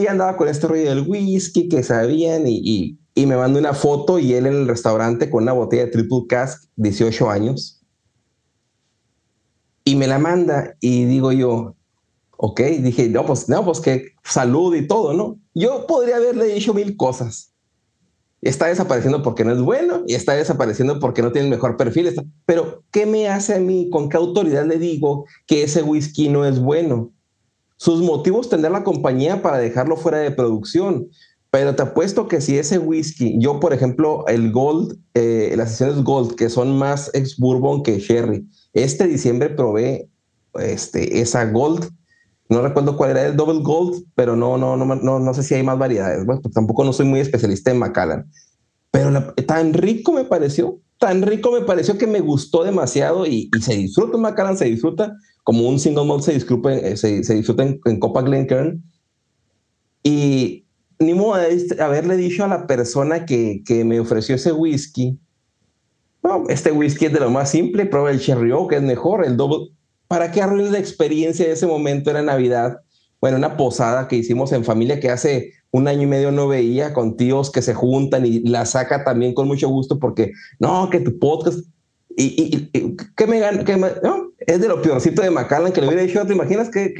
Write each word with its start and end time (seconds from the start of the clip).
Y 0.00 0.06
andaba 0.06 0.36
con 0.36 0.48
este 0.48 0.66
rollo 0.66 0.88
del 0.88 1.06
whisky 1.06 1.68
que 1.68 1.82
sabían 1.82 2.46
y, 2.46 2.96
y, 3.14 3.26
me 3.26 3.36
mandó 3.36 3.58
una 3.58 3.74
foto 3.74 4.18
y 4.18 4.32
él 4.32 4.46
en 4.46 4.54
el 4.54 4.68
restaurante 4.68 5.28
con 5.28 5.42
una 5.42 5.52
botella 5.52 5.84
de 5.84 5.90
Triple 5.90 6.22
Cask, 6.28 6.64
18 6.76 7.30
años. 7.30 7.80
Y 9.84 9.96
me 9.96 10.06
la 10.06 10.18
manda 10.18 10.74
y 10.80 11.04
digo 11.04 11.32
yo, 11.32 11.76
ok, 12.36 12.60
dije, 12.80 13.08
no, 13.08 13.26
pues, 13.26 13.48
no, 13.48 13.64
pues 13.64 13.80
que 13.80 14.12
salud 14.24 14.74
y 14.74 14.86
todo, 14.86 15.12
¿no? 15.12 15.38
Yo 15.54 15.86
podría 15.86 16.16
haberle 16.16 16.46
dicho 16.46 16.72
mil 16.72 16.96
cosas 16.96 17.52
está 18.42 18.66
desapareciendo 18.66 19.22
porque 19.22 19.44
no 19.44 19.52
es 19.52 19.60
bueno 19.60 20.02
y 20.06 20.14
está 20.14 20.34
desapareciendo 20.34 20.98
porque 20.98 21.22
no 21.22 21.30
tiene 21.30 21.46
el 21.46 21.54
mejor 21.54 21.76
perfil. 21.76 22.12
Pero, 22.44 22.82
¿qué 22.90 23.06
me 23.06 23.28
hace 23.28 23.54
a 23.54 23.60
mí? 23.60 23.88
¿Con 23.90 24.08
qué 24.08 24.16
autoridad 24.16 24.66
le 24.66 24.78
digo 24.78 25.24
que 25.46 25.62
ese 25.62 25.82
whisky 25.82 26.28
no 26.28 26.44
es 26.44 26.58
bueno? 26.58 27.12
Sus 27.82 28.00
motivos 28.00 28.48
tendrá 28.48 28.70
la 28.70 28.84
compañía 28.84 29.42
para 29.42 29.58
dejarlo 29.58 29.96
fuera 29.96 30.18
de 30.18 30.30
producción. 30.30 31.08
Pero 31.50 31.74
te 31.74 31.82
apuesto 31.82 32.28
que 32.28 32.40
si 32.40 32.56
ese 32.56 32.78
whisky, 32.78 33.36
yo 33.40 33.58
por 33.58 33.72
ejemplo, 33.72 34.24
el 34.28 34.52
Gold, 34.52 34.98
eh, 35.14 35.52
las 35.56 35.72
sesiones 35.72 36.04
Gold, 36.04 36.36
que 36.36 36.48
son 36.48 36.78
más 36.78 37.10
ex 37.12 37.36
Bourbon 37.36 37.82
que 37.82 37.98
Sherry, 37.98 38.46
este 38.72 39.08
diciembre 39.08 39.50
probé 39.50 40.08
este, 40.54 41.20
esa 41.20 41.44
Gold 41.46 41.90
no 42.52 42.60
recuerdo 42.60 42.96
cuál 42.96 43.12
era 43.12 43.26
el 43.26 43.36
Double 43.36 43.62
Gold, 43.62 44.04
pero 44.14 44.36
no, 44.36 44.58
no, 44.58 44.76
no, 44.76 44.84
no, 44.84 45.18
no 45.18 45.34
sé 45.34 45.42
si 45.42 45.54
hay 45.54 45.62
más 45.62 45.78
variedades. 45.78 46.24
Pues 46.26 46.40
tampoco 46.54 46.84
no 46.84 46.92
soy 46.92 47.06
muy 47.06 47.18
especialista 47.18 47.70
en 47.70 47.78
Macallan. 47.78 48.30
Pero 48.90 49.34
tan 49.46 49.72
rico 49.72 50.12
me 50.12 50.24
pareció, 50.24 50.78
tan 50.98 51.22
rico 51.22 51.50
me 51.50 51.62
pareció 51.62 51.96
que 51.96 52.06
me 52.06 52.20
gustó 52.20 52.62
demasiado 52.62 53.26
y, 53.26 53.50
se 53.60 53.74
disfruta 53.74 54.18
Macallan, 54.18 54.58
se 54.58 54.66
disfruta 54.66 55.16
como 55.42 55.68
un 55.68 55.78
single 55.78 56.04
malt 56.04 56.22
se 56.22 56.34
disfruta, 56.34 56.72
eh, 56.74 56.96
se, 56.96 57.24
se 57.24 57.34
disfruta 57.34 57.64
en, 57.64 58.00
Copa 58.00 58.22
Glencairn. 58.22 58.82
Y 60.02 60.66
ni 60.98 61.14
modo 61.14 61.36
de 61.36 61.76
haberle 61.80 62.16
dicho 62.16 62.44
a 62.44 62.48
la 62.48 62.66
persona 62.66 63.26
que, 63.26 63.62
que 63.64 63.84
me 63.84 64.00
ofreció 64.00 64.36
ese 64.36 64.52
whisky, 64.52 65.18
no, 66.22 66.44
este 66.48 66.70
whisky 66.70 67.06
es 67.06 67.12
de 67.12 67.20
lo 67.20 67.30
más 67.30 67.50
simple, 67.50 67.86
prueba 67.86 68.10
el 68.10 68.20
Cherry 68.20 68.52
Oak, 68.52 68.72
es 68.72 68.82
mejor, 68.82 69.24
el 69.24 69.36
Double, 69.36 69.72
¿para 70.06 70.30
qué 70.30 70.40
arruinar 70.40 70.72
la 70.72 70.78
experiencia 70.78 71.46
de 71.46 71.52
ese 71.52 71.66
momento? 71.66 72.10
Era 72.10 72.22
Navidad, 72.22 72.78
bueno, 73.20 73.36
una 73.36 73.56
posada 73.56 74.06
que 74.06 74.16
hicimos 74.16 74.52
en 74.52 74.64
familia 74.64 75.00
que 75.00 75.10
hace 75.10 75.52
un 75.72 75.88
año 75.88 76.02
y 76.02 76.06
medio 76.06 76.30
no 76.30 76.48
veía, 76.48 76.92
con 76.92 77.16
tíos 77.16 77.50
que 77.50 77.62
se 77.62 77.74
juntan 77.74 78.26
y 78.26 78.40
la 78.40 78.66
saca 78.66 79.04
también 79.04 79.34
con 79.34 79.48
mucho 79.48 79.68
gusto 79.68 79.98
porque, 79.98 80.32
no, 80.60 80.90
que 80.90 81.00
tu 81.00 81.18
podcast, 81.18 81.60
y, 82.16 82.70
¿qué 83.16 83.26
me 83.26 83.40
gana? 83.40 83.64
no, 84.02 84.31
es 84.46 84.60
de 84.60 84.68
lo 84.68 84.82
peorcito 84.82 85.22
de 85.22 85.30
Macallan 85.30 85.72
que 85.72 85.80
le 85.80 85.88
hubiera 85.88 86.02
dicho, 86.02 86.26
¿te 86.26 86.32
imaginas 86.32 86.70
que, 86.70 86.94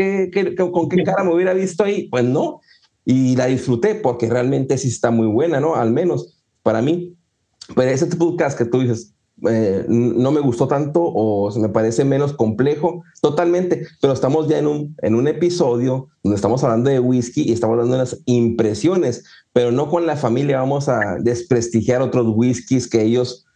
con 0.72 0.88
qué 0.88 1.02
cara 1.04 1.24
me 1.24 1.34
hubiera 1.34 1.54
visto 1.54 1.84
ahí? 1.84 2.08
Pues 2.08 2.24
no, 2.24 2.60
y 3.04 3.36
la 3.36 3.46
disfruté 3.46 3.94
porque 3.94 4.28
realmente 4.28 4.78
sí 4.78 4.88
está 4.88 5.10
muy 5.10 5.26
buena, 5.26 5.60
¿no? 5.60 5.74
Al 5.74 5.92
menos 5.92 6.42
para 6.62 6.82
mí. 6.82 7.16
Pero 7.74 7.90
ese 7.90 8.06
podcast 8.06 8.58
que 8.58 8.64
tú 8.64 8.80
dices, 8.80 9.14
eh, 9.48 9.84
no 9.88 10.30
me 10.30 10.40
gustó 10.40 10.68
tanto 10.68 11.02
o 11.02 11.50
me 11.58 11.68
parece 11.68 12.04
menos 12.04 12.32
complejo, 12.32 13.02
totalmente, 13.20 13.86
pero 14.00 14.12
estamos 14.12 14.48
ya 14.48 14.58
en 14.58 14.66
un, 14.66 14.96
en 15.02 15.14
un 15.14 15.26
episodio 15.26 16.08
donde 16.22 16.36
estamos 16.36 16.62
hablando 16.62 16.90
de 16.90 17.00
whisky 17.00 17.42
y 17.42 17.52
estamos 17.52 17.78
dando 17.78 17.96
unas 17.96 18.22
impresiones, 18.26 19.24
pero 19.52 19.72
no 19.72 19.88
con 19.88 20.06
la 20.06 20.16
familia 20.16 20.60
vamos 20.60 20.88
a 20.88 21.16
desprestigiar 21.18 22.02
otros 22.02 22.26
whiskies 22.28 22.88
que 22.88 23.02
ellos, 23.02 23.46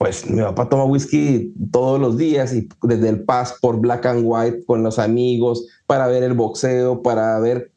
pues 0.00 0.24
mi 0.30 0.40
papá 0.40 0.66
toma 0.66 0.84
whisky 0.84 1.52
todos 1.70 2.00
los 2.00 2.16
días 2.16 2.54
y 2.54 2.66
desde 2.84 3.10
el 3.10 3.22
Paz 3.22 3.56
por 3.60 3.78
Black 3.78 4.06
and 4.06 4.22
White 4.24 4.64
con 4.64 4.82
los 4.82 4.98
amigos, 4.98 5.66
para 5.86 6.06
ver 6.06 6.22
el 6.22 6.32
boxeo, 6.32 7.02
para 7.02 7.38
ver, 7.38 7.70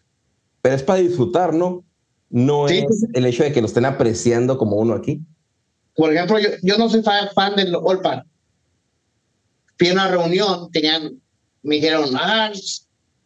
pero 0.61 0.73
es 0.73 0.83
para 0.83 0.99
disfrutar, 0.99 1.53
¿no? 1.53 1.83
No 2.29 2.69
es 2.69 2.85
el 3.11 3.25
hecho 3.25 3.43
de 3.43 3.51
que 3.51 3.59
lo 3.59 3.67
estén 3.67 3.83
apreciando 3.83 4.57
como 4.57 4.77
uno 4.77 4.93
aquí. 4.93 5.19
Por 5.97 6.13
ejemplo, 6.13 6.39
yo, 6.39 6.47
yo 6.61 6.77
no 6.77 6.87
soy 6.87 7.03
fan, 7.03 7.57
del 7.57 7.75
Olpan. 7.75 8.23
Fui 9.77 9.89
a 9.89 9.93
una 9.93 10.07
reunión, 10.07 10.71
tenían, 10.71 11.21
me 11.61 11.75
dijeron, 11.75 12.11
ah, 12.15 12.53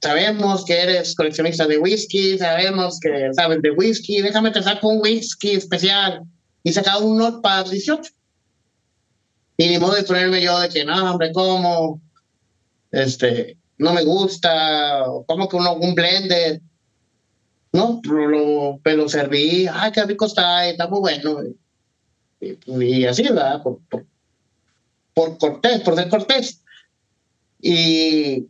sabemos 0.02 0.66
que 0.66 0.74
eres 0.74 1.14
coleccionista 1.14 1.68
de 1.68 1.78
whisky, 1.78 2.40
sabemos 2.40 3.00
que 3.00 3.30
sabes 3.34 3.62
de 3.62 3.70
whisky, 3.70 4.24
déjame 4.24 4.50
te 4.50 4.64
saco 4.64 4.88
un 4.88 5.02
whisky 5.04 5.52
especial. 5.52 6.24
Y 6.64 6.74
sacaba 6.74 7.06
un 7.06 7.20
Notepad 7.20 7.70
18. 7.70 8.17
Y 9.58 9.68
ni 9.68 9.80
modo 9.80 9.96
de 9.96 10.04
ponerme 10.04 10.42
yo 10.42 10.60
de 10.60 10.70
que, 10.70 10.86
no, 10.86 11.12
hombre, 11.12 11.32
¿cómo? 11.34 12.00
Este, 12.92 13.58
no 13.80 13.92
me 13.94 14.04
gusta, 14.04 15.04
¿cómo 15.26 15.50
que 15.50 15.56
uno, 15.56 15.74
un 15.76 15.96
blended? 15.96 16.62
No, 17.74 18.00
lo, 18.04 18.80
pero 18.84 19.10
serví, 19.10 19.68
ay, 19.72 19.92
qué 19.92 20.04
rico 20.04 20.28
está, 20.28 20.68
está 20.68 20.88
muy 20.88 21.00
bueno. 21.00 21.40
Y, 22.40 23.06
así, 23.06 23.24
¿verdad? 23.24 23.64
Por, 23.64 23.80
por, 25.14 25.38
cortés, 25.38 25.82
por 25.82 25.96
ser 25.96 26.10
cortés. 26.10 26.64
Y 27.60 28.48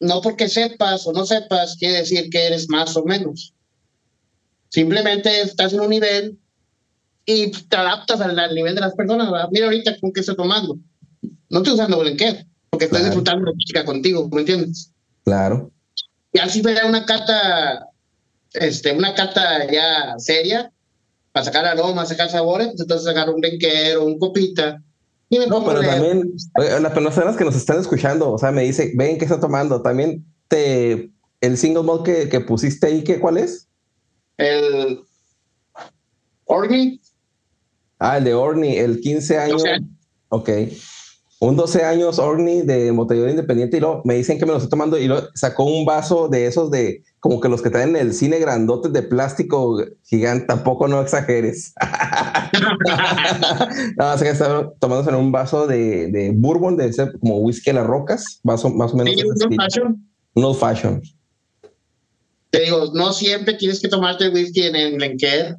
no 0.00 0.20
porque 0.20 0.48
sepas 0.48 1.06
o 1.06 1.12
no 1.12 1.24
sepas 1.26 1.76
quiere 1.76 1.98
decir 1.98 2.28
que 2.30 2.46
eres 2.46 2.68
más 2.68 2.96
o 2.96 3.04
menos. 3.04 3.54
Simplemente 4.68 5.40
estás 5.40 5.72
en 5.72 5.80
un 5.80 5.90
nivel 5.90 6.38
y 7.28 7.50
te 7.50 7.76
adaptas 7.76 8.22
al, 8.22 8.54
nivel 8.54 8.74
de 8.74 8.80
las 8.80 8.94
personas. 8.94 9.28
Mira 9.50 9.66
ahorita 9.66 9.96
con 10.00 10.12
qué 10.12 10.20
estoy 10.20 10.34
tomando. 10.34 10.78
No 11.50 11.58
estoy 11.58 11.74
usando 11.74 12.00
blanquet, 12.00 12.46
porque 12.70 12.86
estoy 12.86 13.02
disfrutando 13.02 13.44
de 13.44 13.54
música 13.54 13.84
contigo, 13.84 14.26
¿me 14.32 14.40
entiendes? 14.40 14.92
Claro. 15.24 15.70
Y 16.32 16.38
así 16.38 16.62
verá 16.62 16.86
una 16.86 17.04
cata, 17.04 17.86
este, 18.54 18.92
una 18.92 19.14
cata 19.14 19.70
ya 19.70 20.14
seria, 20.16 20.72
para 21.32 21.44
sacar 21.44 21.66
aromas, 21.66 22.08
sacar 22.08 22.30
sabores, 22.30 22.68
pues 22.68 22.80
entonces 22.80 23.06
sacar 23.06 23.28
un 23.28 23.42
benquero, 23.42 24.06
un 24.06 24.18
copita. 24.18 24.82
no, 25.30 25.64
pero 25.66 25.82
también 25.82 26.32
las 26.80 26.92
personas 26.92 27.36
que 27.36 27.44
nos 27.44 27.56
están 27.56 27.78
escuchando, 27.78 28.32
o 28.32 28.38
sea, 28.38 28.52
me 28.52 28.62
dice, 28.62 28.92
ven, 28.94 29.18
¿qué 29.18 29.26
está 29.26 29.38
tomando? 29.38 29.82
También 29.82 30.24
te, 30.48 31.10
el 31.42 31.58
single 31.58 31.82
malt 31.82 32.06
que, 32.06 32.30
que 32.30 32.40
pusiste 32.40 32.86
ahí, 32.86 33.04
¿qué, 33.04 33.20
¿cuál 33.20 33.36
es? 33.36 33.68
El 34.38 35.02
Orny. 36.46 36.98
Ah, 37.98 38.18
el 38.18 38.24
de 38.24 38.34
Orny, 38.34 38.76
el 38.76 39.00
15 39.00 39.38
años. 39.38 39.64
Ok 40.28 40.50
un 41.40 41.56
12 41.56 41.84
años 41.84 42.18
Orni 42.18 42.62
de 42.62 42.90
Motellador 42.90 43.30
Independiente 43.30 43.76
y 43.76 43.80
luego 43.80 44.02
me 44.04 44.14
dicen 44.14 44.38
que 44.38 44.46
me 44.46 44.50
lo 44.50 44.56
estoy 44.56 44.70
tomando 44.70 44.98
y 44.98 45.06
lo 45.06 45.28
sacó 45.34 45.64
un 45.64 45.84
vaso 45.84 46.28
de 46.28 46.46
esos 46.46 46.70
de 46.70 47.04
como 47.20 47.40
que 47.40 47.48
los 47.48 47.62
que 47.62 47.70
traen 47.70 47.90
en 47.90 47.96
el 47.96 48.12
cine 48.12 48.38
grandotes 48.38 48.92
de 48.92 49.02
plástico 49.02 49.80
gigante, 50.04 50.46
tampoco 50.46 50.88
no 50.88 51.00
exageres. 51.00 51.74
no, 53.96 54.18
sé 54.18 54.24
que 54.24 54.30
está 54.30 54.70
tomándose 54.78 55.10
en 55.10 55.16
un 55.16 55.32
vaso 55.32 55.66
de, 55.66 56.10
de 56.10 56.32
bourbon, 56.34 56.76
de 56.76 56.86
ese 56.86 57.10
como 57.18 57.38
whisky 57.38 57.70
a 57.70 57.74
las 57.74 57.86
rocas, 57.86 58.40
vaso 58.42 58.70
más 58.70 58.92
o 58.92 58.96
menos. 58.96 59.14
Sí, 59.14 59.26
un 59.26 59.56
fashion. 59.56 60.08
Old 60.34 60.58
fashion. 60.58 61.02
Te 62.50 62.60
digo, 62.60 62.90
no 62.94 63.12
siempre 63.12 63.54
tienes 63.54 63.80
que 63.80 63.88
tomarte 63.88 64.28
whisky 64.28 64.62
en 64.62 64.76
el 64.76 64.94
Glencairn. 64.94 65.56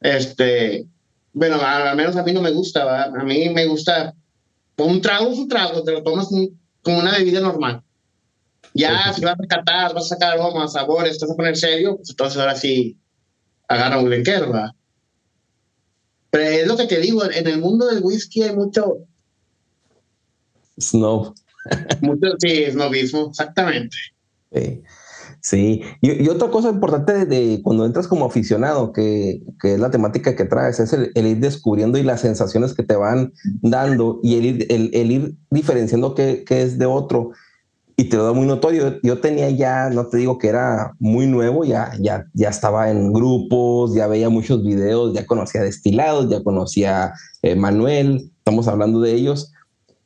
Este, 0.00 0.86
bueno, 1.34 1.60
al 1.60 1.96
menos 1.96 2.16
a 2.16 2.22
mí 2.22 2.32
no 2.32 2.40
me 2.40 2.50
gusta, 2.50 3.04
a 3.04 3.24
mí 3.24 3.50
me 3.50 3.66
gusta 3.66 4.14
un 4.78 5.00
trago 5.00 5.30
es 5.30 5.38
un 5.38 5.48
trago, 5.48 5.82
te 5.82 5.92
lo 5.92 6.02
tomas 6.02 6.28
como 6.82 6.98
una 6.98 7.12
bebida 7.12 7.40
normal. 7.40 7.82
Ya, 8.72 9.12
si 9.12 9.24
vas 9.24 9.36
a 9.40 9.46
catar, 9.46 9.94
vas 9.94 10.06
a 10.06 10.14
sacar 10.14 10.32
aromas, 10.32 10.72
sabores, 10.72 11.18
te 11.18 11.26
vas 11.26 11.32
a 11.32 11.36
poner 11.36 11.56
serio, 11.56 11.96
pues 11.96 12.10
entonces 12.10 12.40
ahora 12.40 12.56
sí 12.56 12.98
agarra 13.68 13.98
un 13.98 14.06
blenquero, 14.06 14.46
¿verdad? 14.46 14.70
Pero 16.30 16.44
es 16.44 16.66
lo 16.66 16.76
que 16.76 16.86
te 16.86 16.98
digo, 16.98 17.24
en 17.24 17.46
el 17.46 17.60
mundo 17.60 17.86
del 17.86 18.02
whisky 18.02 18.42
hay 18.42 18.56
mucho... 18.56 19.06
Snob. 20.80 21.34
mucho, 22.00 22.26
sí, 22.38 22.66
snobismo, 22.70 23.28
exactamente. 23.30 23.96
Sí. 24.52 24.82
Sí, 25.44 25.82
y, 26.00 26.26
otra 26.30 26.48
cosa 26.48 26.70
importante 26.70 27.26
de, 27.26 27.60
cuando 27.62 27.84
entras 27.84 28.08
como 28.08 28.24
aficionado, 28.24 28.94
que, 28.94 29.42
que, 29.60 29.74
es 29.74 29.78
la 29.78 29.90
temática 29.90 30.34
que 30.34 30.46
traes, 30.46 30.80
es 30.80 30.94
el, 30.94 31.12
ir 31.14 31.38
descubriendo 31.38 31.98
y 31.98 32.02
las 32.02 32.22
sensaciones 32.22 32.72
que 32.72 32.82
te 32.82 32.96
van 32.96 33.34
dando 33.60 34.20
y 34.22 34.38
el 34.38 35.12
ir, 35.12 35.34
diferenciando 35.50 36.14
qué, 36.14 36.44
qué, 36.46 36.62
es 36.62 36.78
de 36.78 36.86
otro. 36.86 37.32
Y 37.94 38.04
te 38.04 38.16
lo 38.16 38.24
da 38.24 38.32
muy 38.32 38.46
notorio. 38.46 38.98
Yo 39.02 39.20
tenía 39.20 39.50
ya, 39.50 39.90
no 39.90 40.06
te 40.06 40.16
digo 40.16 40.38
que 40.38 40.48
era 40.48 40.94
muy 40.98 41.26
nuevo, 41.26 41.62
ya, 41.66 41.92
ya, 42.00 42.24
ya 42.32 42.48
estaba 42.48 42.90
en 42.90 43.12
grupos, 43.12 43.94
ya 43.94 44.06
veía 44.06 44.30
muchos 44.30 44.64
videos, 44.64 45.12
ya 45.12 45.26
conocía 45.26 45.62
Destilados, 45.62 46.30
ya 46.30 46.42
conocía 46.42 47.12
eh, 47.42 47.54
Manuel, 47.54 48.30
estamos 48.38 48.66
hablando 48.66 48.98
de 49.02 49.12
ellos, 49.12 49.52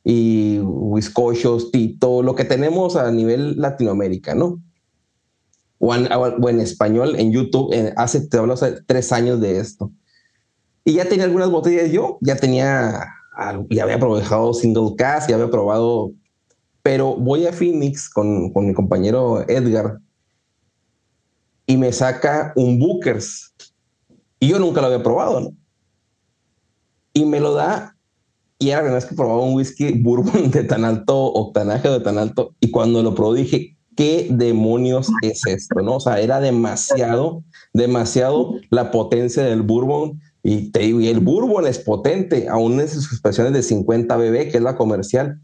y 0.03 0.59
Wiscochos, 0.59 1.71
Tito, 1.71 2.23
lo 2.23 2.35
que 2.35 2.43
tenemos 2.43 2.97
a 2.97 3.09
nivel 3.09 3.55
Latinoamérica, 3.55 4.35
¿no? 4.35 4.59
O 5.79 5.95
en, 5.95 6.59
español 6.59 7.15
en 7.17 7.31
YouTube, 7.31 7.73
hace, 7.95 8.27
te 8.27 8.37
hablo 8.37 8.53
hace 8.53 8.81
tres 8.85 9.11
años 9.11 9.39
de 9.39 9.59
esto. 9.59 9.91
Y 10.85 10.93
ya 10.93 11.05
tenía 11.05 11.25
algunas 11.25 11.49
botellas 11.49 11.91
yo, 11.91 12.17
ya 12.21 12.35
tenía, 12.35 13.05
ya 13.69 13.83
había 13.83 13.99
probado 13.99 14.53
single 14.53 14.95
cast, 14.97 15.29
ya 15.29 15.35
había 15.35 15.49
probado, 15.49 16.11
pero 16.83 17.15
voy 17.15 17.47
a 17.47 17.53
Phoenix 17.53 18.09
con, 18.09 18.51
con 18.51 18.67
mi 18.67 18.73
compañero 18.73 19.47
Edgar 19.47 19.99
me 21.77 21.91
saca 21.91 22.53
un 22.55 22.79
Bookers. 22.79 23.53
Y 24.39 24.49
yo 24.49 24.59
nunca 24.59 24.81
lo 24.81 24.87
había 24.87 25.03
probado, 25.03 25.39
¿no? 25.41 25.53
Y 27.13 27.25
me 27.25 27.39
lo 27.39 27.53
da 27.53 27.95
y 28.61 28.69
era 28.69 28.77
la 28.77 28.83
primera 28.83 28.99
vez 28.99 29.05
que 29.05 29.15
probaba 29.15 29.41
un 29.41 29.55
whisky 29.55 29.93
bourbon 30.01 30.51
de 30.51 30.63
tan 30.65 30.83
alto 30.83 31.15
octanaje 31.17 31.87
o 31.87 31.93
de 31.93 32.01
tan 32.01 32.17
alto. 32.17 32.55
Y 32.59 32.71
cuando 32.71 33.01
lo 33.01 33.15
probé 33.15 33.41
dije, 33.41 33.77
¿qué 33.95 34.27
demonios 34.29 35.09
es 35.21 35.45
esto? 35.45 35.81
¿No? 35.81 35.97
O 35.97 35.99
sea, 35.99 36.19
era 36.19 36.39
demasiado, 36.39 37.43
demasiado 37.73 38.55
la 38.69 38.91
potencia 38.91 39.43
del 39.43 39.61
bourbon. 39.61 40.19
Y 40.41 40.71
te 40.71 40.85
y 40.85 41.07
el 41.09 41.19
bourbon 41.19 41.67
es 41.67 41.79
potente, 41.79 42.47
aún 42.47 42.79
en 42.79 42.87
sus 42.87 43.11
expresiones 43.11 43.53
de 43.53 43.61
50 43.61 44.15
BB, 44.15 44.51
que 44.51 44.57
es 44.57 44.61
la 44.61 44.77
comercial. 44.77 45.39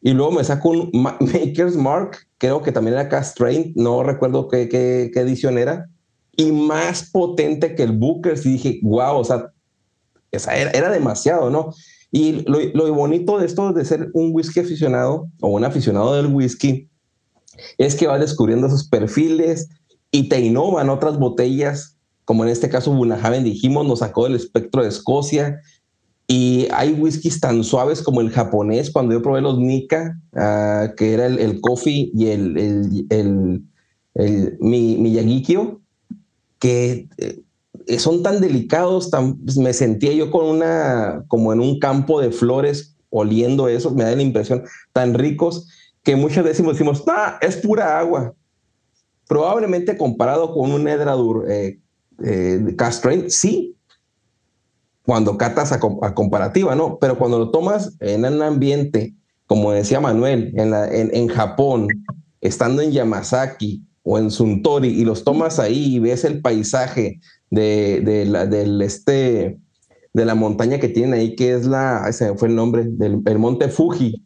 Y 0.00 0.12
luego 0.12 0.32
me 0.32 0.44
saco 0.44 0.70
un 0.70 0.90
Maker's 0.92 1.76
Mark, 1.76 2.18
creo 2.38 2.62
que 2.62 2.72
también 2.72 2.94
era 2.94 3.08
Cast 3.08 3.36
Train, 3.36 3.72
no 3.74 4.02
recuerdo 4.02 4.48
qué, 4.48 5.10
edición 5.14 5.58
era, 5.58 5.88
y 6.36 6.52
más 6.52 7.10
potente 7.10 7.74
que 7.74 7.82
el 7.82 7.92
Booker. 7.92 8.38
Y 8.44 8.50
dije, 8.50 8.80
wow, 8.82 9.18
o 9.18 9.24
sea, 9.24 9.50
era, 10.30 10.70
era 10.70 10.90
demasiado, 10.90 11.50
¿no? 11.50 11.74
Y 12.10 12.44
lo, 12.48 12.58
lo, 12.72 12.94
bonito 12.94 13.38
de 13.38 13.46
esto 13.46 13.72
de 13.72 13.84
ser 13.84 14.08
un 14.14 14.30
whisky 14.32 14.60
aficionado 14.60 15.28
o 15.40 15.48
un 15.48 15.64
aficionado 15.64 16.14
del 16.14 16.32
whisky 16.32 16.88
es 17.78 17.94
que 17.94 18.06
va 18.06 18.18
descubriendo 18.18 18.66
esos 18.66 18.88
perfiles 18.88 19.68
y 20.10 20.28
te 20.28 20.40
innovan 20.40 20.88
otras 20.88 21.18
botellas, 21.18 21.96
como 22.24 22.44
en 22.44 22.50
este 22.50 22.68
caso 22.68 22.92
Bunahaven 22.92 23.44
dijimos, 23.44 23.86
nos 23.86 24.00
sacó 24.00 24.24
del 24.24 24.36
espectro 24.36 24.82
de 24.82 24.88
Escocia. 24.88 25.60
Y 26.30 26.68
hay 26.72 26.92
whiskies 26.92 27.40
tan 27.40 27.64
suaves 27.64 28.02
como 28.02 28.20
el 28.20 28.30
japonés, 28.30 28.90
cuando 28.90 29.14
yo 29.14 29.22
probé 29.22 29.40
los 29.40 29.58
Nika, 29.58 30.20
uh, 30.32 30.94
que 30.94 31.14
era 31.14 31.26
el, 31.26 31.38
el, 31.38 31.60
coffee 31.62 32.10
y 32.14 32.26
el, 32.26 32.58
el, 32.58 33.06
el, 33.08 33.62
el 34.14 34.58
mi, 34.60 34.98
Miyagikyo, 34.98 35.80
que 36.58 37.08
eh, 37.16 37.98
son 37.98 38.22
tan 38.22 38.42
delicados, 38.42 39.10
tan, 39.10 39.38
me 39.56 39.72
sentía 39.72 40.12
yo 40.12 40.30
con 40.30 40.44
una, 40.44 41.24
como 41.28 41.54
en 41.54 41.60
un 41.60 41.78
campo 41.78 42.20
de 42.20 42.30
flores 42.30 42.94
oliendo 43.08 43.68
eso, 43.68 43.90
me 43.92 44.04
da 44.04 44.14
la 44.14 44.22
impresión, 44.22 44.64
tan 44.92 45.14
ricos 45.14 45.66
que 46.08 46.16
muchas 46.16 46.42
veces 46.42 46.64
decimos, 46.64 47.04
ah, 47.06 47.36
es 47.42 47.58
pura 47.58 47.98
agua. 47.98 48.34
Probablemente 49.26 49.98
comparado 49.98 50.54
con 50.54 50.72
un 50.72 50.88
Edradur 50.88 51.44
eh, 51.50 51.80
eh, 52.24 52.74
Castrain, 52.78 53.30
sí, 53.30 53.76
cuando 55.04 55.36
catas 55.36 55.70
a, 55.70 55.78
comparativa, 56.14 56.74
¿no? 56.74 56.98
Pero 56.98 57.18
cuando 57.18 57.38
lo 57.38 57.50
tomas 57.50 57.94
en 58.00 58.24
un 58.24 58.40
ambiente, 58.40 59.16
como 59.46 59.70
decía 59.70 60.00
Manuel, 60.00 60.54
en, 60.56 60.72
en, 60.72 61.14
en 61.14 61.28
Japón, 61.28 61.88
estando 62.40 62.80
en 62.80 62.92
Yamazaki 62.92 63.84
o 64.02 64.18
en 64.18 64.30
Suntory, 64.30 64.88
y 64.88 65.04
los 65.04 65.24
tomas 65.24 65.58
ahí 65.58 65.96
y 65.96 65.98
ves 65.98 66.24
el 66.24 66.40
paisaje, 66.40 67.20
de, 67.50 68.00
de 68.02 68.24
la, 68.24 68.46
del 68.46 68.80
este, 68.80 69.58
de 70.14 70.24
la 70.24 70.34
montaña 70.34 70.78
que 70.78 70.88
tienen 70.88 71.12
ahí, 71.12 71.36
que 71.36 71.52
es 71.52 71.66
la, 71.66 72.06
ese 72.08 72.34
fue 72.34 72.48
el 72.48 72.54
nombre, 72.54 72.84
del 72.86 73.20
el 73.26 73.38
monte 73.38 73.68
Fuji. 73.68 74.24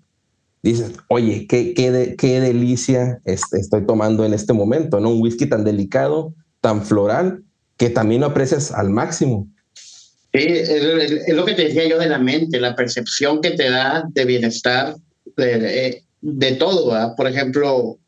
Dices, 0.62 0.92
oye, 1.08 1.46
qué, 1.48 1.74
qué, 1.74 2.14
qué 2.16 2.40
delicia 2.40 3.20
estoy 3.24 3.84
tomando 3.84 4.24
en 4.24 4.32
este 4.32 4.52
momento, 4.52 5.00
¿no? 5.00 5.10
Un 5.10 5.20
whisky 5.20 5.46
tan 5.46 5.64
delicado, 5.64 6.34
tan 6.60 6.84
floral, 6.84 7.42
que 7.76 7.90
también 7.90 8.20
lo 8.20 8.28
aprecias 8.28 8.70
al 8.70 8.90
máximo. 8.90 9.48
Sí, 9.74 10.46
es, 10.46 11.28
lo 11.34 11.44
que 11.44 11.54
te 11.54 11.64
decía 11.64 11.88
yo 11.88 11.98
de 11.98 12.08
la 12.08 12.18
mente, 12.18 12.60
la 12.60 12.76
percepción 12.76 13.40
que 13.40 13.50
te 13.50 13.68
da 13.68 14.04
de 14.08 14.24
bienestar, 14.24 14.96
de, 15.36 16.04
de 16.20 16.52
todo, 16.52 16.92
¿verdad? 16.92 17.16
Por 17.16 17.26
ejemplo, 17.26 17.98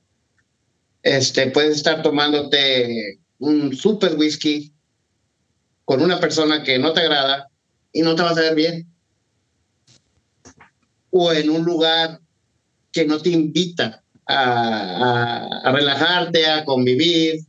este, 1.03 1.51
puedes 1.51 1.77
estar 1.77 2.03
tomándote 2.03 3.19
un 3.39 3.75
super 3.77 4.15
whisky 4.15 4.73
con 5.85 6.01
una 6.01 6.19
persona 6.19 6.63
que 6.63 6.79
no 6.79 6.93
te 6.93 7.01
agrada 7.01 7.49
y 7.93 8.01
no 8.03 8.15
te 8.15 8.23
vas 8.23 8.39
a 8.39 8.43
ver 8.43 8.55
bien. 8.55 8.87
O 11.11 11.33
en 11.33 11.51
un 11.51 11.65
lugar 11.65 12.21
que 12.95 13.05
no 13.05 13.21
te 13.21 13.31
invita 13.31 14.03
a, 14.27 15.49
a, 15.65 15.73
relajarte, 15.73 16.47
a 16.47 16.65
convivir. 16.65 17.41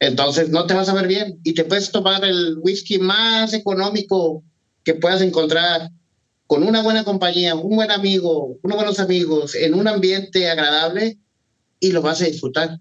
Entonces 0.00 0.48
no 0.48 0.66
te 0.66 0.74
vas 0.74 0.88
a 0.88 0.94
ver 0.94 1.06
bien 1.06 1.38
y 1.44 1.54
te 1.54 1.64
puedes 1.64 1.92
tomar 1.92 2.24
el 2.24 2.56
whisky 2.60 2.98
más 2.98 3.52
económico 3.52 4.42
que 4.82 4.94
puedas 4.94 5.22
encontrar 5.22 5.90
con 6.46 6.62
una 6.62 6.82
buena 6.82 7.04
compañía, 7.04 7.54
un 7.54 7.76
buen 7.76 7.90
amigo, 7.90 8.58
unos 8.62 8.76
buenos 8.76 8.98
amigos, 8.98 9.54
en 9.54 9.74
un 9.74 9.86
ambiente 9.88 10.50
agradable 10.50 11.18
y 11.78 11.92
lo 11.92 12.02
vas 12.02 12.20
a 12.22 12.26
disfrutar. 12.26 12.78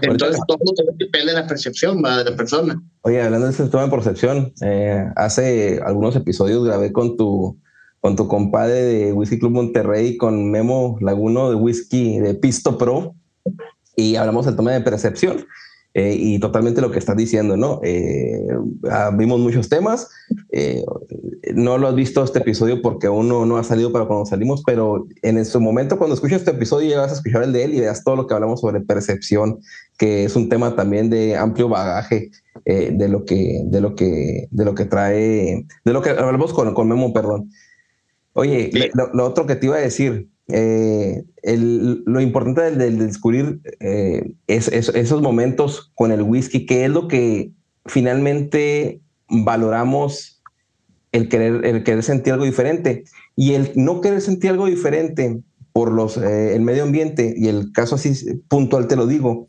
Entonces, 0.00 0.40
todo 0.46 0.58
depende 0.96 1.32
de 1.32 1.40
la 1.40 1.46
percepción 1.46 2.02
de 2.02 2.24
la 2.24 2.36
persona. 2.36 2.82
Oye, 3.02 3.20
hablando 3.20 3.46
de 3.46 3.52
ese 3.52 3.66
tema 3.66 3.84
de 3.84 3.90
percepción, 3.90 4.52
eh, 4.62 5.04
hace 5.16 5.80
algunos 5.84 6.16
episodios 6.16 6.64
grabé 6.64 6.92
con 6.92 7.16
tu, 7.16 7.58
con 8.00 8.16
tu 8.16 8.28
compadre 8.28 8.82
de 8.82 9.12
Whisky 9.12 9.38
Club 9.38 9.52
Monterrey, 9.52 10.16
con 10.16 10.50
Memo 10.50 10.96
Laguno 11.00 11.50
de 11.50 11.56
Whisky 11.56 12.18
de 12.18 12.34
Pisto 12.34 12.78
Pro, 12.78 13.14
y 13.96 14.16
hablamos 14.16 14.46
del 14.46 14.56
tema 14.56 14.72
de 14.72 14.80
percepción. 14.80 15.44
Eh, 15.92 16.14
y 16.16 16.38
totalmente 16.38 16.80
lo 16.80 16.92
que 16.92 17.00
estás 17.00 17.16
diciendo, 17.16 17.56
¿no? 17.56 17.80
Eh, 17.82 18.46
ah, 18.88 19.10
vimos 19.12 19.40
muchos 19.40 19.68
temas. 19.68 20.08
Eh, 20.52 20.84
no 21.54 21.78
lo 21.78 21.88
has 21.88 21.96
visto 21.96 22.22
este 22.22 22.38
episodio 22.38 22.80
porque 22.80 23.08
aún 23.08 23.28
no, 23.28 23.44
no, 23.44 23.56
ha 23.56 23.64
salido 23.64 23.90
para 23.90 24.04
cuando 24.04 24.24
salimos, 24.24 24.62
pero 24.64 25.08
en 25.22 25.44
su 25.44 25.60
momento, 25.60 25.98
cuando 25.98 26.14
escuches 26.14 26.38
este 26.38 26.52
episodio, 26.52 26.90
ya 26.90 27.00
vas 27.00 27.10
a 27.10 27.14
escuchar 27.16 27.42
el 27.42 27.52
de 27.52 27.64
él 27.64 27.74
y 27.74 27.80
veas 27.80 28.04
todo 28.04 28.14
lo 28.14 28.28
que 28.28 28.34
hablamos 28.34 28.60
sobre 28.60 28.80
percepción, 28.80 29.58
que 29.98 30.24
es 30.24 30.36
un 30.36 30.48
tema 30.48 30.76
también 30.76 31.10
de 31.10 31.36
amplio 31.36 31.68
bagaje 31.68 32.30
de 32.64 33.08
lo 33.08 33.24
que, 33.24 33.62
de 33.64 33.80
lo 33.80 33.96
que, 33.96 34.46
de 34.48 34.64
lo 34.64 34.76
que 34.76 34.84
trae, 34.84 35.66
de 35.84 35.92
lo 35.92 36.02
que 36.02 36.10
hablamos 36.10 36.52
con, 36.52 36.72
con 36.72 36.88
Memo, 36.88 37.12
perdón. 37.12 37.50
Oye, 38.32 38.70
lo, 38.94 39.12
lo 39.12 39.26
otro 39.26 39.46
que 39.46 39.56
te 39.56 39.66
iba 39.66 39.76
a 39.76 39.80
decir, 39.80 40.28
eh, 40.52 41.24
el, 41.42 42.02
lo 42.06 42.20
importante 42.20 42.80
del, 42.80 42.98
descubrir 42.98 43.60
eh, 43.80 44.34
es, 44.46 44.68
esos 44.68 45.22
momentos 45.22 45.92
con 45.94 46.12
el 46.12 46.22
whisky, 46.22 46.66
que 46.66 46.84
es 46.84 46.90
lo 46.90 47.08
que 47.08 47.52
finalmente 47.86 49.00
valoramos 49.28 50.42
el 51.12 51.28
querer, 51.28 51.64
el 51.64 51.82
querer 51.82 52.02
sentir 52.02 52.32
algo 52.32 52.44
diferente 52.44 53.04
y 53.36 53.54
el 53.54 53.72
no 53.74 54.00
querer 54.00 54.20
sentir 54.20 54.50
algo 54.50 54.66
diferente 54.66 55.40
por 55.72 55.92
los, 55.92 56.16
eh, 56.16 56.54
el 56.54 56.62
medio 56.62 56.82
ambiente 56.82 57.34
y 57.36 57.48
el 57.48 57.72
caso 57.72 57.94
así 57.94 58.12
puntual 58.48 58.86
te 58.86 58.96
lo 58.96 59.06
digo, 59.06 59.48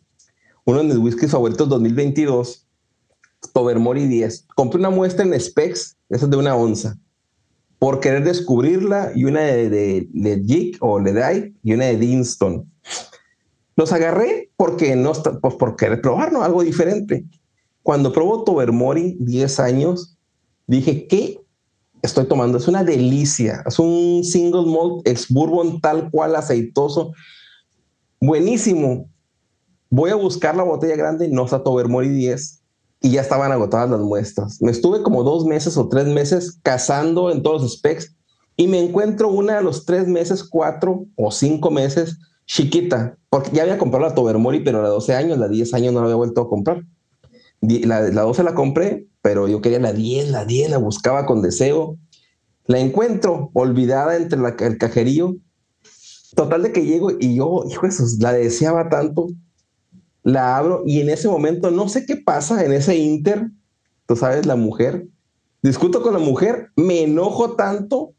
uno 0.66 0.80
de 0.80 0.86
mis 0.86 0.98
whiskies 0.98 1.32
favoritos 1.32 1.68
2022, 1.70 2.68
Tobermory 3.54 4.08
10, 4.08 4.48
compré 4.56 4.80
una 4.80 4.92
muestra 4.92 5.26
en 5.26 5.40
Specs, 5.40 5.98
esa 6.10 6.26
es 6.26 6.32
de 6.32 6.38
una 6.38 6.56
onza 6.56 7.01
por 7.82 8.00
querer 8.00 8.24
descubrirla 8.24 9.12
y 9.16 9.24
una 9.24 9.42
de, 9.42 9.68
de, 10.12 10.78
o 10.82 11.00
Ledai 11.00 11.56
y 11.64 11.74
una 11.74 11.86
de 11.86 11.98
Dinston. 11.98 12.72
Los 13.76 13.92
agarré 13.92 14.52
porque 14.56 14.96
no 14.96 15.14
pues 15.42 15.56
por 15.56 15.76
querer 15.78 16.00
probar 16.00 16.32
¿no? 16.32 16.44
algo 16.44 16.62
diferente. 16.62 17.26
Cuando 17.82 18.14
probó 18.14 18.44
Tobermory 18.44 19.18
10 19.20 19.60
años, 19.62 20.16
dije, 20.68 21.08
¿qué 21.08 21.40
estoy 22.04 22.28
tomando? 22.28 22.60
Es 22.60 22.68
una 22.68 22.84
delicia. 22.84 23.64
Es 23.66 23.80
un 23.80 24.24
single 24.24 24.68
malt 24.68 25.08
ex 25.08 25.28
bourbon 25.28 25.82
tal 25.82 26.12
cual 26.12 26.36
aceitoso. 26.36 27.14
Buenísimo. 28.20 29.10
Voy 29.90 30.12
a 30.12 30.16
buscar 30.16 30.56
la 30.56 30.62
botella 30.62 30.96
grande, 30.96 31.30
no 31.30 31.46
está 31.46 31.64
Tobermory 31.64 32.10
10 32.10 32.61
y 33.02 33.12
ya 33.12 33.22
estaban 33.22 33.52
agotadas 33.52 33.90
las 33.90 34.00
muestras. 34.00 34.62
Me 34.62 34.72
estuve 34.72 35.02
como 35.02 35.24
dos 35.24 35.46
meses 35.46 35.76
o 35.76 35.90
tres 35.90 36.06
meses 36.06 36.60
cazando 36.62 37.32
en 37.32 37.42
todos 37.42 37.64
los 37.64 37.74
specs 37.74 38.16
y 38.56 38.68
me 38.68 38.80
encuentro 38.80 39.30
una 39.30 39.58
de 39.58 39.64
los 39.64 39.86
tres 39.86 40.08
meses, 40.08 40.44
cuatro 40.44 41.06
o 41.16 41.32
cinco 41.32 41.72
meses 41.72 42.20
chiquita, 42.46 43.18
porque 43.30 43.52
ya 43.52 43.64
había 43.64 43.78
comprado 43.78 44.08
la 44.08 44.14
Tobermory, 44.14 44.64
pero 44.64 44.82
la 44.82 44.90
12 44.90 45.16
años, 45.16 45.38
la 45.38 45.48
10 45.48 45.74
años 45.74 45.94
no 45.94 46.02
la 46.02 46.06
había 46.06 46.16
vuelto 46.16 46.42
a 46.42 46.50
comprar. 46.50 46.84
La, 47.62 48.02
la 48.02 48.22
12 48.24 48.44
la 48.44 48.54
compré, 48.54 49.08
pero 49.22 49.48
yo 49.48 49.62
quería 49.62 49.80
la 49.80 49.94
10, 49.94 50.30
la 50.30 50.46
10, 50.46 50.70
la 50.70 50.78
buscaba 50.78 51.26
con 51.26 51.42
deseo. 51.42 51.98
La 52.66 52.80
encuentro 52.80 53.52
olvidada 53.54 54.18
entre 54.18 54.38
la, 54.38 54.50
el 54.60 54.78
cajerío. 54.78 55.38
Total 56.36 56.62
de 56.64 56.72
que 56.72 56.86
llego 56.86 57.12
y 57.20 57.36
yo, 57.36 57.64
hijo 57.70 57.88
de 57.88 57.94
la 58.20 58.34
deseaba 58.34 58.90
tanto 58.90 59.28
la 60.24 60.58
abro 60.58 60.84
y 60.86 61.02
en 61.02 61.10
ese 61.10 61.28
momento 61.28 61.72
no 61.72 61.90
sé 61.90 62.06
qué 62.06 62.16
pasa 62.16 62.64
en 62.64 62.74
ese 62.74 62.96
inter, 62.96 63.50
tú 64.06 64.16
sabes, 64.16 64.46
la 64.46 64.56
mujer, 64.56 65.08
discuto 65.62 66.02
con 66.02 66.14
la 66.14 66.20
mujer, 66.20 66.72
me 66.76 67.04
enojo 67.04 67.56
tanto 67.56 68.14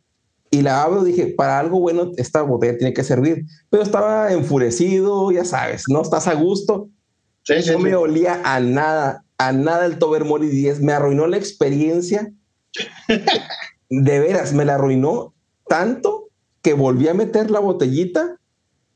y 0.51 0.63
la 0.63 0.83
abro, 0.83 1.05
dije, 1.05 1.29
para 1.29 1.59
algo 1.59 1.81
bueno 1.81 2.13
esta 2.17 2.43
botella 2.43 2.77
tiene 2.77 2.93
que 2.93 3.05
servir, 3.05 3.47
pero 3.71 3.83
estaba 3.83 4.33
enfurecido, 4.33 5.31
ya 5.31 5.45
sabes, 5.45 5.85
no 5.89 6.03
estás 6.03 6.27
a 6.27 6.35
gusto. 6.35 6.89
no 7.73 7.79
me 7.79 7.95
olía 7.95 8.41
a 8.45 8.61
nada, 8.61 9.25
a 9.39 9.53
nada 9.53 9.87
el 9.87 9.99
Tobermory 9.99 10.49
10, 10.49 10.81
me 10.81 10.93
arruinó 10.93 11.27
la 11.27 11.39
experiencia. 11.39 12.33
de 13.91 14.21
veras, 14.21 14.53
me 14.53 14.65
la 14.65 14.75
arruinó 14.75 15.35
tanto 15.69 16.29
que 16.63 16.75
volví 16.75 17.09
a 17.09 17.15
meter 17.15 17.51
la 17.51 17.61
botellita 17.61 18.39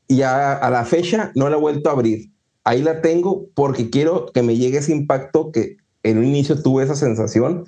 y 0.07 0.21
a, 0.21 0.53
a 0.53 0.69
la 0.69 0.85
fecha 0.85 1.31
no 1.35 1.49
la 1.49 1.57
he 1.57 1.59
vuelto 1.59 1.89
a 1.89 1.93
abrir 1.93 2.31
ahí 2.67 2.81
la 2.81 3.01
tengo 3.01 3.47
porque 3.53 3.89
quiero 3.89 4.25
que 4.33 4.43
me 4.43 4.57
llegue 4.57 4.79
ese 4.79 4.91
impacto 4.91 5.53
que 5.53 5.77
en 6.03 6.17
un 6.17 6.25
inicio 6.25 6.61
tuve 6.61 6.83
esa 6.83 6.95
sensación 6.95 7.63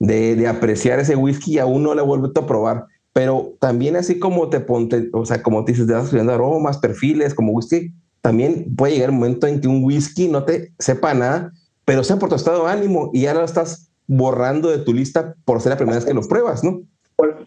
de, 0.00 0.48
apreciar 0.48 0.98
ese 0.98 1.14
whisky 1.14 1.52
y 1.54 1.58
aún 1.60 1.84
no 1.84 1.94
la 1.94 2.02
he 2.02 2.04
vuelto 2.04 2.40
a 2.40 2.46
probar. 2.46 2.86
Pero 3.12 3.54
también 3.60 3.94
así 3.94 4.18
como 4.18 4.50
te 4.50 4.58
ponte, 4.58 5.08
o 5.12 5.24
sea, 5.24 5.40
como 5.40 5.64
te 5.64 5.70
dices, 5.70 5.86
te 5.86 5.92
vas 5.92 6.06
estudiando 6.06 6.32
aromas, 6.32 6.78
perfiles, 6.78 7.32
como 7.32 7.52
whisky, 7.52 7.92
también 8.22 8.74
puede 8.74 8.94
llegar 8.94 9.10
un 9.10 9.18
momento 9.18 9.46
en 9.46 9.60
que 9.60 9.68
un 9.68 9.84
whisky 9.84 10.26
no 10.26 10.42
te 10.42 10.72
sepa 10.80 11.14
nada, 11.14 11.52
pero 11.84 12.02
sea 12.02 12.16
por 12.16 12.28
tu 12.28 12.34
estado 12.34 12.64
de 12.64 12.72
ánimo 12.72 13.10
y 13.14 13.22
ya 13.22 13.34
lo 13.34 13.44
estás 13.44 13.88
borrando 14.08 14.68
de 14.68 14.78
tu 14.78 14.92
lista 14.92 15.36
por 15.44 15.60
ser 15.60 15.70
la 15.70 15.76
primera 15.76 15.98
vez 15.98 16.04
que 16.04 16.12
lo 16.12 16.26
pruebas, 16.26 16.64
¿no? 16.64 16.82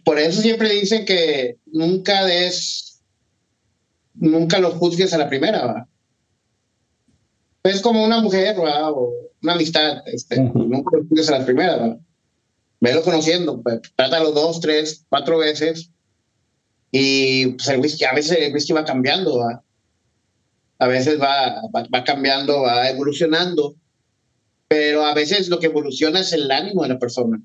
Por, 0.06 0.20
eso 0.20 0.41
siempre 0.41 0.70
dicen 0.70 1.03
que 1.03 1.58
nunca 1.65 2.24
des, 2.24 3.01
nunca 4.15 4.60
los 4.60 4.75
juzgues 4.75 5.13
a 5.13 5.17
la 5.17 5.27
primera, 5.27 5.65
¿va? 5.65 5.88
Es 7.68 7.82
como 7.82 8.04
una 8.04 8.22
mujer, 8.22 8.58
¿va? 8.60 8.92
O 8.92 9.12
una 9.42 9.54
amistad, 9.54 10.04
este, 10.08 10.40
nunca 10.40 10.98
los 10.98 11.08
juzgues 11.08 11.30
a 11.30 11.40
la 11.40 11.46
primera, 11.46 11.78
¿va? 11.78 11.98
Velo 12.80 13.02
conociendo, 13.02 13.62
pues, 13.62 13.82
trátalo 13.96 14.32
dos, 14.32 14.60
tres, 14.60 15.06
cuatro 15.10 15.40
veces 15.40 15.90
y 16.92 17.48
pues 17.48 17.68
el 17.70 17.82
whisky, 17.82 18.06
a 18.06 18.14
veces 18.14 18.38
el 18.40 18.54
whisky 18.54 18.74
va 18.74 18.86
cambiando, 18.86 19.40
¿va? 19.40 19.64
A 20.80 20.88
veces 20.88 21.20
va, 21.20 21.62
va, 21.76 21.88
va 21.94 22.04
cambiando, 22.04 22.62
va 22.62 22.90
evolucionando 22.90 23.76
pero 24.68 25.06
a 25.06 25.14
veces 25.14 25.48
lo 25.48 25.60
que 25.60 25.68
evoluciona 25.68 26.20
es 26.20 26.34
el 26.34 26.50
ánimo 26.52 26.84
de 26.84 26.90
la 26.90 27.00
persona. 27.00 27.42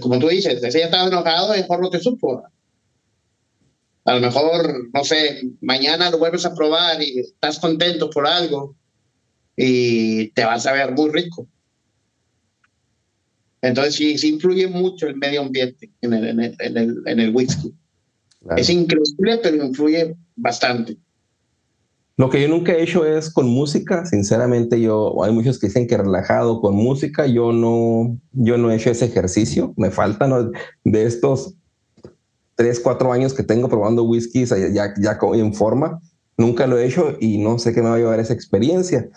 Como 0.00 0.18
tú 0.18 0.28
dices, 0.28 0.60
si 0.60 0.78
ella 0.78 0.86
estaba 0.86 1.08
enojado, 1.08 1.52
mejor 1.54 1.80
no 1.80 1.90
te 1.90 2.00
supo. 2.00 2.42
A 4.06 4.14
lo 4.14 4.20
mejor, 4.20 4.88
no 4.94 5.04
sé, 5.04 5.42
mañana 5.60 6.10
lo 6.10 6.18
vuelves 6.18 6.46
a 6.46 6.54
probar 6.54 7.02
y 7.02 7.18
estás 7.18 7.58
contento 7.58 8.08
por 8.08 8.26
algo 8.26 8.76
y 9.56 10.28
te 10.28 10.44
vas 10.44 10.64
a 10.66 10.72
ver 10.72 10.92
muy 10.92 11.10
rico. 11.10 11.48
Entonces 13.62 13.96
sí, 13.96 14.16
sí 14.16 14.28
influye 14.28 14.68
mucho 14.68 15.08
el 15.08 15.16
medio 15.16 15.42
ambiente 15.42 15.90
en 16.00 16.12
el, 16.12 16.28
en 16.28 16.40
el, 16.40 16.56
en 16.60 16.76
el, 16.76 17.02
en 17.04 17.20
el 17.20 17.34
whisky. 17.34 17.74
Es 18.56 18.70
increíble, 18.70 19.40
pero 19.42 19.64
influye 19.64 20.14
bastante. 20.36 20.96
Lo 22.16 22.30
que 22.30 22.40
yo 22.40 22.48
nunca 22.48 22.72
he 22.72 22.82
hecho 22.84 23.04
es 23.04 23.30
con 23.30 23.48
música, 23.48 24.06
sinceramente 24.06 24.80
yo, 24.80 25.22
hay 25.24 25.32
muchos 25.32 25.58
que 25.58 25.66
dicen 25.66 25.86
que 25.86 25.98
relajado 25.98 26.60
con 26.60 26.74
música, 26.74 27.26
yo 27.26 27.52
no, 27.52 28.18
yo 28.32 28.56
no 28.56 28.70
he 28.70 28.76
hecho 28.76 28.90
ese 28.90 29.06
ejercicio, 29.06 29.74
me 29.76 29.90
faltan 29.90 30.52
de 30.84 31.04
estos 31.04 31.56
tres, 32.56 32.80
cuatro 32.80 33.12
años 33.12 33.34
que 33.34 33.44
tengo 33.44 33.68
probando 33.68 34.02
whiskies 34.02 34.50
ya, 34.72 34.92
ya 34.98 35.18
en 35.34 35.54
forma, 35.54 36.00
nunca 36.36 36.66
lo 36.66 36.78
he 36.78 36.86
hecho 36.86 37.16
y 37.20 37.38
no 37.38 37.58
sé 37.58 37.72
qué 37.72 37.82
me 37.82 37.90
va 37.90 37.96
a 37.96 37.98
llevar 37.98 38.18
esa 38.18 38.32
experiencia. 38.32 39.08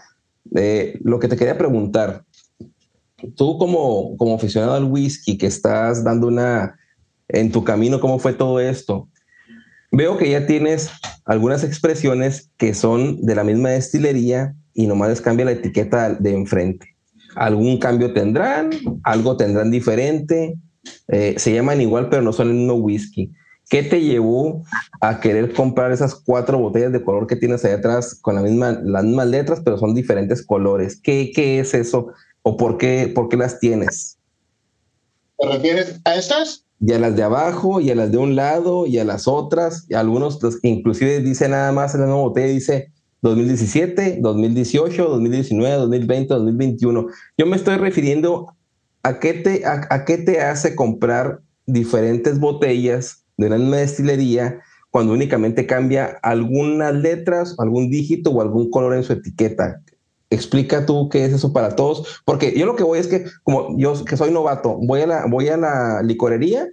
Eh, 0.56 1.00
lo 1.02 1.20
que 1.20 1.28
te 1.28 1.36
quería 1.36 1.58
preguntar, 1.58 2.24
tú 3.36 3.58
como, 3.58 4.16
como 4.18 4.36
aficionado 4.36 4.74
al 4.74 4.86
whisky 4.86 5.38
que 5.38 5.48
estás 5.48 6.04
dando 6.04 6.28
una, 6.28 6.78
en 7.28 7.52
tu 7.52 7.64
camino, 7.64 8.00
¿cómo 8.00 8.20
fue 8.20 8.34
todo 8.34 8.60
esto? 8.60 9.08
Veo 9.92 10.18
que 10.18 10.30
ya 10.30 10.46
tienes 10.46 10.92
algunas 11.26 11.64
expresiones 11.64 12.52
que 12.58 12.74
son 12.74 13.22
de 13.22 13.36
la 13.36 13.44
misma 13.44 13.70
destilería 13.70 14.56
y 14.74 14.88
nomás 14.88 15.10
les 15.10 15.22
cambia 15.22 15.46
la 15.46 15.52
etiqueta 15.54 16.14
de 16.14 16.34
enfrente. 16.34 16.96
Algún 17.36 17.80
cambio 17.80 18.14
tendrán, 18.14 18.70
algo 19.04 19.38
tendrán 19.38 19.72
diferente, 19.72 20.58
eh, 21.08 21.36
se 21.38 21.54
llaman 21.54 21.82
igual 21.82 22.10
pero 22.10 22.22
no 22.22 22.34
son 22.34 22.50
el 22.50 22.56
mismo 22.56 22.76
whisky. 22.76 23.32
¿Qué 23.70 23.84
te 23.84 24.02
llevó 24.02 24.64
a 25.00 25.20
querer 25.20 25.54
comprar 25.54 25.92
esas 25.92 26.16
cuatro 26.16 26.58
botellas 26.58 26.92
de 26.92 27.04
color 27.04 27.28
que 27.28 27.36
tienes 27.36 27.64
ahí 27.64 27.74
atrás 27.74 28.18
con 28.20 28.36
la 28.36 28.42
misma, 28.42 28.80
las 28.84 29.04
mismas 29.04 29.28
letras 29.28 29.62
pero 29.64 29.78
son 29.78 29.94
diferentes 29.94 30.46
colores? 30.46 31.00
¿Qué, 31.02 31.32
qué 31.34 31.60
es 31.60 31.74
eso 31.74 32.08
o 32.42 32.58
por 32.58 32.78
qué, 32.78 33.12
por 33.14 33.30
qué 33.30 33.38
las 33.38 33.60
tienes? 33.60 34.18
¿Te 35.38 35.48
refieres 35.48 36.02
a 36.04 36.16
estas? 36.16 36.66
y 36.82 36.94
a 36.94 37.00
las 37.00 37.16
de 37.16 37.24
abajo, 37.24 37.82
y 37.82 37.92
a 37.92 37.96
las 37.96 38.12
de 38.12 38.18
un 38.18 38.36
lado, 38.36 38.86
y 38.86 39.00
a 39.00 39.04
las 39.04 39.28
otras, 39.28 39.86
y 39.90 39.96
algunos 39.96 40.40
pues, 40.40 40.60
inclusive 40.64 41.20
dice 41.20 41.50
nada 41.50 41.72
más 41.72 41.94
en 41.94 42.02
la 42.02 42.08
nueva 42.08 42.22
botella, 42.22 42.48
dice 42.48 42.92
2017, 43.22 44.20
2018, 44.22 45.10
2019, 45.10 45.76
2020, 45.76 46.34
2021. 46.34 47.08
Yo 47.38 47.46
me 47.46 47.58
estoy 47.58 47.76
refiriendo 47.76 48.56
a 49.04 49.20
qué 49.20 49.34
te, 49.34 49.66
a, 49.66 50.06
qué 50.06 50.18
te 50.18 50.42
hace 50.42 50.76
comprar 50.76 51.42
diferentes 51.66 52.40
botellas 52.40 53.26
de 53.38 53.48
una 53.48 53.58
misma 53.58 53.78
destilería 53.78 54.60
cuando 54.92 55.14
únicamente 55.14 55.66
cambia 55.66 56.18
algunas 56.24 56.94
letras, 56.96 57.56
algún 57.60 57.90
dígito 57.90 58.32
o 58.32 58.42
algún 58.42 58.70
color 58.72 58.96
en 58.96 59.04
su 59.04 59.14
etiqueta. 59.14 59.82
Explica 60.32 60.86
tú 60.86 61.10
qué 61.10 61.26
es 61.26 61.34
eso 61.34 61.54
para 61.54 61.76
todos, 61.76 62.22
porque 62.26 62.58
yo 62.58 62.66
lo 62.66 62.76
que 62.76 62.84
voy 62.84 63.00
es 63.00 63.08
que, 63.08 63.26
como 63.44 63.78
yo 63.78 64.04
que 64.04 64.18
soy 64.18 64.32
novato, 64.32 64.78
voy 64.82 65.02
a 65.02 65.08
la, 65.08 65.26
voy 65.28 65.48
a 65.48 65.58
la 65.58 66.02
licorería 66.04 66.68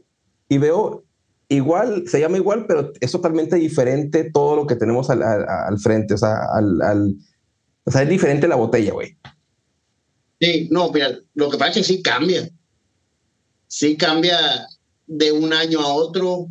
y 0.48 0.58
veo 0.58 1.04
igual, 1.48 2.04
se 2.08 2.20
llama 2.20 2.38
igual, 2.38 2.66
pero 2.66 2.92
es 3.00 3.12
totalmente 3.12 3.56
diferente 3.56 4.30
todo 4.30 4.56
lo 4.56 4.66
que 4.66 4.76
tenemos 4.76 5.10
al, 5.10 5.22
al, 5.22 5.78
frente, 5.78 6.14
o 6.14 6.18
sea, 6.18 6.38
al, 6.52 7.16
o 7.84 7.90
sea, 7.90 8.02
es 8.02 8.08
diferente 8.08 8.48
la 8.48 8.56
botella, 8.56 8.92
güey. 8.92 9.16
Sí, 10.40 10.68
no, 10.70 10.90
mira, 10.90 11.18
lo 11.34 11.50
que 11.50 11.58
pasa 11.58 11.70
es 11.70 11.76
que 11.76 11.94
sí 11.94 12.02
cambia. 12.02 12.48
Sí 13.68 13.96
cambia 13.96 14.66
de 15.06 15.32
un 15.32 15.52
año 15.52 15.80
a 15.80 15.94
otro, 15.94 16.48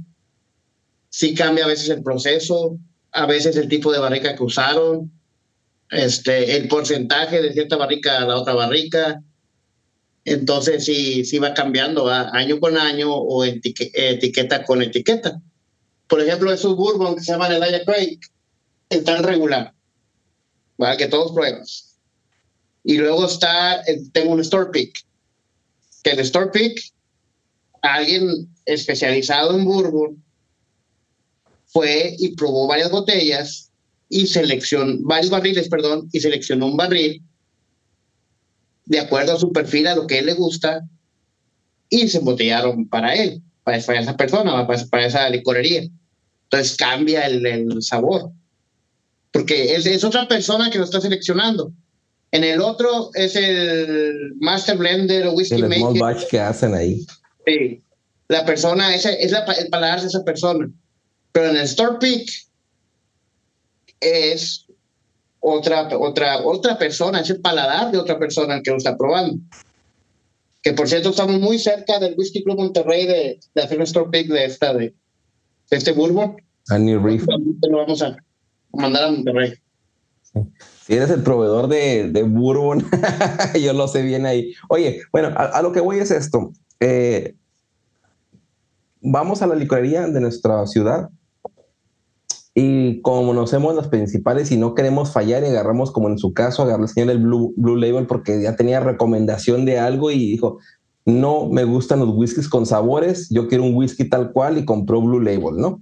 sí 1.10 1.34
cambia 1.34 1.66
a 1.66 1.68
veces 1.70 1.90
el 1.90 2.04
proceso, 2.04 2.78
a 3.12 3.26
veces 3.26 3.56
el 3.56 3.70
tipo 3.70 3.92
de 3.92 4.00
barrica 4.00 4.36
que 4.36 4.44
usaron, 4.44 5.12
este, 5.90 6.58
el 6.58 6.68
porcentaje 6.68 7.42
de 7.42 7.54
cierta 7.54 7.78
barrica 7.78 8.18
a 8.18 8.26
la 8.26 8.38
otra 8.38 8.54
barrica. 8.54 9.22
Entonces 10.26 10.86
sí, 10.86 11.24
sí 11.24 11.38
va 11.38 11.54
cambiando 11.54 12.10
año 12.10 12.60
con 12.60 12.78
año 12.78 13.14
o 13.14 13.46
etiqueta 13.46 14.64
con 14.66 14.82
etiqueta. 14.82 15.40
Por 16.08 16.22
ejemplo, 16.22 16.52
esos 16.52 16.76
bourbon 16.76 17.16
que 17.16 17.22
se 17.22 17.32
llaman 17.32 17.52
el 17.52 17.86
Craig 17.86 18.20
están 18.90 19.24
regular, 19.24 19.74
¿vale? 20.78 20.98
que 20.98 21.08
todos 21.08 21.32
pruebas. 21.32 21.95
Y 22.86 22.98
luego 22.98 23.26
está, 23.26 23.82
tengo 24.14 24.34
un 24.34 24.42
Store 24.42 24.70
Pick, 24.72 24.96
que 26.04 26.12
el 26.12 26.20
Store 26.20 26.52
Pick, 26.52 26.80
alguien 27.82 28.48
especializado 28.66 29.58
en 29.58 29.66
bourbon, 29.66 30.24
fue 31.66 32.16
y 32.20 32.36
probó 32.36 32.68
varias 32.68 32.92
botellas 32.92 33.72
y 34.08 34.28
seleccionó 34.28 34.98
varios 35.02 35.32
barriles, 35.32 35.68
perdón, 35.68 36.08
y 36.12 36.20
seleccionó 36.20 36.68
un 36.68 36.78
barril 36.78 37.24
de 38.86 39.00
acuerdo 39.00 39.34
a 39.34 39.40
su 39.40 39.52
perfil, 39.52 39.88
a 39.88 39.96
lo 39.96 40.06
que 40.06 40.20
él 40.20 40.28
le 40.28 40.34
gusta, 40.34 40.88
y 41.90 42.08
se 42.08 42.20
embotellaron 42.20 42.88
para 42.88 43.16
él, 43.16 43.42
para, 43.64 43.78
esa 43.78 44.16
persona, 44.16 44.68
para, 44.68 45.06
esa 45.06 45.28
licorería. 45.30 45.90
Entonces 46.44 46.78
cambia 46.78 47.26
el, 47.26 47.82
sabor, 47.82 48.32
porque 49.32 49.74
es, 49.74 49.88
es, 49.88 50.04
otra 50.04 50.28
persona 50.28 50.70
que 50.70 50.78
lo 50.78 50.84
está 50.84 51.02
seleccionando. 51.02 51.74
En 52.36 52.44
el 52.44 52.60
otro 52.60 53.12
es 53.14 53.38
el 53.38 54.34
Master 54.42 54.76
Blender 54.76 55.26
o 55.28 55.32
Whisky 55.32 55.56
el 55.56 55.74
Small 55.74 55.98
batch 55.98 56.28
que 56.28 56.38
hacen 56.38 56.74
ahí. 56.74 57.06
Sí, 57.46 57.82
la 58.28 58.46
persona, 58.46 58.94
ese 58.94 59.24
es 59.24 59.32
la, 59.32 59.46
el 59.58 59.70
paladar 59.70 60.02
de 60.02 60.08
esa 60.08 60.22
persona. 60.26 60.70
Pero 61.32 61.52
en 61.52 61.56
el 61.56 61.62
Store 61.62 61.98
Pick 61.98 62.30
es 64.02 64.66
otra, 65.40 65.88
otra, 65.98 66.46
otra 66.46 66.78
persona, 66.78 67.22
es 67.22 67.30
el 67.30 67.40
paladar 67.40 67.94
de 67.94 68.00
otra 68.00 68.20
persona 68.20 68.62
que 68.62 68.72
lo 68.72 68.78
está 68.78 68.98
probando. 68.98 69.38
Que 70.62 70.74
por 70.74 70.90
cierto, 70.90 71.12
estamos 71.12 71.40
muy 71.40 71.58
cerca 71.58 72.00
del 72.00 72.16
Whisky 72.18 72.44
Club 72.44 72.58
Monterrey 72.58 73.06
de, 73.06 73.40
de 73.54 73.62
hacer 73.62 73.78
nuestro 73.78 74.12
pick 74.12 74.28
de 74.28 74.44
esta, 74.44 74.74
de, 74.74 74.94
este 75.70 75.94
bourbon. 75.94 76.36
A 76.68 76.78
New 76.78 77.02
Reef. 77.02 77.24
Lo 77.70 77.78
vamos 77.78 78.02
a 78.02 78.18
mandar 78.74 79.06
a 79.06 79.12
Monterrey. 79.12 79.54
Si 80.86 80.94
eres 80.94 81.10
el 81.10 81.24
proveedor 81.24 81.68
de, 81.68 82.12
de 82.12 82.22
bourbon, 82.22 82.86
yo 83.60 83.74
lo 83.74 83.88
sé 83.88 84.04
bien 84.04 84.28
ahí. 84.28 84.54
Oye, 84.70 85.02
bueno, 85.12 85.30
a, 85.36 85.60
lo 85.64 85.72
que 85.72 85.80
voy 85.80 85.98
es 85.98 86.12
esto. 86.12 86.52
Eh, 86.80 87.36
vamos 89.02 89.42
a 89.42 89.48
la 89.48 89.56
licorería 89.56 90.06
de 90.06 90.22
nuestra 90.22 90.68
ciudad 90.68 91.10
y 92.54 93.02
como 93.02 93.26
conocemos 93.30 93.74
las 93.74 93.88
principales 93.88 94.52
y 94.52 94.58
no 94.58 94.76
queremos 94.76 95.12
fallar 95.12 95.42
y 95.42 95.48
agarramos, 95.48 95.92
como 95.92 96.08
en 96.08 96.20
su 96.20 96.34
caso, 96.34 96.62
agarró 96.62 96.84
el 96.84 96.90
señor 96.90 97.10
el 97.10 97.18
Blue, 97.18 97.56
Blue 97.58 97.78
Label 97.78 98.06
porque 98.06 98.40
ya 98.40 98.56
tenía 98.56 98.80
recomendación 98.80 99.66
de 99.66 99.80
algo 99.80 100.12
y 100.12 100.20
dijo, 100.20 100.60
no 101.04 101.48
me 101.50 101.64
gustan 101.64 101.98
los 101.98 102.10
whiskies 102.10 102.48
con 102.48 102.68
sabores, 102.68 103.28
yo 103.32 103.48
quiero 103.48 103.64
un 103.64 103.74
whisky 103.74 104.08
tal 104.08 104.32
cual 104.32 104.60
y 104.60 104.66
compró 104.66 105.02
Blue 105.02 105.20
Label, 105.20 105.58
¿no? 105.58 105.82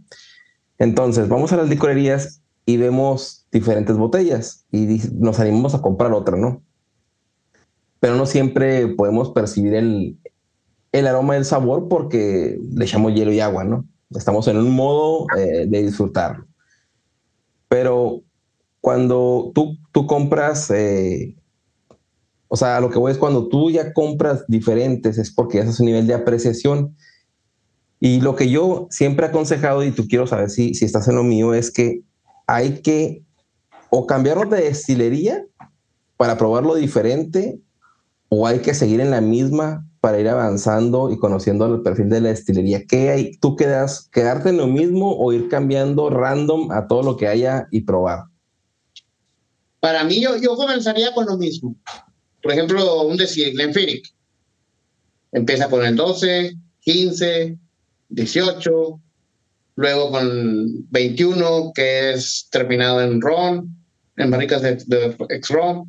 Entonces, 0.77 1.27
vamos 1.27 1.51
a 1.51 1.57
las 1.57 1.67
licorerías 1.67 2.41
y 2.65 2.77
vemos 2.77 3.42
diferentes 3.53 3.95
botellas 3.95 4.65
y 4.72 5.00
nos 5.13 5.39
animamos 5.39 5.75
a 5.75 5.81
comprar 5.81 6.12
otra, 6.12 6.36
¿no? 6.38 6.63
Pero 8.00 8.15
no 8.15 8.25
siempre 8.25 8.88
podemos 8.88 9.29
percibir 9.29 9.75
el, 9.75 10.17
el 10.91 11.07
aroma 11.07 11.36
del 11.36 11.45
sabor 11.45 11.88
porque 11.88 12.60
le 12.74 12.86
echamos 12.86 13.13
hielo 13.13 13.31
y 13.31 13.39
agua, 13.39 13.63
¿no? 13.63 13.86
Estamos 14.10 14.48
en 14.48 14.57
un 14.57 14.72
modo 14.72 15.27
eh, 15.38 15.65
de 15.67 15.83
disfrutarlo. 15.83 16.45
Pero 17.67 18.22
cuando 18.81 19.51
tú, 19.53 19.77
tú 19.91 20.05
compras, 20.07 20.69
eh, 20.72 21.36
o 22.48 22.55
sea, 22.55 22.79
lo 22.79 22.89
que 22.89 23.00
voy 23.00 23.12
es 23.12 23.17
cuando 23.17 23.48
tú 23.48 23.72
ya 23.72 23.93
compras 23.93 24.45
diferentes 24.48 25.17
es 25.17 25.31
porque 25.33 25.60
ya 25.60 25.63
es 25.63 25.79
un 25.79 25.86
nivel 25.86 26.05
de 26.05 26.15
apreciación. 26.15 26.95
Y 28.00 28.19
lo 28.19 28.36
que 28.36 28.50
yo 28.50 28.88
siempre 28.89 29.25
he 29.25 29.29
aconsejado, 29.29 29.83
y 29.83 29.91
tú 29.91 30.07
quiero 30.07 30.27
saber 30.27 30.50
si, 30.50 30.74
si 30.74 30.86
estás 30.86 31.07
en 31.07 31.15
lo 31.15 31.24
mío, 31.24 31.53
es 31.53 31.72
que 31.72 32.01
hay 32.45 32.81
que 32.81 33.24
o 33.95 34.07
cambiarlo 34.07 34.50
de 34.50 34.63
destilería 34.63 35.45
para 36.17 36.35
probarlo 36.35 36.73
diferente, 36.73 37.59
o 38.27 38.47
hay 38.47 38.57
que 38.57 38.73
seguir 38.73 39.00
en 39.00 39.12
la 39.12 39.21
misma 39.21 39.88
para 40.01 40.19
ir 40.19 40.27
avanzando 40.29 41.12
y 41.12 41.19
conociendo 41.19 41.67
el 41.67 41.83
perfil 41.83 42.09
de 42.09 42.21
la 42.21 42.29
destilería. 42.29 42.88
¿Qué 42.88 43.12
hay? 43.12 43.38
¿Tú 43.38 43.55
quedas, 43.55 44.09
quedarte 44.12 44.50
en 44.50 44.57
lo 44.57 44.65
mismo 44.65 45.15
o 45.15 45.31
ir 45.31 45.47
cambiando 45.47 46.09
random 46.09 46.71
a 46.71 46.88
todo 46.88 47.03
lo 47.03 47.17
que 47.17 47.27
haya 47.27 47.67
y 47.69 47.81
probar? 47.81 48.23
Para 49.79 50.03
mí, 50.03 50.19
yo, 50.19 50.38
yo 50.38 50.55
comenzaría 50.55 51.13
con 51.13 51.27
lo 51.27 51.38
mismo. 51.38 51.75
Por 52.41 52.51
ejemplo, 52.51 53.03
un 53.03 53.15
decir, 53.15 53.53
Glenfiddich. 53.53 54.12
Empieza 55.31 55.69
con 55.69 55.85
el 55.85 55.95
12, 55.95 56.55
15, 56.79 57.59
18, 58.09 59.00
luego 59.75 60.09
con 60.09 60.89
21, 60.89 61.73
que 61.75 62.13
es 62.13 62.47
terminado 62.50 63.00
en 63.00 63.21
ron, 63.21 63.83
en 64.17 64.32
barricas 64.32 64.62
de, 64.62 64.75
de 64.86 65.15
ex-ron, 65.29 65.88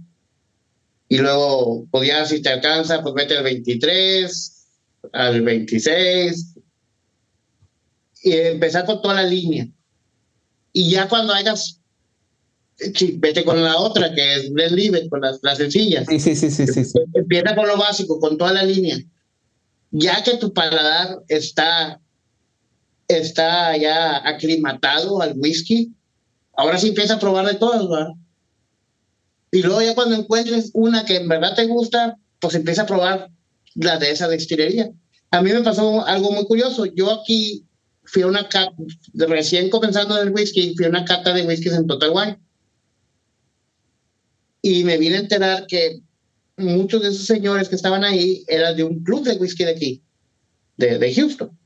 y 1.09 1.19
luego, 1.19 1.87
pues 1.91 2.09
ya 2.09 2.25
si 2.25 2.41
te 2.41 2.49
alcanza, 2.49 3.03
pues 3.03 3.15
vete 3.15 3.37
al 3.37 3.45
23, 3.45 4.67
al 5.13 5.43
26, 5.43 6.55
y 8.23 8.33
empezar 8.33 8.87
con 8.87 9.03
toda 9.03 9.15
la 9.15 9.23
línea. 9.25 9.69
Y 10.73 10.91
ya 10.91 11.09
cuando 11.09 11.35
hayas, 11.35 11.81
vete 13.17 13.45
con 13.45 13.63
la 13.63 13.77
otra, 13.77 14.15
que 14.15 14.35
es 14.35 14.51
Libre, 14.73 15.09
con 15.09 15.21
las, 15.21 15.39
las 15.43 15.59
sencillas. 15.59 16.07
Sí, 16.09 16.19
sí, 16.19 16.35
sí, 16.35 16.51
sí, 16.51 16.67
sí, 16.67 16.85
sí. 16.85 16.99
Empieza 17.13 17.55
con 17.55 17.69
lo 17.69 17.77
básico, 17.77 18.19
con 18.19 18.39
toda 18.39 18.55
la 18.55 18.65
línea. 18.65 18.99
Ya 19.91 20.23
que 20.25 20.39
tu 20.39 20.53
paladar 20.53 21.23
está 21.29 22.01
está 23.07 23.77
ya 23.77 24.27
aclimatado 24.27 25.21
al 25.21 25.35
whisky, 25.37 25.93
ahora 26.57 26.79
sí 26.79 26.89
empieza 26.89 27.15
a 27.15 27.19
probar 27.19 27.47
de 27.47 27.55
todas, 27.55 27.89
¿verdad? 27.89 28.13
Y 29.51 29.63
luego 29.63 29.83
ya 29.83 29.95
cuando 29.95 30.17
encuentres 30.17 30.71
una 30.75 31.05
que 31.05 31.17
en 31.17 31.29
verdad 31.29 31.55
te 31.55 31.67
gusta, 31.67 32.17
pues 32.41 32.55
empieza 32.55 32.83
a 32.83 32.87
probar 32.87 33.31
la 33.75 33.99
de 33.99 34.11
esa 34.11 34.29
destilería. 34.29 34.91
A 35.31 35.43
mí 35.43 35.53
me 35.53 35.63
pasó 35.63 36.05
algo 36.07 36.33
muy 36.33 36.45
curioso. 36.45 36.87
Yo 36.87 37.11
aquí 37.11 37.65
fui 38.05 38.23
a 38.23 38.27
una 38.27 38.49
cata, 38.49 38.75
recién 39.15 39.71
comenzando 39.71 40.21
el 40.21 40.31
whisky, 40.31 40.75
fui 40.77 40.87
a 40.87 40.89
una 40.89 41.05
cata 41.05 41.33
de 41.33 41.47
whiskies 41.47 41.75
en 41.75 41.87
Total 41.87 42.11
Wine. 42.11 42.39
Y 44.63 44.85
me 44.85 44.99
vine 44.99 45.17
a 45.17 45.21
enterar 45.21 45.67
que 45.67 46.01
muchos 46.57 47.03
de 47.03 47.09
esos 47.09 47.27
señores 47.27 47.69
que 47.69 47.77
estaban 47.77 48.05
ahí 48.05 48.45
eran 48.49 48.77
de 48.77 48.85
un 48.85 49.03
club 49.05 49.25
de 49.25 49.35
whisky 49.35 49.65
de 49.65 49.71
aquí, 49.71 50.03
de, 50.77 50.99
de 50.99 51.15
Houston. 51.15 51.57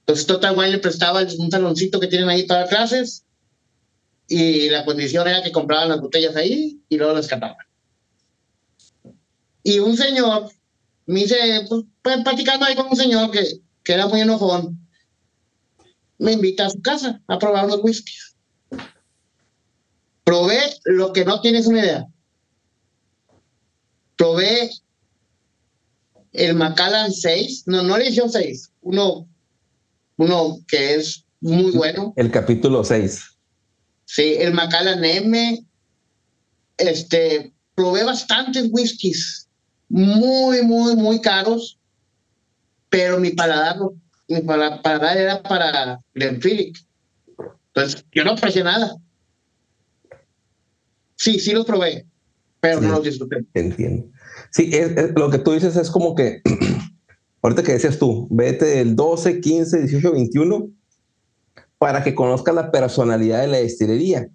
Entonces 0.00 0.26
Total 0.26 0.56
Wine 0.56 0.72
le 0.72 0.78
prestaba 0.78 1.22
un 1.38 1.50
saloncito 1.50 1.98
que 1.98 2.08
tienen 2.08 2.28
ahí 2.28 2.44
para 2.44 2.66
clases 2.66 3.24
y 4.32 4.70
la 4.70 4.86
condición 4.86 5.28
era 5.28 5.42
que 5.42 5.52
compraban 5.52 5.90
las 5.90 6.00
botellas 6.00 6.34
ahí 6.36 6.80
y 6.88 6.96
luego 6.96 7.12
las 7.12 7.26
cataban. 7.26 7.66
Y 9.62 9.78
un 9.78 9.94
señor, 9.94 10.50
me 11.04 11.20
dice, 11.20 11.36
pues, 11.68 11.84
pues, 12.00 12.16
platicando 12.24 12.64
ahí 12.64 12.74
con 12.74 12.86
un 12.86 12.96
señor 12.96 13.30
que, 13.30 13.60
que 13.84 13.92
era 13.92 14.06
muy 14.06 14.22
enojón, 14.22 14.78
me 16.16 16.32
invita 16.32 16.64
a 16.64 16.70
su 16.70 16.80
casa 16.80 17.20
a 17.26 17.38
probar 17.38 17.66
los 17.66 17.80
whiskies. 17.82 18.34
Probé 20.24 20.60
lo 20.84 21.12
que 21.12 21.26
no 21.26 21.42
tienes 21.42 21.66
una 21.66 21.80
idea. 21.80 22.06
Probé 24.16 24.70
el 26.32 26.54
Macallan 26.54 27.12
6, 27.12 27.64
no, 27.66 27.82
no 27.82 27.98
le 27.98 28.06
edición 28.06 28.30
6, 28.30 28.72
uno 28.80 29.28
uno 30.16 30.58
que 30.68 30.94
es 30.94 31.24
muy 31.40 31.72
bueno. 31.72 32.14
El 32.16 32.30
capítulo 32.30 32.82
6. 32.82 33.31
Sí, 34.12 34.36
el 34.38 34.52
Macallan 34.52 35.02
M. 35.02 35.64
Este, 36.76 37.50
probé 37.74 38.04
bastantes 38.04 38.68
whiskies, 38.70 39.48
muy, 39.88 40.60
muy, 40.60 40.94
muy 40.96 41.18
caros, 41.18 41.78
pero 42.90 43.18
mi 43.18 43.30
paladar, 43.30 43.78
mi 44.28 44.42
paladar 44.42 45.16
era 45.16 45.42
para 45.42 45.98
Glenfiddich. 46.12 46.86
Entonces, 47.68 48.04
yo 48.12 48.22
no 48.24 48.32
aprecié 48.32 48.62
nada. 48.62 48.96
Sí, 51.16 51.40
sí 51.40 51.52
los 51.52 51.64
probé, 51.64 52.04
pero 52.60 52.82
no 52.82 52.90
los 52.90 53.04
disfruté. 53.04 53.46
Entiendo. 53.54 54.10
Sí, 54.50 54.72
lo 55.16 55.30
que 55.30 55.38
tú 55.38 55.52
dices 55.52 55.74
es 55.76 55.90
como 55.90 56.14
que 56.14 56.42
ahorita 57.40 57.62
que 57.62 57.72
decías 57.72 57.98
tú, 57.98 58.28
vete 58.30 58.66
del 58.66 58.94
12, 58.94 59.40
15, 59.40 59.78
18, 59.86 60.12
21 60.12 60.81
para 61.82 62.04
que 62.04 62.14
conozcas 62.14 62.54
la 62.54 62.70
personalidad 62.70 63.40
de 63.40 63.48
la 63.48 63.56
destilería. 63.56 64.28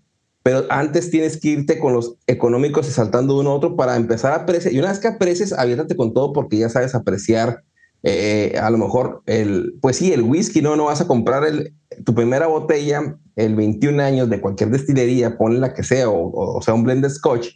Pero 0.43 0.65
antes 0.69 1.09
tienes 1.09 1.39
que 1.39 1.47
irte 1.47 1.79
con 1.79 1.93
los 1.93 2.17
económicos 2.27 2.89
y 2.89 2.91
saltando 2.91 3.39
uno 3.39 3.51
a 3.51 3.53
otro 3.53 3.77
para 3.77 3.95
empezar 3.95 4.33
a 4.33 4.41
apreciar. 4.43 4.73
Y 4.73 4.79
una 4.79 4.89
vez 4.89 4.99
que 4.99 5.07
aprecies, 5.07 5.53
aviéntate 5.53 5.95
con 5.95 6.13
todo 6.13 6.33
porque 6.33 6.57
ya 6.57 6.67
sabes 6.67 6.93
apreciar 6.93 7.63
eh, 8.03 8.59
a 8.61 8.69
lo 8.69 8.77
mejor 8.77 9.21
el, 9.27 9.75
pues 9.81 9.95
sí, 9.95 10.11
el 10.11 10.23
whisky, 10.23 10.61
no, 10.61 10.75
no 10.75 10.83
vas 10.83 10.99
a 10.99 11.07
comprar 11.07 11.45
el, 11.45 11.73
tu 12.03 12.13
primera 12.13 12.47
botella, 12.47 13.17
el 13.37 13.55
21 13.55 14.03
años 14.03 14.29
de 14.29 14.41
cualquier 14.41 14.69
destilería, 14.69 15.37
ponle 15.37 15.59
la 15.59 15.73
que 15.73 15.83
sea, 15.83 16.09
o, 16.09 16.57
o 16.57 16.61
sea, 16.61 16.73
un 16.73 16.83
blend 16.83 17.03
de 17.03 17.09
scotch, 17.09 17.47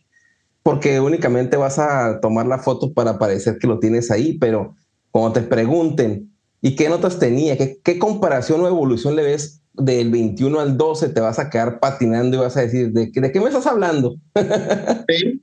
porque 0.63 1.01
únicamente 1.01 1.57
vas 1.57 1.79
a 1.79 2.21
tomar 2.21 2.47
la 2.47 2.59
foto 2.59 2.93
para 2.93 3.19
parecer 3.19 3.57
que 3.57 3.67
lo 3.67 3.77
tienes 3.79 4.09
ahí, 4.09 4.37
pero 4.37 4.73
cuando 5.11 5.33
te 5.33 5.41
pregunten, 5.41 6.31
¿y 6.61 6.77
qué 6.77 6.87
notas 6.87 7.19
tenía? 7.19 7.57
¿Qué, 7.57 7.81
qué 7.83 7.99
comparación 7.99 8.61
o 8.61 8.69
evolución 8.69 9.17
le 9.17 9.23
ves 9.23 9.60
del 9.73 10.11
21 10.11 10.59
al 10.59 10.77
12? 10.77 11.09
Te 11.09 11.21
vas 11.21 11.39
a 11.39 11.49
quedar 11.49 11.79
patinando 11.79 12.37
y 12.37 12.39
vas 12.39 12.57
a 12.57 12.61
decir, 12.61 12.91
¿de, 12.91 13.11
de 13.13 13.31
qué 13.31 13.39
me 13.39 13.47
estás 13.47 13.67
hablando? 13.67 14.15
sí. 15.07 15.41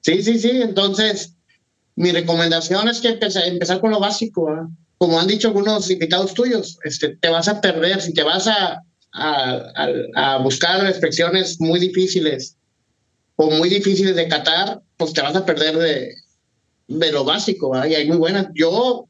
sí, 0.00 0.22
sí, 0.22 0.38
sí. 0.38 0.62
Entonces, 0.62 1.34
mi 1.96 2.10
recomendación 2.12 2.88
es 2.88 3.00
que 3.00 3.08
empezar, 3.08 3.44
empezar 3.44 3.80
con 3.80 3.90
lo 3.90 4.00
básico. 4.00 4.68
Como 4.98 5.18
han 5.18 5.26
dicho 5.26 5.48
algunos 5.48 5.90
invitados 5.90 6.34
tuyos, 6.34 6.78
este, 6.84 7.16
te 7.16 7.28
vas 7.28 7.48
a 7.48 7.60
perder 7.60 8.00
si 8.00 8.12
te 8.12 8.22
vas 8.22 8.46
a, 8.46 8.80
a, 9.12 9.72
a, 10.14 10.38
buscar 10.38 10.86
expresiones 10.86 11.60
muy 11.60 11.78
difíciles 11.78 12.56
o 13.36 13.50
muy 13.50 13.68
difíciles 13.68 14.14
de 14.16 14.28
catar, 14.28 14.80
pues 14.96 15.12
te 15.12 15.22
vas 15.22 15.34
a 15.34 15.44
perder 15.44 15.76
de, 15.76 16.14
de 16.88 17.12
lo 17.12 17.24
básico, 17.24 17.72
y 17.86 17.94
hay 17.94 18.06
muy 18.06 18.16
buenas. 18.16 18.48
Yo, 18.54 19.08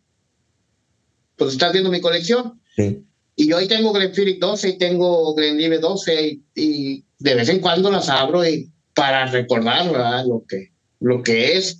pues 1.36 1.52
estás 1.52 1.72
viendo 1.72 1.90
mi 1.90 2.00
colección. 2.00 2.60
Sí. 2.76 3.04
Y 3.36 3.52
ahí 3.52 3.66
tengo 3.66 3.92
Glenfiddich 3.92 4.38
12 4.38 4.68
y 4.68 4.78
tengo 4.78 5.34
Glenlivet 5.34 5.80
12 5.80 6.40
y, 6.54 7.04
de 7.18 7.34
vez 7.34 7.48
en 7.48 7.60
cuando 7.60 7.90
las 7.90 8.08
abro 8.08 8.46
y 8.46 8.70
para 8.94 9.26
recordar 9.26 9.86
lo 10.26 10.44
que 10.48 10.72
lo 11.00 11.22
que 11.22 11.56
es. 11.56 11.76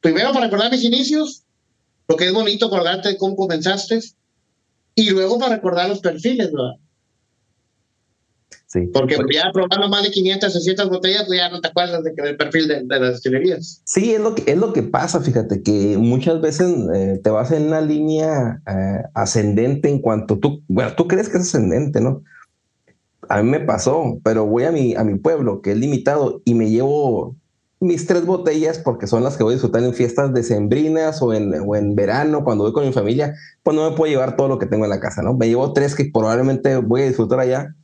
primero 0.00 0.32
para 0.32 0.46
recordar 0.46 0.70
mis 0.70 0.82
inicios, 0.82 1.44
lo 2.08 2.16
que 2.16 2.26
es 2.26 2.32
bonito 2.32 2.66
acordarte 2.66 3.10
de 3.10 3.16
cómo 3.16 3.36
comenzaste 3.36 4.00
y 4.94 5.10
luego 5.10 5.38
para 5.38 5.56
recordar 5.56 5.88
los 5.88 6.00
perfiles, 6.00 6.50
¿verdad? 6.50 6.74
Porque 8.92 9.16
ya 9.32 9.50
probando 9.50 9.88
más 9.88 10.02
de 10.02 10.10
500, 10.10 10.52
600 10.52 10.90
botellas, 10.90 11.24
pues 11.26 11.38
ya 11.38 11.48
no 11.48 11.60
te 11.60 11.68
acuerdas 11.68 12.04
de 12.04 12.14
que 12.14 12.20
el 12.22 12.36
perfil 12.36 12.68
de, 12.68 12.84
las 12.86 13.12
destilerías. 13.12 13.80
Sí, 13.84 14.12
es 14.12 14.20
lo, 14.20 14.34
que, 14.34 14.50
es 14.50 14.58
lo 14.58 14.74
que 14.74 14.82
pasa, 14.82 15.20
fíjate, 15.20 15.62
que 15.62 15.96
muchas 15.96 16.42
veces 16.42 16.74
eh, 16.94 17.18
te 17.22 17.30
vas 17.30 17.50
en 17.50 17.68
una 17.68 17.80
línea 17.80 18.60
eh, 18.66 19.02
ascendente 19.14 19.88
en 19.88 20.00
cuanto 20.00 20.38
tú, 20.38 20.62
bueno, 20.68 20.92
tú 20.96 21.08
crees 21.08 21.30
que 21.30 21.38
es 21.38 21.44
ascendente, 21.44 22.02
¿no? 22.02 22.22
A 23.30 23.42
mí 23.42 23.48
me 23.48 23.60
pasó, 23.60 24.18
pero 24.22 24.44
voy 24.44 24.64
a 24.64 24.72
mi, 24.72 24.94
a 24.94 25.02
mi 25.02 25.18
pueblo, 25.18 25.62
que 25.62 25.72
es 25.72 25.78
limitado, 25.78 26.42
y 26.44 26.54
me 26.54 26.68
llevo 26.68 27.36
mis 27.80 28.06
tres 28.06 28.26
botellas 28.26 28.78
porque 28.80 29.06
son 29.06 29.24
las 29.24 29.38
que 29.38 29.44
voy 29.44 29.52
a 29.52 29.54
disfrutar 29.54 29.82
en 29.82 29.94
fiestas 29.94 30.34
decembrinas 30.34 31.22
o 31.22 31.32
en, 31.32 31.54
o 31.66 31.74
en 31.74 31.94
verano, 31.94 32.44
cuando 32.44 32.64
voy 32.64 32.74
con 32.74 32.84
mi 32.84 32.92
familia, 32.92 33.34
pues 33.62 33.74
no 33.74 33.88
me 33.88 33.96
puedo 33.96 34.12
llevar 34.12 34.36
todo 34.36 34.48
lo 34.48 34.58
que 34.58 34.66
tengo 34.66 34.84
en 34.84 34.90
la 34.90 35.00
casa, 35.00 35.22
¿no? 35.22 35.34
Me 35.34 35.48
llevo 35.48 35.72
tres 35.72 35.94
que 35.94 36.10
probablemente 36.12 36.76
voy 36.76 37.02
a 37.02 37.06
disfrutar 37.06 37.40
allá 37.40 37.74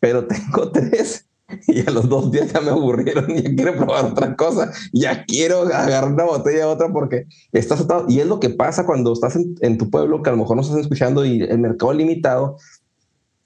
pero 0.00 0.26
tengo 0.26 0.70
tres 0.72 1.26
y 1.66 1.80
a 1.86 1.90
los 1.90 2.08
dos 2.08 2.30
días 2.30 2.52
ya 2.52 2.60
me 2.60 2.70
aburrieron, 2.70 3.28
ya 3.28 3.54
quiero 3.54 3.76
probar 3.76 4.06
otra 4.06 4.36
cosa, 4.36 4.72
ya 4.92 5.24
quiero 5.24 5.62
agarrar 5.62 6.12
una 6.12 6.24
botella 6.24 6.58
de 6.58 6.64
otra 6.64 6.92
porque 6.92 7.26
estás 7.52 7.80
atado. 7.80 8.06
Y 8.08 8.20
es 8.20 8.26
lo 8.26 8.40
que 8.40 8.50
pasa 8.50 8.86
cuando 8.86 9.12
estás 9.12 9.36
en, 9.36 9.78
tu 9.78 9.90
pueblo, 9.90 10.22
que 10.22 10.30
a 10.30 10.32
lo 10.32 10.38
mejor 10.38 10.56
no 10.56 10.62
estás 10.62 10.78
escuchando 10.78 11.24
y 11.24 11.42
el 11.42 11.58
mercado 11.58 11.92
limitado. 11.92 12.56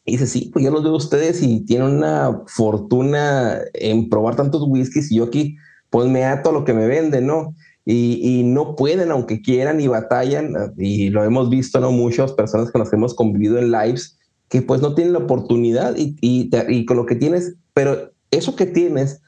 Y 0.04 0.12
dices, 0.12 0.30
sí, 0.30 0.50
pues 0.52 0.64
ya 0.64 0.70
los 0.70 0.82
veo 0.82 0.94
ustedes 0.94 1.42
y 1.42 1.64
tienen 1.64 1.88
una 1.88 2.42
fortuna 2.46 3.60
en 3.72 4.10
probar 4.10 4.36
tantos 4.36 4.62
whiskies 4.66 5.10
y 5.10 5.16
yo 5.16 5.24
aquí, 5.24 5.56
pues 5.88 6.08
me 6.08 6.24
ato 6.24 6.50
a 6.50 6.52
lo 6.52 6.64
que 6.64 6.74
me 6.74 6.86
venden, 6.86 7.26
¿no? 7.26 7.54
Y, 7.86 8.20
y, 8.22 8.44
no 8.44 8.76
pueden, 8.76 9.10
aunque 9.10 9.42
quieran 9.42 9.80
y 9.80 9.88
batallan, 9.88 10.54
y 10.78 11.10
lo 11.10 11.22
hemos 11.22 11.50
visto, 11.50 11.80
¿no? 11.80 11.92
Muchas 11.92 12.32
personas 12.32 12.70
que 12.70 12.96
hemos 12.96 13.14
convivido 13.14 13.58
en 13.58 13.70
lives, 13.70 14.18
que 14.54 14.62
pues 14.62 14.80
no 14.80 14.94
tienen 14.94 15.14
la 15.14 15.18
oportunidad 15.18 15.96
y, 15.96 16.16
y, 16.20 16.84
con 16.84 16.96
lo 16.96 17.06
que 17.06 17.16
tienes, 17.16 17.56
pero 17.72 18.12
eso 18.30 18.54
que 18.54 18.66
tienes 18.66 19.20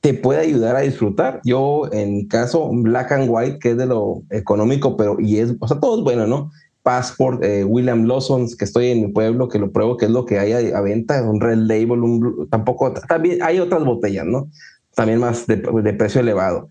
te 0.00 0.14
puede 0.14 0.38
ayudar 0.38 0.76
a 0.76 0.82
disfrutar. 0.82 1.40
Yo, 1.42 1.88
en 1.90 2.28
caso 2.28 2.70
Black 2.72 3.10
and 3.10 3.28
White, 3.28 3.58
que 3.58 3.72
es 3.72 3.76
de 3.76 3.86
lo 3.86 4.22
económico, 4.30 4.96
pero 4.96 5.16
y 5.18 5.38
es, 5.38 5.56
o 5.58 5.66
sea, 5.66 5.80
todo 5.80 5.98
es 5.98 6.04
bueno, 6.04 6.28
¿no? 6.28 6.52
Passport, 6.84 7.42
eh, 7.42 7.64
William 7.64 8.04
Lawson's, 8.04 8.54
que 8.54 8.66
estoy 8.66 8.90
en 8.90 9.00
mi 9.00 9.08
pueblo, 9.08 9.48
que 9.48 9.58
lo 9.58 9.72
pruebo, 9.72 9.96
que 9.96 10.04
es 10.04 10.12
lo 10.12 10.24
que 10.24 10.38
hay 10.38 10.52
a, 10.52 10.80
venta, 10.80 11.28
un 11.28 11.40
Red 11.40 11.58
Label, 11.58 12.04
un, 12.04 12.48
tampoco, 12.48 12.92
también 13.08 13.42
hay 13.42 13.58
otras 13.58 13.84
botellas, 13.84 14.26
¿no? 14.26 14.48
También 14.94 15.18
más 15.18 15.48
de, 15.48 15.56
precio 15.94 16.20
elevado. 16.20 16.70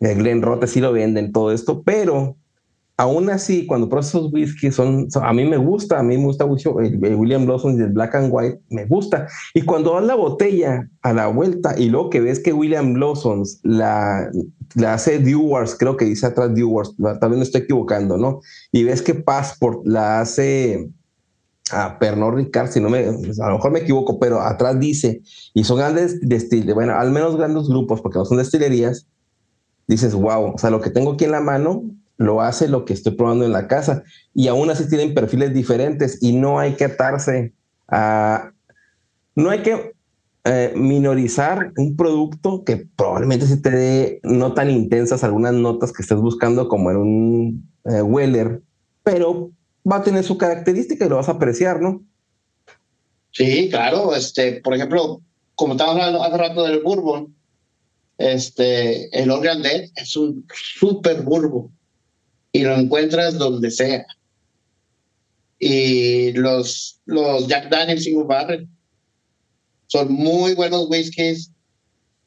El 0.00 0.18
Glen 0.18 0.42
Rote 0.42 0.66
sí 0.66 0.82
lo 0.82 0.92
venden, 0.92 1.32
todo 1.32 1.50
esto, 1.50 1.82
pero 1.82 2.36
aún 2.98 3.30
así, 3.30 3.64
cuando 3.64 3.88
pruebas 3.88 4.08
esos 4.08 4.32
whiskies, 4.32 4.74
son, 4.74 5.06
a 5.22 5.32
mí 5.32 5.44
me 5.44 5.56
gusta, 5.56 6.00
a 6.00 6.02
mí 6.02 6.18
me 6.18 6.24
gusta 6.24 6.44
William 6.44 7.46
Lawson 7.46 7.78
y 7.78 7.82
el 7.82 7.92
Black 7.92 8.16
and 8.16 8.28
White, 8.30 8.60
me 8.70 8.86
gusta. 8.86 9.28
Y 9.54 9.62
cuando 9.62 9.94
das 9.94 10.04
la 10.04 10.16
botella 10.16 10.90
a 11.02 11.12
la 11.12 11.28
vuelta 11.28 11.78
y 11.78 11.90
luego 11.90 12.10
que 12.10 12.20
ves 12.20 12.40
que 12.40 12.52
William 12.52 12.96
Lawson 12.96 13.44
la, 13.62 14.28
la 14.74 14.94
hace 14.94 15.20
Dewars, 15.20 15.76
creo 15.78 15.96
que 15.96 16.06
dice 16.06 16.26
atrás 16.26 16.52
Dewars, 16.56 16.92
tal 17.20 17.30
vez 17.30 17.38
me 17.38 17.44
estoy 17.44 17.62
equivocando, 17.62 18.18
¿no? 18.18 18.40
Y 18.72 18.82
ves 18.82 19.00
que 19.00 19.14
Passport 19.14 19.86
la 19.86 20.20
hace 20.20 20.90
a 21.70 22.00
Pernod 22.00 22.34
Ricard, 22.34 22.70
si 22.70 22.80
no 22.80 22.90
me, 22.90 22.98
a 22.98 23.48
lo 23.48 23.54
mejor 23.54 23.70
me 23.70 23.78
equivoco, 23.78 24.18
pero 24.18 24.40
atrás 24.40 24.80
dice, 24.80 25.22
y 25.54 25.62
son 25.62 25.78
grandes 25.78 26.18
destilerías, 26.20 26.74
bueno, 26.74 26.98
al 26.98 27.12
menos 27.12 27.36
grandes 27.36 27.68
grupos, 27.68 28.00
porque 28.00 28.18
no 28.18 28.24
son 28.24 28.38
destilerías, 28.38 29.06
dices, 29.86 30.14
wow, 30.14 30.54
o 30.54 30.58
sea, 30.58 30.70
lo 30.70 30.80
que 30.80 30.90
tengo 30.90 31.12
aquí 31.12 31.26
en 31.26 31.32
la 31.32 31.40
mano 31.40 31.84
lo 32.18 32.42
hace 32.42 32.68
lo 32.68 32.84
que 32.84 32.92
estoy 32.92 33.12
probando 33.14 33.46
en 33.46 33.52
la 33.52 33.66
casa. 33.68 34.02
Y 34.34 34.48
aún 34.48 34.68
así 34.70 34.88
tienen 34.88 35.14
perfiles 35.14 35.54
diferentes 35.54 36.18
y 36.20 36.34
no 36.34 36.58
hay 36.58 36.74
que 36.74 36.84
atarse 36.84 37.54
a... 37.88 38.52
No 39.34 39.50
hay 39.50 39.62
que 39.62 39.92
eh, 40.44 40.72
minorizar 40.74 41.72
un 41.76 41.96
producto 41.96 42.64
que 42.64 42.88
probablemente 42.96 43.46
se 43.46 43.56
te 43.56 43.70
dé 43.70 44.20
no 44.24 44.52
tan 44.52 44.68
intensas 44.68 45.22
algunas 45.22 45.54
notas 45.54 45.92
que 45.92 46.02
estés 46.02 46.18
buscando 46.18 46.68
como 46.68 46.90
en 46.90 46.96
un 46.96 47.70
eh, 47.84 48.02
Weller, 48.02 48.62
pero 49.04 49.52
va 49.90 49.96
a 49.96 50.02
tener 50.02 50.24
su 50.24 50.36
característica 50.36 51.06
y 51.06 51.08
lo 51.08 51.16
vas 51.16 51.28
a 51.28 51.32
apreciar, 51.32 51.80
¿no? 51.80 52.02
Sí, 53.30 53.68
claro. 53.70 54.12
Este, 54.14 54.60
por 54.60 54.74
ejemplo, 54.74 55.20
como 55.54 55.74
estábamos 55.74 56.02
hablando 56.02 56.24
hace 56.24 56.36
rato 56.36 56.64
del 56.64 56.82
bourbon, 56.82 57.32
este, 58.16 59.16
el 59.16 59.30
Old 59.30 59.44
Grande 59.44 59.92
es 59.94 60.16
un 60.16 60.44
súper 60.52 61.22
bourbon 61.22 61.77
y 62.58 62.62
lo 62.62 62.74
encuentras 62.74 63.38
donde 63.38 63.70
sea. 63.70 64.04
Y 65.60 66.32
los, 66.32 67.00
los 67.04 67.46
Jack 67.46 67.68
Daniels 67.70 68.02
Single 68.02 68.26
Barrel 68.26 68.68
son 69.86 70.12
muy 70.12 70.54
buenos 70.54 70.88
whiskies. 70.88 71.52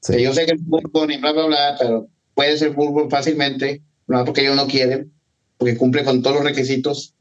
yo 0.07 0.33
sé 0.33 0.45
que 0.45 0.53
es 0.53 0.65
bourbon 0.65 1.11
y 1.11 1.17
bla, 1.17 1.33
bla, 1.33 1.47
bla, 1.47 1.75
pero 1.77 2.07
puede 2.33 2.57
ser 2.57 2.71
bourbon 2.71 3.09
fácilmente, 3.09 3.81
no 4.07 4.23
porque 4.23 4.41
ellos 4.41 4.55
no 4.55 4.67
quieren, 4.67 5.11
porque 5.57 5.75
cumple 5.75 6.05
con 6.05 6.21
todos 6.21 6.37
los 6.37 6.45
requisitos. 6.45 7.13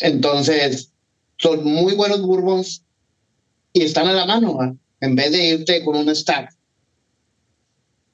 Entonces, 0.00 0.92
son 1.38 1.64
muy 1.64 1.94
buenos 1.94 2.22
bourbons 2.22 2.82
y 3.72 3.82
están 3.82 4.08
a 4.08 4.14
la 4.14 4.26
mano, 4.26 4.76
en 5.00 5.14
vez 5.14 5.30
de 5.30 5.46
irte 5.46 5.84
con 5.84 5.94
un 5.94 6.14
stack 6.14 6.52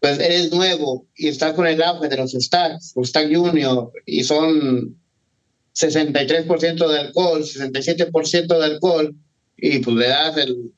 pues 0.06 0.20
eres 0.20 0.52
nuevo 0.52 1.06
y 1.16 1.28
estás 1.28 1.54
con 1.54 1.66
el 1.66 1.82
auge 1.82 2.08
de 2.08 2.16
los 2.16 2.32
stacks 2.32 2.92
o 2.94 3.04
stack 3.04 3.34
junior 3.34 3.90
y 4.04 4.22
son 4.22 4.96
63% 5.74 6.88
de 6.88 6.98
alcohol, 6.98 7.42
67% 7.42 8.46
de 8.46 8.64
alcohol 8.64 9.14
y 9.56 9.78
pues 9.80 9.96
le 9.96 10.08
das 10.08 10.36
el, 10.36 10.72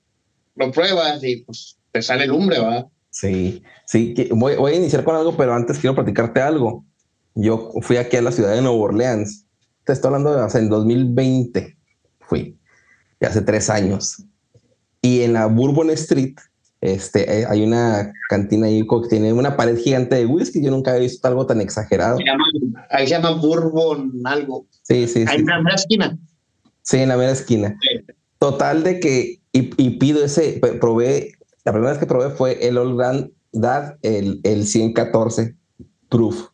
lo 0.57 0.73
pruebas 0.73 1.23
y 1.23 1.37
pues 1.37 1.77
te 1.93 2.01
sale 2.01 2.25
el 2.25 2.31
lumbre, 2.31 2.59
¿va? 2.59 2.89
Sí, 3.11 3.63
sí, 3.87 4.15
voy, 4.31 4.57
voy 4.57 4.73
a 4.73 4.77
iniciar 4.77 5.05
con 5.05 5.17
algo, 5.17 5.37
pero 5.37 5.55
antes 5.55 5.79
quiero 5.79 5.95
platicarte 5.95 6.41
algo. 6.41 6.85
Yo 7.35 7.73
fui 7.83 7.97
aquí 7.97 8.17
a 8.17 8.23
la 8.23 8.33
ciudad 8.33 8.55
de 8.55 8.63
Nueva 8.63 8.77
Orleans. 8.77 9.45
Te 9.85 9.93
estoy 9.93 10.09
hablando 10.09 10.35
de 10.35 10.43
hace 10.43 10.59
en 10.59 10.69
2020. 10.69 11.77
Fui, 12.21 12.59
hace 13.21 13.43
tres 13.43 13.71
años. 13.71 14.25
Y 15.03 15.23
en 15.23 15.33
la 15.35 15.47
Bourbon 15.47 15.91
Street 15.91 16.35
este, 16.81 17.41
eh, 17.41 17.47
hay 17.49 17.65
una 17.65 18.13
cantina 18.29 18.67
ahí 18.67 18.87
que 18.87 19.09
tiene 19.09 19.33
una 19.33 19.57
pared 19.57 19.77
gigante 19.77 20.17
de 20.17 20.27
whisky. 20.27 20.63
Yo 20.63 20.71
nunca 20.71 20.97
he 20.97 21.01
visto 21.01 21.27
algo 21.27 21.47
tan 21.47 21.61
exagerado. 21.61 22.19
ahí 22.91 23.07
se 23.07 23.15
llama 23.15 23.33
Bourbon 23.33 24.13
algo. 24.25 24.67
Sí, 24.83 25.07
sí. 25.09 25.25
Ahí 25.27 25.39
en 25.39 25.47
la 25.47 25.61
mera 25.61 25.77
esquina. 25.77 26.19
Sí, 26.83 26.99
en 26.99 27.09
la 27.09 27.17
mera 27.17 27.33
esquina. 27.33 27.79
Total 28.39 28.85
de 28.85 29.01
que, 29.01 29.41
y, 29.53 29.91
pido 29.99 30.25
ese, 30.25 30.61
probé, 30.81 31.33
la 31.65 31.73
primera 31.73 31.93
vez 31.93 31.99
que 31.99 32.07
probé 32.07 32.31
fue 32.31 32.67
el 32.67 32.79
Old 32.79 32.97
Grand 32.97 33.31
Dad, 33.53 33.97
el, 34.03 34.41
el 34.45 34.65
114 34.65 35.57
Proof. 36.09 36.49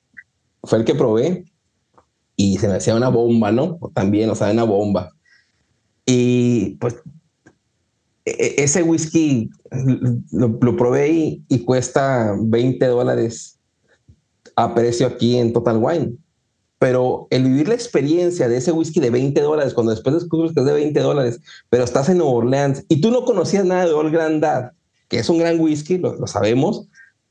Fue 0.62 0.78
el 0.78 0.84
que 0.86 0.94
probé 0.94 1.44
y 2.36 2.56
se 2.56 2.68
me 2.68 2.76
hacía 2.76 2.96
una 2.96 3.10
bomba, 3.10 3.52
¿no? 3.52 3.78
También, 3.92 4.30
o 4.30 4.34
sea, 4.34 4.50
una 4.50 4.64
bomba. 4.64 5.12
Y 6.06 6.76
pues 6.76 6.96
ese 8.24 8.82
whisky 8.82 9.50
lo, 10.30 10.76
probé 10.76 11.40
y, 11.48 11.58
cuesta 11.64 12.34
20 12.40 12.86
dólares 12.86 13.58
a 14.56 14.74
precio 14.74 15.06
aquí 15.06 15.36
en 15.36 15.52
Total 15.52 15.78
Wine. 15.78 16.14
Pero 16.78 17.26
el 17.30 17.44
vivir 17.44 17.68
la 17.68 17.74
experiencia 17.74 18.48
de 18.48 18.56
ese 18.56 18.72
whisky 18.72 19.00
de 19.00 19.10
20 19.10 19.40
dólares, 19.40 19.74
cuando 19.74 19.92
después 19.92 20.14
descubres 20.14 20.52
que 20.52 20.60
es 20.60 20.66
de 20.66 20.72
20 20.72 21.00
dólares, 21.00 21.40
pero 21.70 21.84
estás 21.84 22.08
en 22.08 22.18
Nueva 22.18 22.32
Orleans 22.32 22.84
y 22.88 23.00
tú 23.00 23.10
no 23.10 23.24
conocías 23.24 23.64
nada 23.64 23.86
de 23.86 23.92
Old 23.92 24.12
Grandad, 24.12 24.72
que 25.08 25.18
es 25.18 25.28
un 25.28 25.38
gran 25.38 25.60
whisky, 25.60 25.98
lo, 25.98 26.26
sabemos, 26.26 26.88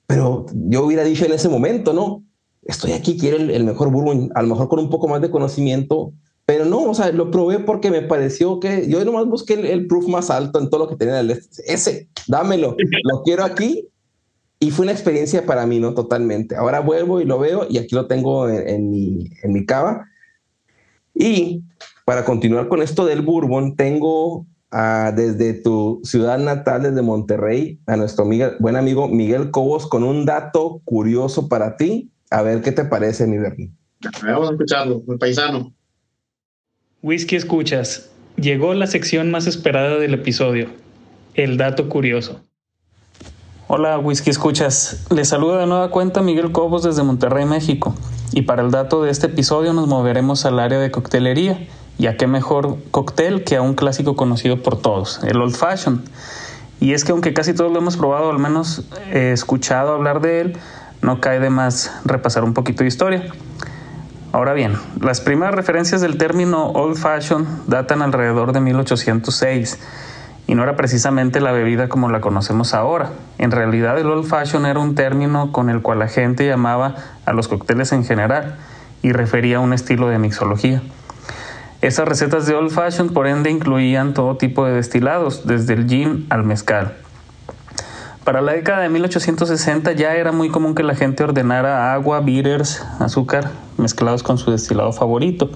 pero 0.08 0.46
yo 0.54 0.86
hubiera 0.86 1.04
dicho 1.04 1.26
en 1.26 1.34
ese 1.34 1.50
momento, 1.50 1.94
¿no? 1.94 2.24
Estoy 2.64 2.94
aquí, 2.94 3.18
quiero 3.18 3.38
el, 3.38 3.50
el 3.50 3.64
mejor 3.64 3.92
bourbon, 3.92 4.32
a 4.36 4.42
lo 4.42 4.48
mejor 4.48 4.70
con 4.70 4.80
un 4.80 4.90
poco 4.90 5.08
más 5.08 5.22
de 5.22 5.32
conocimiento, 5.32 6.14
pero 6.64 6.70
no, 6.70 6.90
o 6.90 6.94
sea, 6.94 7.12
lo 7.12 7.30
probé 7.30 7.60
porque 7.60 7.92
me 7.92 8.02
pareció 8.02 8.60
que 8.60 8.88
yo 8.88 9.04
nomás 9.04 9.26
busqué 9.26 9.54
el, 9.54 9.88
proof 9.88 10.08
más 10.08 10.30
alto 10.30 10.60
en 10.60 10.70
todo 10.70 10.86
lo 10.86 10.90
que 10.90 10.96
tenía 10.96 11.20
el 11.20 11.32
ese, 11.66 12.08
dámelo, 12.28 12.78
lo 13.04 13.24
quiero 13.24 13.44
aquí. 13.44 13.88
Y 14.60 14.72
fue 14.72 14.84
una 14.84 14.94
experiencia 14.94 15.46
para 15.46 15.66
mí, 15.66 15.80
¿no? 15.80 15.94
Totalmente. 15.94 16.56
Ahora 16.56 16.80
vuelvo 16.80 17.20
y 17.20 17.26
lo 17.26 17.38
veo 17.38 17.68
y 17.70 17.80
aquí 17.80 17.94
lo 17.96 18.08
tengo 18.08 18.48
en, 18.48 18.90
mi, 18.90 19.30
en 19.42 19.52
mi 19.52 19.66
cava. 19.66 20.08
Y 21.14 21.64
para 22.06 22.24
continuar 22.24 22.70
con 22.70 22.82
esto 22.82 23.06
del 23.06 23.24
bourbon, 23.24 23.76
tengo 23.76 24.46
desde 25.14 25.54
tu 25.54 26.00
ciudad 26.06 26.40
natal, 26.40 26.84
desde 26.84 27.02
Monterrey, 27.02 27.78
a 27.88 27.98
nuestro 27.98 28.26
buen 28.60 28.76
amigo 28.78 29.10
Miguel 29.10 29.52
Cobos 29.52 29.86
con 29.86 30.04
un 30.04 30.26
dato 30.26 30.82
curioso 30.86 31.50
para 31.50 31.76
ti. 31.76 32.10
A 32.32 32.42
ver 32.42 32.62
qué 32.62 32.72
te 32.72 32.86
parece, 32.86 33.28
mi 33.28 33.38
Bernie. 33.38 33.70
Vamos 34.24 34.50
a 34.50 34.52
escucharlo, 34.54 35.04
el 35.10 35.18
paisano. 35.18 35.74
Whisky 37.04 37.36
Escuchas. 37.36 38.12
Llegó 38.38 38.74
la 38.74 38.88
sección 38.88 39.30
más 39.30 39.46
esperada 39.46 39.98
del 39.98 40.14
episodio, 40.14 40.70
el 41.34 41.58
dato 41.58 41.90
curioso. 41.90 42.40
Hola 43.68 44.00
Whisky 44.00 44.30
Escuchas, 44.30 45.06
les 45.10 45.28
saluda 45.28 45.60
de 45.60 45.68
nueva 45.68 45.92
cuenta 45.92 46.22
Miguel 46.22 46.54
Cobos 46.54 46.84
desde 46.84 47.04
Monterrey, 47.04 47.44
México. 47.44 47.94
Y 48.32 48.44
para 48.44 48.62
el 48.62 48.72
dato 48.72 49.04
de 49.04 49.12
este 49.12 49.28
episodio 49.28 49.74
nos 49.74 49.90
moveremos 49.90 50.46
al 50.46 50.62
área 50.62 50.80
de 50.80 50.92
coctelería. 50.92 51.68
Y 51.98 52.08
a 52.08 52.16
qué 52.16 52.26
mejor 52.26 52.78
cóctel 52.92 53.44
que 53.44 53.58
a 53.58 53.62
un 53.62 53.74
clásico 53.74 54.16
conocido 54.16 54.64
por 54.64 54.82
todos, 54.82 55.20
el 55.26 55.42
Old 55.42 55.58
Fashion. 55.58 56.06
Y 56.80 56.94
es 56.94 57.04
que 57.04 57.12
aunque 57.12 57.34
casi 57.34 57.54
todos 57.54 57.74
lo 57.74 57.80
hemos 57.80 57.98
probado, 57.98 58.30
al 58.30 58.40
menos 58.40 58.86
he 59.12 59.34
escuchado 59.34 59.92
hablar 59.92 60.22
de 60.22 60.40
él, 60.40 60.58
no 61.02 61.20
cae 61.20 61.42
de 61.42 61.50
más 61.50 61.92
repasar 62.06 62.46
un 62.46 62.54
poquito 62.54 62.84
de 62.84 62.88
historia. 62.88 63.26
Ahora 64.34 64.54
bien, 64.54 64.74
las 65.00 65.22
primeras 65.22 65.54
referencias 65.54 66.02
del 66.02 66.18
término 66.18 66.72
old 66.72 66.98
fashion 66.98 67.46
datan 67.68 68.02
alrededor 68.02 68.52
de 68.52 68.62
1806 68.62 69.80
y 70.48 70.56
no 70.56 70.64
era 70.64 70.76
precisamente 70.76 71.40
la 71.40 71.52
bebida 71.52 71.88
como 71.88 72.10
la 72.10 72.20
conocemos 72.20 72.74
ahora. 72.74 73.12
En 73.38 73.52
realidad 73.52 73.96
el 74.00 74.08
old 74.08 74.26
fashion 74.26 74.66
era 74.66 74.80
un 74.80 74.96
término 74.96 75.52
con 75.52 75.70
el 75.70 75.84
cual 75.84 76.00
la 76.00 76.08
gente 76.08 76.48
llamaba 76.48 76.96
a 77.28 77.34
los 77.34 77.48
cócteles 77.48 77.92
en 77.92 78.06
general 78.06 78.58
y 79.04 79.12
refería 79.12 79.58
a 79.58 79.60
un 79.60 79.72
estilo 79.72 80.08
de 80.08 80.18
mixología. 80.18 80.82
Esas 81.84 82.08
recetas 82.08 82.48
de 82.48 82.56
old 82.56 82.72
fashion 82.72 83.10
por 83.10 83.28
ende 83.28 83.52
incluían 83.52 84.16
todo 84.16 84.38
tipo 84.38 84.66
de 84.66 84.74
destilados, 84.74 85.46
desde 85.46 85.74
el 85.74 85.88
gin 85.88 86.26
al 86.32 86.44
mezcal. 86.44 86.96
Para 88.24 88.42
la 88.42 88.54
década 88.54 88.82
de 88.82 88.90
1860 88.90 89.92
ya 89.94 90.16
era 90.16 90.32
muy 90.32 90.50
común 90.50 90.76
que 90.76 90.84
la 90.84 90.96
gente 90.96 91.26
ordenara 91.26 91.94
agua, 91.94 92.22
bitters, 92.22 92.82
azúcar 93.00 93.52
mezclados 93.78 94.24
con 94.24 94.38
su 94.38 94.50
destilado 94.50 94.94
favorito. 94.94 95.50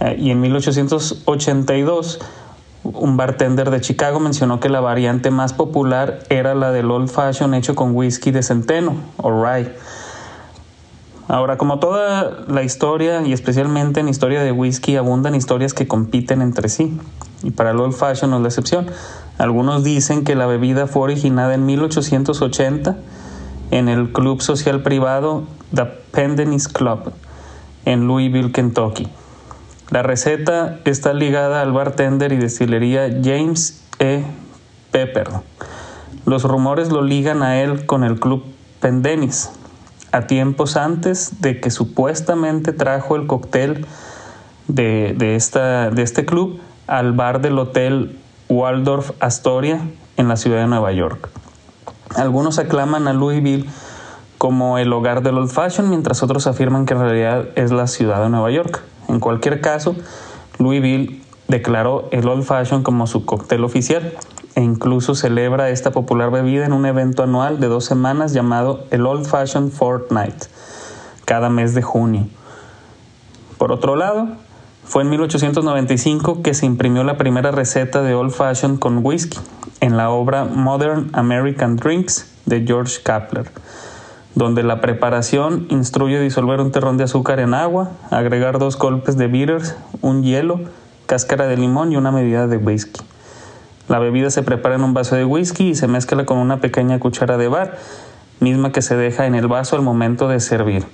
Eh, 0.00 0.16
y 0.18 0.30
en 0.30 0.40
1882 0.42 2.20
un 2.82 3.16
bartender 3.16 3.70
de 3.70 3.80
Chicago 3.80 4.20
mencionó 4.20 4.60
que 4.60 4.68
la 4.68 4.80
variante 4.80 5.30
más 5.30 5.52
popular 5.52 6.20
era 6.28 6.54
la 6.54 6.70
del 6.70 6.90
old 6.90 7.08
fashion 7.08 7.54
hecho 7.54 7.74
con 7.74 7.96
whisky 7.96 8.30
de 8.30 8.42
centeno 8.42 8.96
o 9.16 9.30
rye. 9.30 9.72
Ahora, 11.28 11.56
como 11.56 11.80
toda 11.80 12.44
la 12.46 12.62
historia 12.62 13.22
y 13.22 13.32
especialmente 13.32 14.00
en 14.00 14.08
historia 14.08 14.42
de 14.42 14.52
whisky 14.52 14.96
abundan 14.96 15.34
historias 15.34 15.74
que 15.74 15.88
compiten 15.88 16.40
entre 16.42 16.68
sí 16.68 17.00
y 17.42 17.50
para 17.50 17.70
el 17.70 17.80
old 17.80 17.94
fashion 17.94 18.30
no 18.30 18.36
es 18.36 18.42
la 18.42 18.48
excepción. 18.48 18.86
Algunos 19.38 19.84
dicen 19.84 20.24
que 20.24 20.34
la 20.34 20.46
bebida 20.46 20.86
fue 20.86 21.02
originada 21.02 21.54
en 21.54 21.66
1880 21.66 22.96
en 23.70 23.88
el 23.88 24.12
club 24.12 24.40
social 24.40 24.82
privado 24.82 25.44
The 25.74 25.84
Pendennis 25.84 26.68
Club 26.68 27.12
en 27.84 28.06
Louisville, 28.06 28.52
Kentucky. 28.52 29.08
La 29.90 30.02
receta 30.02 30.80
está 30.84 31.12
ligada 31.12 31.62
al 31.62 31.72
bartender 31.72 32.32
y 32.32 32.36
destilería 32.36 33.08
James 33.22 33.82
E. 33.98 34.24
Pepper. 34.90 35.28
Los 36.24 36.42
rumores 36.42 36.90
lo 36.90 37.02
ligan 37.02 37.42
a 37.42 37.60
él 37.60 37.86
con 37.86 38.02
el 38.02 38.18
club 38.18 38.44
Pendennis, 38.80 39.50
a 40.10 40.26
tiempos 40.26 40.76
antes 40.76 41.40
de 41.40 41.60
que 41.60 41.70
supuestamente 41.70 42.72
trajo 42.72 43.14
el 43.14 43.26
cóctel 43.26 43.86
de, 44.66 45.14
de, 45.16 45.36
este 45.36 46.24
club 46.24 46.58
al 46.88 47.12
bar 47.12 47.40
del 47.40 47.58
hotel 47.58 48.18
Waldorf 48.48 49.10
Astoria 49.20 49.80
en 50.16 50.28
la 50.28 50.36
ciudad 50.36 50.58
de 50.58 50.66
Nueva 50.66 50.92
York. 50.92 51.28
Algunos 52.14 52.58
aclaman 52.58 53.08
a 53.08 53.12
Louisville 53.12 53.68
como 54.38 54.78
el 54.78 54.92
hogar 54.92 55.22
del 55.22 55.38
old 55.38 55.50
fashion, 55.50 55.90
mientras 55.90 56.22
otros 56.22 56.46
afirman 56.46 56.86
que 56.86 56.94
en 56.94 57.00
realidad 57.00 57.46
es 57.56 57.72
la 57.72 57.86
ciudad 57.86 58.22
de 58.22 58.28
Nueva 58.28 58.50
York. 58.50 58.82
En 59.08 59.20
cualquier 59.20 59.60
caso, 59.60 59.96
Louisville 60.58 61.22
declaró 61.48 62.08
el 62.12 62.28
old 62.28 62.44
fashion 62.44 62.82
como 62.82 63.06
su 63.06 63.24
cóctel 63.24 63.64
oficial 63.64 64.12
e 64.56 64.62
incluso 64.62 65.14
celebra 65.14 65.68
esta 65.68 65.90
popular 65.90 66.30
bebida 66.30 66.64
en 66.64 66.72
un 66.72 66.86
evento 66.86 67.22
anual 67.22 67.60
de 67.60 67.68
dos 67.68 67.84
semanas 67.84 68.32
llamado 68.32 68.84
el 68.90 69.06
Old 69.06 69.26
Fashion 69.26 69.70
Fortnight, 69.70 70.46
cada 71.26 71.50
mes 71.50 71.74
de 71.74 71.82
junio. 71.82 72.26
Por 73.58 73.70
otro 73.70 73.96
lado, 73.96 74.28
fue 74.86 75.02
en 75.02 75.10
1895 75.10 76.42
que 76.42 76.54
se 76.54 76.64
imprimió 76.64 77.02
la 77.02 77.18
primera 77.18 77.50
receta 77.50 78.02
de 78.02 78.14
Old 78.14 78.30
Fashion 78.30 78.76
con 78.76 79.04
whisky 79.04 79.38
en 79.80 79.96
la 79.96 80.10
obra 80.10 80.44
Modern 80.44 81.10
American 81.12 81.74
Drinks 81.74 82.32
de 82.46 82.64
George 82.64 83.02
Kapler, 83.02 83.50
donde 84.36 84.62
la 84.62 84.80
preparación 84.80 85.66
instruye 85.70 86.20
disolver 86.20 86.60
un 86.60 86.70
terrón 86.70 86.98
de 86.98 87.04
azúcar 87.04 87.40
en 87.40 87.52
agua, 87.52 87.90
agregar 88.12 88.60
dos 88.60 88.78
golpes 88.78 89.16
de 89.16 89.26
bitters, 89.26 89.74
un 90.02 90.22
hielo, 90.22 90.60
cáscara 91.06 91.48
de 91.48 91.56
limón 91.56 91.90
y 91.90 91.96
una 91.96 92.12
medida 92.12 92.46
de 92.46 92.56
whisky. 92.56 93.00
La 93.88 93.98
bebida 93.98 94.30
se 94.30 94.44
prepara 94.44 94.76
en 94.76 94.84
un 94.84 94.94
vaso 94.94 95.16
de 95.16 95.24
whisky 95.24 95.70
y 95.70 95.74
se 95.74 95.88
mezcla 95.88 96.24
con 96.26 96.38
una 96.38 96.60
pequeña 96.60 97.00
cuchara 97.00 97.36
de 97.36 97.48
bar, 97.48 97.76
misma 98.38 98.70
que 98.70 98.82
se 98.82 98.96
deja 98.96 99.26
en 99.26 99.34
el 99.34 99.48
vaso 99.48 99.74
al 99.74 99.82
momento 99.82 100.28
de 100.28 100.38
servir. 100.38 100.84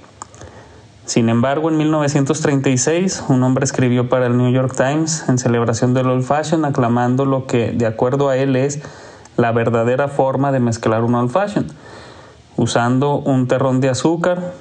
Sin 1.12 1.29
embargo, 1.29 1.68
en 1.68 1.77
1936, 1.77 3.25
un 3.29 3.42
hombre 3.42 3.64
escribió 3.66 4.09
para 4.09 4.25
el 4.25 4.38
New 4.38 4.51
York 4.51 4.75
Times 4.75 5.29
en 5.29 5.37
celebración 5.37 5.92
del 5.92 6.07
Old 6.07 6.25
Fashion, 6.25 6.64
aclamando 6.64 7.27
lo 7.27 7.46
que, 7.46 7.72
de 7.72 7.85
acuerdo 7.85 8.31
a 8.31 8.38
él, 8.38 8.57
es 8.57 8.81
la 9.37 9.53
verdadera 9.53 10.09
forma 10.09 10.53
de 10.53 10.61
mezclar 10.61 11.05
un 11.05 11.14
Old 11.14 11.31
Fashion, 11.31 11.66
usando 12.57 13.16
un 13.16 13.46
terrón 13.46 13.83
de 13.83 13.90
azúcar, 13.90 14.55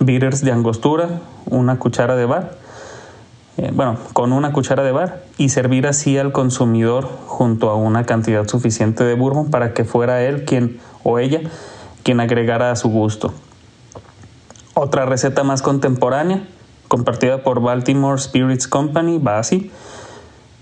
bitters 0.00 0.42
de 0.42 0.50
angostura, 0.50 1.20
una 1.46 1.78
cuchara 1.78 2.16
de 2.16 2.26
bar, 2.26 2.56
eh, 3.56 3.70
bueno, 3.72 3.96
con 4.12 4.32
una 4.32 4.50
cuchara 4.50 4.82
de 4.82 4.90
bar, 4.90 5.22
y 5.38 5.50
servir 5.50 5.86
así 5.86 6.18
al 6.18 6.32
consumidor 6.32 7.08
junto 7.28 7.70
a 7.70 7.76
una 7.76 8.02
cantidad 8.02 8.48
suficiente 8.48 9.04
de 9.04 9.14
bourbon 9.14 9.52
para 9.52 9.72
que 9.72 9.84
fuera 9.84 10.20
él 10.24 10.46
quien 10.46 10.80
o 11.04 11.20
ella 11.20 11.42
quien 12.02 12.18
agregara 12.18 12.72
a 12.72 12.74
su 12.74 12.88
gusto. 12.88 13.32
Otra 14.74 15.04
receta 15.04 15.44
más 15.44 15.60
contemporánea, 15.60 16.44
compartida 16.88 17.42
por 17.42 17.60
Baltimore 17.60 18.18
Spirits 18.18 18.66
Company, 18.66 19.18
va 19.18 19.38
así. 19.38 19.70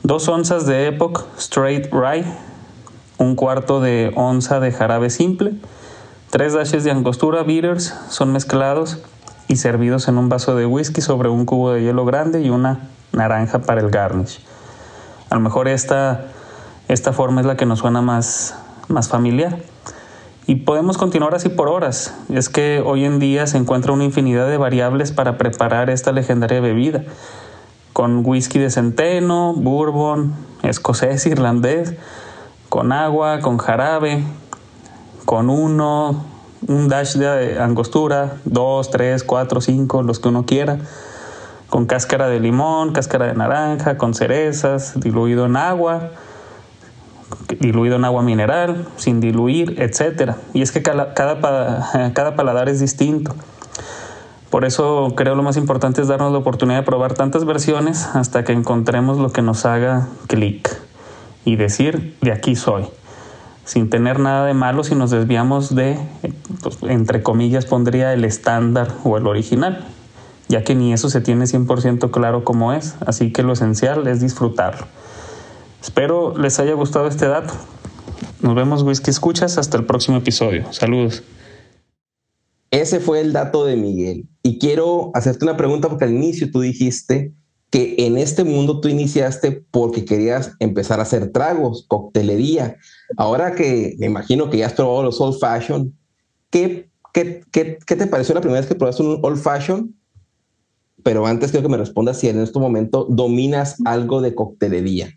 Dos 0.03 0.29
onzas 0.29 0.67
de 0.67 0.89
Epoch 0.89 1.27
Straight 1.39 1.93
Rye, 1.93 2.25
un 3.19 3.37
cuarto 3.37 3.81
de 3.81 4.13
onza 4.17 4.59
de 4.59 4.73
jarabe 4.73 5.11
simple, 5.11 5.53
tres 6.31 6.55
dashes 6.55 6.83
de 6.83 6.91
angostura 6.91 7.45
bitters 7.45 7.95
son 8.09 8.33
mezclados 8.33 8.99
y 9.47 9.57
servidos 9.57 10.09
en 10.09 10.19
un 10.19 10.29
vaso 10.29 10.57
de 10.57 10.67
whisky 10.67 11.03
sobre 11.03 11.29
un 11.29 11.45
cubo 11.45 11.73
de 11.73 11.83
hielo 11.83 12.05
grande 12.05 12.41
y 12.41 12.51
una 12.51 12.89
naranja 13.13 13.61
para 13.61 13.81
el 13.81 13.91
garnish. 13.91 14.41
A 15.29 15.37
lo 15.37 15.41
mejor 15.41 15.69
esta, 15.69 16.27
esta 16.89 17.13
forma 17.13 17.43
es 17.43 17.47
la 17.47 17.57
que 17.57 17.67
nos 17.67 17.79
suena 17.79 18.03
más, 18.03 18.57
más 18.89 19.09
familiar. 19.09 19.59
Y 20.51 20.57
podemos 20.57 20.99
continuar 20.99 21.33
así 21.37 21.49
por 21.49 21.69
horas. 21.69 22.13
Es 22.29 22.49
que 22.49 22.83
hoy 22.85 23.05
en 23.05 23.21
día 23.21 23.47
se 23.47 23.57
encuentra 23.57 23.93
una 23.93 24.03
infinidad 24.03 24.49
de 24.49 24.57
variables 24.57 25.13
para 25.13 25.39
preparar 25.39 25.91
esta 25.91 26.11
legendaria 26.11 26.61
bebida. 26.61 27.05
Con 27.93 28.27
whisky 28.27 28.59
de 28.59 28.69
centeno, 28.69 29.55
bourbon, 29.55 30.35
escocés, 30.65 31.25
irlandés, 31.27 31.95
con 32.69 32.91
agua, 32.91 33.39
con 33.39 33.59
jarabe, 33.59 34.25
con 35.25 35.51
uno, 35.51 36.25
un 36.67 36.89
dash 36.89 37.15
de 37.15 37.61
angostura, 37.61 38.39
dos, 38.45 38.91
tres, 38.91 39.23
cuatro, 39.23 39.61
cinco, 39.61 40.03
los 40.03 40.19
que 40.19 40.31
uno 40.31 40.47
quiera, 40.47 40.79
con 41.69 41.87
cáscara 41.87 42.27
de 42.27 42.41
limón, 42.41 42.93
cáscara 42.93 43.29
de 43.29 43.35
naranja, 43.35 43.97
con 43.99 44.15
cerezas, 44.15 44.99
diluido 44.99 45.47
en 45.47 45.57
agua 45.57 46.11
diluido 47.59 47.97
en 47.97 48.05
agua 48.05 48.23
mineral, 48.23 48.87
sin 48.97 49.21
diluir, 49.21 49.81
etc. 49.81 50.35
Y 50.55 50.63
es 50.63 50.73
que 50.73 50.83
cada, 50.83 51.15
cada, 52.15 52.37
paladar 52.37 52.69
es 52.69 52.81
distinto. 52.81 53.35
Por 54.51 54.65
eso 54.65 55.15
creo 55.17 55.37
lo 55.37 55.43
más 55.43 55.57
importante 55.57 56.03
es 56.03 56.09
darnos 56.09 56.33
la 56.33 56.39
oportunidad 56.39 56.81
de 56.81 56.85
probar 56.85 57.15
tantas 57.15 57.45
versiones 57.45 58.09
hasta 58.15 58.45
que 58.45 58.53
encontremos 58.53 59.19
lo 59.19 59.31
que 59.31 59.43
nos 59.43 59.65
haga 59.65 60.09
clic 60.27 60.69
y 61.45 61.57
decir, 61.57 62.17
de 62.21 62.33
aquí 62.33 62.57
soy, 62.57 62.87
sin 63.65 63.91
tener 63.91 64.19
nada 64.19 64.47
de 64.47 64.55
malo 64.55 64.83
si 64.83 64.97
nos 64.97 65.11
desviamos 65.11 65.75
de, 65.75 65.99
pues, 66.63 66.79
entre 66.83 67.23
comillas, 67.23 67.67
pondría 67.67 68.13
el 68.13 68.25
estándar 68.25 68.89
o 69.05 69.17
el 69.17 69.29
original, 69.29 69.87
ya 70.49 70.65
que 70.65 70.75
ni 70.75 70.93
eso 70.93 71.09
se 71.09 71.21
tiene 71.21 71.45
100% 71.45 72.11
claro 72.11 72.43
cómo 72.43 72.73
es, 72.73 72.97
así 73.07 73.33
que 73.33 73.45
lo 73.45 73.53
esencial 73.53 74.07
es 74.09 74.21
disfrutarlo. 74.21 74.87
Espero 75.81 76.37
les 76.37 76.59
haya 76.61 76.75
gustado 76.75 77.09
este 77.09 77.27
dato. 77.27 77.55
Nos 78.43 78.55
vemos, 78.55 78.83
Whisky 78.83 79.11
Escuchas, 79.11 79.59
hasta 79.59 79.77
el 79.77 79.87
próximo 79.87 80.19
episodio. 80.19 80.71
Saludos. 80.73 81.23
Ese 82.71 83.01
fue 83.01 83.21
el 83.21 83.33
dato 83.33 83.65
de 83.65 83.77
Miguel. 83.77 84.29
Y 84.43 84.59
quiero 84.59 85.11
hacerte 85.15 85.45
una 85.45 85.57
pregunta 85.57 85.89
porque 85.89 86.05
al 86.05 86.13
inicio 86.13 86.51
tú 86.51 86.61
dijiste 86.61 87.35
que 87.71 87.95
en 87.99 88.19
este 88.19 88.45
mundo 88.45 88.81
tú 88.81 88.89
iniciaste 88.89 89.65
porque 89.71 90.05
querías 90.05 90.53
empezar 90.59 90.99
a 90.99 91.05
hacer 91.05 91.33
tragos, 91.33 91.85
coctelería. 91.89 92.77
Ahora 93.17 93.55
que 93.55 93.97
me 93.99 94.07
imagino 94.07 94.51
que 94.51 94.59
ya 94.59 94.67
has 94.67 94.73
probado 94.75 95.03
los 95.03 95.21
old 95.21 95.39
fashion, 95.39 95.97
¿qué, 96.51 96.91
qué, 97.13 97.43
qué, 97.53 97.79
qué 97.87 97.97
te 97.97 98.07
pareció 98.07 98.35
la 98.35 98.41
primera 98.41 98.61
vez 98.61 98.69
que 98.69 98.75
probaste 98.75 99.03
un 99.03 99.21
old 99.23 99.39
fashion? 99.39 99.95
Pero 101.03 101.27
antes 101.27 101.51
quiero 101.51 101.67
que 101.67 101.73
me 101.73 101.79
respondas 101.79 102.19
si 102.19 102.29
en 102.29 102.41
este 102.41 102.59
momento 102.59 103.07
dominas 103.09 103.77
algo 103.85 104.21
de 104.21 104.35
coctelería. 104.35 105.15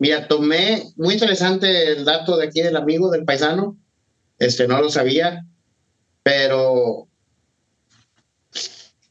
Mira, 0.00 0.26
tomé, 0.26 0.82
muy 0.96 1.12
interesante 1.12 1.92
el 1.92 2.06
dato 2.06 2.38
de 2.38 2.46
aquí 2.46 2.62
del 2.62 2.76
amigo, 2.76 3.10
del 3.10 3.26
paisano, 3.26 3.76
este, 4.38 4.66
no 4.66 4.80
lo 4.80 4.88
sabía, 4.88 5.46
pero 6.22 7.06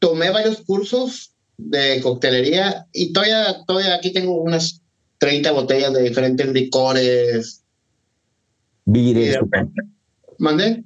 tomé 0.00 0.30
varios 0.30 0.62
cursos 0.62 1.32
de 1.56 2.00
coctelería 2.02 2.88
y 2.92 3.12
todavía, 3.12 3.64
todavía 3.68 3.94
aquí 3.94 4.12
tengo 4.12 4.42
unas 4.42 4.82
30 5.18 5.52
botellas 5.52 5.92
de 5.92 6.02
diferentes 6.02 6.48
licores. 6.48 7.62
Beaters. 8.84 9.38
¿Mandé? 10.38 10.82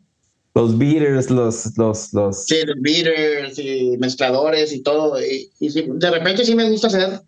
Los 0.54 0.76
beaters, 0.76 1.30
los, 1.30 1.78
los, 1.78 2.12
los. 2.12 2.44
Sí, 2.44 2.56
los 2.66 2.76
beaters 2.82 3.58
y 3.58 3.96
mezcladores 3.96 4.70
y 4.70 4.82
todo. 4.82 5.18
Y, 5.18 5.50
y 5.60 5.70
de 5.70 6.10
repente 6.10 6.44
sí 6.44 6.54
me 6.54 6.68
gusta 6.68 6.88
hacer 6.88 7.22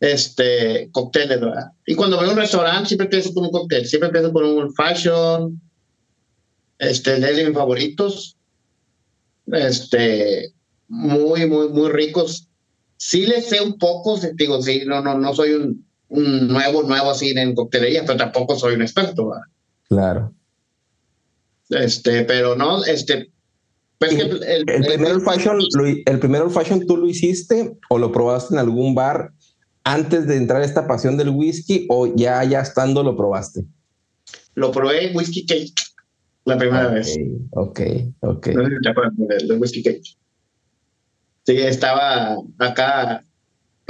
este, 0.00 0.88
cócteles, 0.92 1.40
¿verdad? 1.40 1.72
Y 1.86 1.94
cuando 1.94 2.16
voy 2.16 2.28
a 2.28 2.32
un 2.32 2.36
restaurante 2.36 2.88
siempre 2.88 3.06
empiezo 3.06 3.32
con 3.32 3.44
un 3.44 3.50
cóctel, 3.50 3.86
siempre 3.86 4.08
empiezo 4.08 4.32
con 4.32 4.44
un 4.44 4.72
fashion, 4.74 5.60
este, 6.78 7.18
de 7.18 7.46
mis 7.46 7.54
favoritos, 7.54 8.36
este, 9.46 10.52
muy, 10.88 11.46
muy, 11.46 11.68
muy 11.68 11.90
ricos. 11.90 12.48
Sí 12.96 13.26
les 13.26 13.48
sé 13.48 13.60
un 13.60 13.78
poco, 13.78 14.18
digo, 14.34 14.60
sí, 14.62 14.82
no, 14.86 15.00
no, 15.02 15.18
no 15.18 15.34
soy 15.34 15.52
un, 15.52 15.84
un 16.08 16.48
nuevo, 16.48 16.82
nuevo 16.82 17.10
así 17.10 17.30
en 17.30 17.54
coctelería, 17.54 18.04
pero 18.04 18.18
tampoco 18.18 18.56
soy 18.56 18.74
un 18.74 18.82
experto, 18.82 19.28
¿verdad? 19.28 19.44
Claro. 19.88 20.34
Este, 21.70 22.24
pero 22.24 22.56
no, 22.56 22.84
este, 22.84 23.30
pues 23.98 24.12
el, 24.12 24.42
el, 24.44 24.64
primer 24.64 25.20
fashion, 25.20 25.58
el 26.06 26.18
primer 26.18 26.48
fashion 26.50 26.86
tú 26.86 26.96
lo 26.96 27.08
hiciste 27.08 27.76
o 27.90 27.98
lo 27.98 28.12
probaste 28.12 28.54
en 28.54 28.60
algún 28.60 28.94
bar 28.94 29.32
antes 29.84 30.26
de 30.26 30.36
entrar 30.36 30.62
esta 30.62 30.86
pasión 30.86 31.16
del 31.16 31.30
whisky 31.30 31.86
o 31.88 32.14
ya, 32.14 32.42
ya 32.44 32.60
estando 32.60 33.02
lo 33.02 33.16
probaste? 33.16 33.64
Lo 34.54 34.70
probé 34.72 35.12
whisky 35.14 35.46
cake 35.46 35.74
la 36.44 36.58
primera 36.58 36.88
vez. 36.88 37.16
Ok, 37.50 37.80
ok. 38.20 38.46
No 38.48 38.64
sé 38.64 38.70
si 38.70 38.80
te 38.82 38.88
acuerdas 38.88 39.14
del 39.16 39.58
whisky 39.60 39.82
cake. 39.82 40.16
Sí, 41.44 41.56
estaba 41.56 42.36
acá 42.58 43.22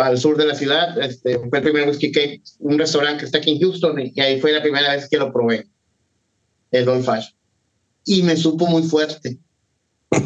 el 0.07 0.18
sur 0.18 0.37
de 0.37 0.46
la 0.46 0.55
ciudad. 0.55 1.01
Este, 1.01 1.38
fue 1.38 1.59
el 1.59 1.64
primer 1.64 1.88
whisky 1.88 2.12
cake, 2.12 2.42
un 2.61 2.79
restaurante 2.79 3.20
que 3.20 3.24
está 3.27 3.38
aquí 3.38 3.53
en 3.53 3.61
Houston, 3.61 3.98
y 4.14 4.20
ahí 4.20 4.40
fue 4.40 4.53
la 4.53 4.62
primera 4.62 4.94
vez 4.94 5.09
que 5.09 5.16
lo 5.16 5.33
probé, 5.33 5.66
el 6.70 6.88
Old 6.88 7.05
Fashion. 7.05 7.35
Y 8.05 8.22
me 8.22 8.37
supo 8.37 8.66
muy 8.66 8.83
fuerte. 8.83 9.38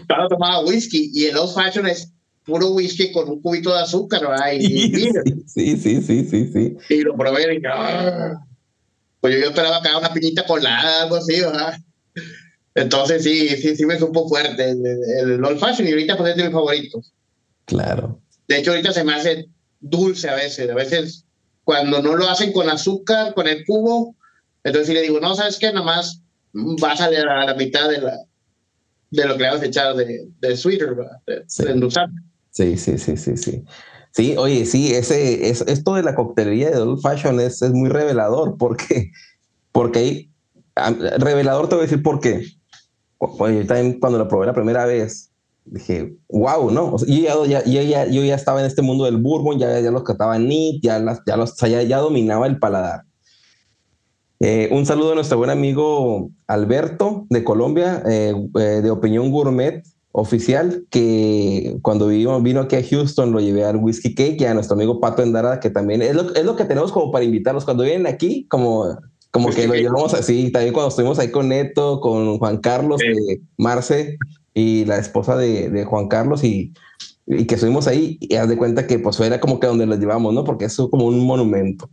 Estaba 0.00 0.28
tomaba 0.28 0.60
whisky 0.64 1.10
y 1.12 1.24
el 1.26 1.36
Old 1.36 1.54
Fashion 1.54 1.86
es 1.86 2.12
puro 2.46 2.70
whisky 2.70 3.12
con 3.12 3.28
un 3.28 3.42
cubito 3.42 3.74
de 3.74 3.80
azúcar, 3.80 4.20
¿verdad? 4.26 4.52
Y, 4.52 4.66
sí, 5.46 5.76
sí, 5.76 5.76
sí, 5.76 6.24
sí, 6.24 6.50
sí, 6.52 6.76
Y 6.88 7.02
lo 7.02 7.16
probé 7.16 7.42
y 7.42 7.56
dije, 7.56 7.66
ah". 7.68 8.38
pues 9.20 9.34
yo, 9.34 9.48
esperaba 9.48 9.78
acá 9.78 9.98
una 9.98 10.12
piñita 10.12 10.46
colada, 10.46 11.02
algo 11.02 11.16
así, 11.16 11.40
¿verdad? 11.40 11.76
Entonces 12.74 13.24
sí, 13.24 13.48
sí, 13.48 13.74
sí 13.74 13.84
me 13.84 13.98
supo 13.98 14.28
fuerte 14.28 14.70
el, 14.70 14.84
el, 14.86 15.44
old 15.44 15.58
fashion 15.58 15.88
y 15.88 15.92
ahorita 15.92 16.16
pues 16.16 16.30
es 16.30 16.36
de 16.36 16.44
mis 16.44 16.52
favoritos. 16.52 17.12
Claro. 17.64 18.20
De 18.46 18.58
hecho 18.58 18.70
ahorita 18.70 18.92
se 18.92 19.02
me 19.02 19.14
hace 19.14 19.48
dulce 19.80 20.28
a 20.28 20.34
veces, 20.34 20.70
a 20.70 20.74
veces 20.74 21.24
cuando 21.64 22.00
no 22.00 22.14
lo 22.14 22.28
hacen 22.28 22.52
con 22.52 22.68
azúcar, 22.68 23.34
con 23.34 23.48
el 23.48 23.64
cubo, 23.64 24.14
entonces 24.62 24.88
sí 24.88 24.94
le 24.94 25.02
digo, 25.02 25.18
no, 25.20 25.34
¿sabes 25.34 25.58
qué? 25.58 25.72
Nada 25.72 25.84
más 25.84 26.22
vas 26.52 27.00
a 27.00 27.10
la, 27.10 27.46
la 27.46 27.54
mitad 27.54 27.88
de, 27.88 28.00
la, 28.00 28.18
de 29.10 29.24
lo 29.24 29.36
que 29.36 29.42
le 29.42 29.50
vas 29.50 29.62
a 29.62 29.66
echar 29.66 29.96
de, 29.96 30.28
de 30.38 30.56
sweeter, 30.56 30.94
de, 31.26 31.44
sí. 31.46 31.64
de 31.64 31.72
endulzar. 31.72 32.08
Sí, 32.56 32.78
sí, 32.78 32.96
sí, 32.96 33.18
sí, 33.18 33.36
sí. 33.36 33.64
Sí, 34.12 34.34
oye, 34.38 34.64
sí, 34.64 34.94
ese, 34.94 35.50
es, 35.50 35.60
esto 35.66 35.92
de 35.92 36.02
la 36.02 36.14
coctelería 36.14 36.70
de 36.70 36.78
Old 36.78 37.02
Fashion 37.02 37.38
es, 37.38 37.60
es 37.60 37.70
muy 37.72 37.90
revelador 37.90 38.56
porque, 38.56 39.10
porque 39.72 39.98
ahí, 39.98 40.30
revelador 41.18 41.68
te 41.68 41.74
voy 41.74 41.82
a 41.82 41.86
decir 41.86 42.02
por 42.02 42.18
qué. 42.20 42.46
Oye, 43.18 43.58
yo 43.58 43.66
también 43.66 44.00
cuando 44.00 44.18
lo 44.18 44.26
probé 44.26 44.46
la 44.46 44.54
primera 44.54 44.86
vez, 44.86 45.30
dije, 45.66 46.16
wow, 46.30 46.70
¿no? 46.70 46.94
O 46.94 46.98
sea, 46.98 47.14
yo, 47.14 47.44
ya, 47.44 47.62
ya, 47.64 47.82
ya, 47.82 48.06
yo 48.06 48.24
ya 48.24 48.36
estaba 48.36 48.60
en 48.60 48.66
este 48.66 48.80
mundo 48.80 49.04
del 49.04 49.18
bourbon, 49.18 49.58
ya, 49.58 49.78
ya 49.78 49.90
los 49.90 50.02
cataba 50.02 50.38
neat, 50.38 50.76
ya, 50.80 50.98
las, 50.98 51.20
ya, 51.26 51.36
los, 51.36 51.54
ya, 51.58 51.82
ya 51.82 51.98
dominaba 51.98 52.46
el 52.46 52.58
paladar. 52.58 53.02
Eh, 54.40 54.70
un 54.72 54.86
saludo 54.86 55.12
a 55.12 55.14
nuestro 55.14 55.36
buen 55.36 55.50
amigo 55.50 56.30
Alberto 56.46 57.26
de 57.28 57.44
Colombia, 57.44 58.02
eh, 58.06 58.32
eh, 58.58 58.80
de 58.82 58.90
Opinión 58.90 59.30
Gourmet 59.30 59.82
Oficial, 60.18 60.86
que 60.88 61.76
cuando 61.82 62.06
vino, 62.08 62.40
vino 62.40 62.60
aquí 62.60 62.76
a 62.76 62.82
Houston 62.82 63.32
lo 63.32 63.40
llevé 63.40 63.66
al 63.66 63.76
Whiskey 63.76 64.14
Cake 64.14 64.40
y 64.40 64.44
a 64.46 64.54
nuestro 64.54 64.74
amigo 64.74 64.98
Pato 64.98 65.22
Endara, 65.22 65.60
que 65.60 65.68
también 65.68 66.00
es 66.00 66.14
lo, 66.14 66.34
es 66.34 66.42
lo 66.42 66.56
que 66.56 66.64
tenemos 66.64 66.90
como 66.90 67.12
para 67.12 67.26
invitarlos. 67.26 67.66
Cuando 67.66 67.84
vienen 67.84 68.06
aquí, 68.06 68.46
como, 68.48 68.96
como 69.30 69.50
que 69.50 69.68
lo 69.68 69.74
llevamos 69.74 70.14
así. 70.14 70.50
También 70.50 70.72
cuando 70.72 70.88
estuvimos 70.88 71.18
ahí 71.18 71.30
con 71.30 71.50
Neto, 71.50 72.00
con 72.00 72.38
Juan 72.38 72.56
Carlos, 72.56 73.02
sí. 73.02 73.42
Marce 73.58 74.16
y 74.54 74.86
la 74.86 74.96
esposa 74.96 75.36
de, 75.36 75.68
de 75.68 75.84
Juan 75.84 76.08
Carlos 76.08 76.42
y, 76.42 76.72
y, 77.26 77.44
que 77.44 77.56
estuvimos 77.56 77.86
ahí 77.86 78.16
y 78.18 78.36
haz 78.36 78.48
de 78.48 78.56
cuenta 78.56 78.86
que 78.86 78.98
pues 78.98 79.20
era 79.20 79.38
como 79.38 79.60
que 79.60 79.66
donde 79.66 79.84
los 79.84 79.98
llevamos, 79.98 80.32
¿no? 80.32 80.44
Porque 80.44 80.64
es 80.64 80.76
como 80.76 81.04
un 81.04 81.26
monumento. 81.26 81.90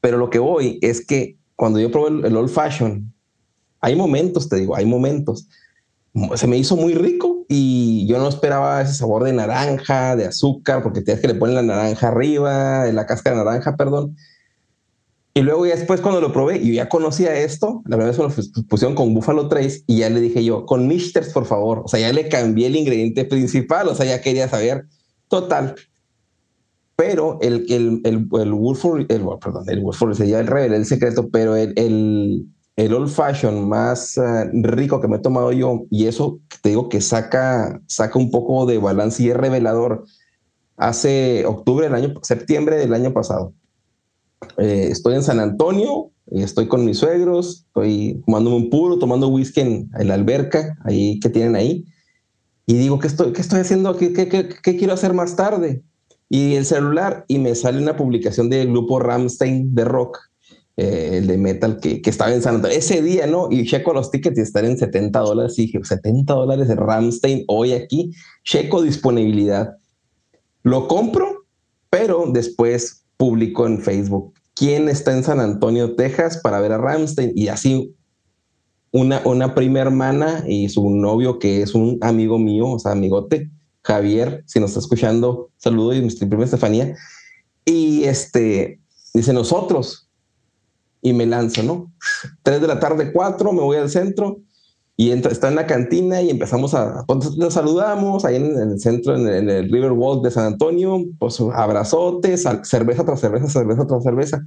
Pero 0.00 0.16
lo 0.16 0.30
que 0.30 0.38
voy 0.38 0.78
es 0.80 1.04
que 1.04 1.36
cuando 1.54 1.78
yo 1.80 1.90
probé 1.90 2.20
el, 2.20 2.24
el 2.24 2.36
old 2.38 2.48
fashion, 2.48 3.12
hay 3.82 3.94
momentos, 3.94 4.48
te 4.48 4.56
digo, 4.56 4.74
hay 4.74 4.86
momentos. 4.86 5.46
Se 6.34 6.46
me 6.46 6.56
hizo 6.56 6.76
muy 6.76 6.94
rico 6.94 7.44
y 7.48 8.06
yo 8.08 8.18
no 8.18 8.28
esperaba 8.28 8.82
ese 8.82 8.94
sabor 8.94 9.24
de 9.24 9.32
naranja, 9.32 10.16
de 10.16 10.26
azúcar, 10.26 10.82
porque 10.82 11.02
tienes 11.02 11.20
que 11.20 11.28
le 11.28 11.34
ponen 11.34 11.54
la 11.54 11.62
naranja 11.62 12.08
arriba, 12.08 12.86
la 12.86 13.06
cáscara 13.06 13.38
de 13.38 13.44
naranja, 13.44 13.76
perdón. 13.76 14.16
Y 15.34 15.42
luego 15.42 15.64
ya 15.64 15.76
después 15.76 16.00
cuando 16.00 16.20
lo 16.20 16.32
probé, 16.32 16.64
yo 16.64 16.72
ya 16.72 16.88
conocía 16.88 17.34
esto, 17.36 17.82
la 17.86 17.96
verdad 17.96 18.10
es 18.10 18.16
que 18.16 18.42
lo 18.42 18.66
pusieron 18.66 18.96
con 18.96 19.14
Buffalo 19.14 19.48
Trace 19.48 19.84
y 19.86 19.98
ya 19.98 20.10
le 20.10 20.20
dije 20.20 20.44
yo, 20.44 20.66
con 20.66 20.88
Mishters, 20.88 21.32
por 21.32 21.46
favor. 21.46 21.82
O 21.84 21.88
sea, 21.88 22.00
ya 22.00 22.12
le 22.12 22.28
cambié 22.28 22.66
el 22.66 22.76
ingrediente 22.76 23.24
principal, 23.24 23.86
o 23.86 23.94
sea, 23.94 24.06
ya 24.06 24.20
quería 24.20 24.48
saber. 24.48 24.86
Total, 25.28 25.76
pero 27.00 27.38
el, 27.40 27.64
el, 27.70 28.02
el, 28.04 28.28
el 28.30 28.52
Woodford, 28.52 29.10
el, 29.10 29.22
perdón, 29.40 29.64
el 29.68 29.78
Woodford 29.78 30.14
sería 30.14 30.38
el 30.38 30.46
revelé 30.46 30.76
el 30.76 30.84
secreto, 30.84 31.30
pero 31.30 31.56
el, 31.56 31.72
el, 31.76 32.44
el 32.76 32.94
old 32.94 33.10
fashion 33.10 33.68
más 33.68 34.16
uh, 34.16 34.48
rico 34.62 35.00
que 35.00 35.08
me 35.08 35.16
he 35.16 35.20
tomado 35.20 35.52
yo, 35.52 35.82
y 35.90 36.06
eso 36.06 36.40
te 36.62 36.70
digo 36.70 36.88
que 36.88 37.00
saca, 37.00 37.80
saca 37.86 38.18
un 38.18 38.30
poco 38.30 38.66
de 38.66 38.78
balance 38.78 39.22
y 39.22 39.30
es 39.30 39.36
revelador. 39.36 40.04
Hace 40.76 41.44
octubre 41.46 41.86
del 41.86 41.94
año, 41.94 42.14
septiembre 42.22 42.76
del 42.76 42.94
año 42.94 43.12
pasado, 43.12 43.52
eh, 44.56 44.88
estoy 44.90 45.14
en 45.16 45.22
San 45.22 45.40
Antonio, 45.40 46.10
estoy 46.30 46.68
con 46.68 46.84
mis 46.84 46.98
suegros, 46.98 47.64
estoy 47.66 48.22
tomándome 48.24 48.56
un 48.56 48.70
puro, 48.70 48.98
tomando 48.98 49.28
whisky 49.28 49.60
en, 49.60 49.90
en 49.98 50.08
la 50.08 50.14
alberca, 50.14 50.78
ahí 50.84 51.20
que 51.20 51.28
tienen 51.28 51.56
ahí, 51.56 51.84
y 52.64 52.74
digo, 52.74 52.98
¿qué 52.98 53.08
estoy, 53.08 53.32
qué 53.32 53.40
estoy 53.42 53.60
haciendo? 53.60 53.96
¿Qué, 53.96 54.12
qué, 54.12 54.28
qué, 54.28 54.48
qué 54.48 54.76
quiero 54.76 54.94
hacer 54.94 55.12
más 55.12 55.36
tarde? 55.36 55.82
y 56.32 56.54
el 56.54 56.64
celular 56.64 57.24
y 57.26 57.40
me 57.40 57.56
sale 57.56 57.82
una 57.82 57.96
publicación 57.96 58.48
del 58.48 58.68
grupo 58.68 59.00
Ramstein 59.00 59.74
de 59.74 59.84
rock, 59.84 60.29
eh, 60.76 61.18
el 61.18 61.26
de 61.26 61.38
metal 61.38 61.78
que, 61.80 62.00
que, 62.00 62.10
estaba 62.10 62.32
en 62.32 62.42
San 62.42 62.56
Antonio. 62.56 62.76
Ese 62.76 63.02
día, 63.02 63.26
¿no? 63.26 63.48
Y 63.50 63.66
checo 63.66 63.92
los 63.92 64.10
tickets 64.10 64.38
y 64.38 64.42
están 64.42 64.64
en 64.64 64.78
70 64.78 65.18
dólares. 65.20 65.58
Y 65.58 65.62
dije, 65.62 65.80
70 65.82 66.32
dólares 66.32 66.68
de 66.68 66.76
Ramstein 66.76 67.44
hoy 67.48 67.72
aquí. 67.72 68.12
Checo 68.44 68.82
disponibilidad. 68.82 69.76
Lo 70.62 70.88
compro, 70.88 71.44
pero 71.90 72.26
después 72.32 73.04
publico 73.16 73.66
en 73.66 73.80
Facebook 73.80 74.34
quién 74.60 74.90
está 74.90 75.16
en 75.16 75.24
San 75.24 75.40
Antonio, 75.40 75.94
Texas 75.96 76.38
para 76.42 76.60
ver 76.60 76.72
a 76.72 76.78
Ramstein 76.78 77.32
y 77.34 77.48
así 77.48 77.94
una, 78.92 79.22
una 79.24 79.54
prima 79.54 79.80
hermana 79.80 80.44
y 80.46 80.68
su 80.68 80.90
novio 80.90 81.38
que 81.38 81.62
es 81.62 81.74
un 81.74 81.98
amigo 82.02 82.38
mío, 82.38 82.66
o 82.66 82.78
sea, 82.78 82.92
amigote, 82.92 83.50
Javier, 83.82 84.44
si 84.46 84.60
nos 84.60 84.70
está 84.70 84.80
escuchando, 84.80 85.50
saludo 85.56 85.94
y 85.94 86.02
mi 86.02 86.10
prima 86.10 86.44
Estefanía. 86.44 86.94
Y 87.64 88.04
este, 88.04 88.80
dice 89.14 89.32
nosotros. 89.32 90.09
Y 91.02 91.12
me 91.12 91.26
lanzo, 91.26 91.62
¿no? 91.62 91.92
Tres 92.42 92.60
de 92.60 92.66
la 92.66 92.78
tarde, 92.78 93.12
cuatro, 93.12 93.52
me 93.52 93.62
voy 93.62 93.78
al 93.78 93.90
centro 93.90 94.40
y 95.00 95.12
entra, 95.12 95.32
está 95.32 95.48
en 95.48 95.54
la 95.54 95.66
cantina 95.66 96.20
y 96.20 96.28
empezamos 96.28 96.74
a, 96.74 97.06
nos 97.38 97.54
saludamos 97.54 98.26
ahí 98.26 98.36
en, 98.36 98.54
el 98.58 98.78
centro, 98.78 99.16
en 99.16 99.26
el, 99.26 99.34
en 99.34 99.48
el, 99.48 99.72
River 99.72 99.92
Walk 99.92 100.22
de 100.22 100.30
San 100.30 100.44
Antonio, 100.44 101.06
pues 101.18 101.40
abrazotes, 101.40 102.44
cerveza 102.64 103.02
tras 103.02 103.18
cerveza, 103.18 103.48
cerveza 103.48 103.86
tras 103.86 104.04
cerveza. 104.04 104.46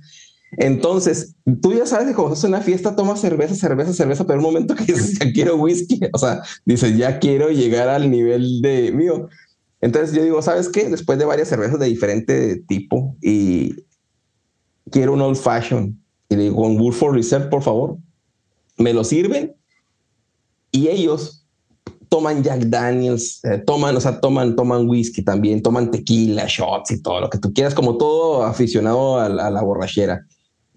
Entonces, 0.57 1.35
tú 1.59 1.73
ya 1.73 1.87
sabes 1.87 2.07
que 2.07 2.13
cuando 2.13 2.35
estás 2.35 2.43
en 2.43 2.53
una 2.53 2.61
fiesta, 2.61 2.95
tomas 2.95 3.19
cerveza, 3.19 3.55
cerveza, 3.55 3.93
cerveza, 3.93 4.27
pero 4.27 4.37
un 4.37 4.45
momento 4.45 4.75
que 4.75 4.85
dices, 4.85 5.17
ya 5.17 5.31
quiero 5.33 5.55
whisky, 5.55 5.99
o 6.13 6.19
sea, 6.19 6.43
dices, 6.65 6.95
ya 6.97 7.17
quiero 7.17 7.49
llegar 7.49 7.89
al 7.89 8.11
nivel 8.11 8.61
de 8.61 8.91
mío. 8.91 9.29
Entonces 9.81 10.15
yo 10.15 10.23
digo, 10.23 10.39
¿sabes 10.43 10.69
qué? 10.69 10.87
Después 10.87 11.17
de 11.17 11.25
varias 11.25 11.47
cervezas 11.47 11.79
de 11.79 11.87
diferente 11.87 12.63
tipo 12.67 13.15
y 13.21 13.75
quiero 14.91 15.13
un 15.13 15.21
old 15.21 15.37
fashion, 15.37 15.99
y 16.33 16.37
le 16.37 16.43
digo, 16.43 16.61
un 16.61 16.79
Woodford 16.79 17.15
Reserve, 17.15 17.47
por 17.47 17.63
favor, 17.63 17.97
me 18.77 18.93
lo 18.93 19.03
sirven 19.03 19.55
y 20.71 20.87
ellos 20.87 21.45
toman 22.09 22.43
Jack 22.43 22.61
Daniels, 22.65 23.43
eh, 23.43 23.57
toman, 23.65 23.95
o 23.95 23.99
sea, 23.99 24.19
toman, 24.19 24.55
toman 24.55 24.87
whisky 24.87 25.23
también, 25.23 25.61
toman 25.61 25.89
tequila, 25.89 26.45
shots 26.47 26.91
y 26.91 27.01
todo 27.01 27.21
lo 27.21 27.29
que 27.29 27.39
tú 27.39 27.53
quieras, 27.53 27.73
como 27.73 27.97
todo 27.97 28.43
aficionado 28.43 29.17
a, 29.17 29.25
a 29.25 29.49
la 29.49 29.61
borrachera 29.61 30.25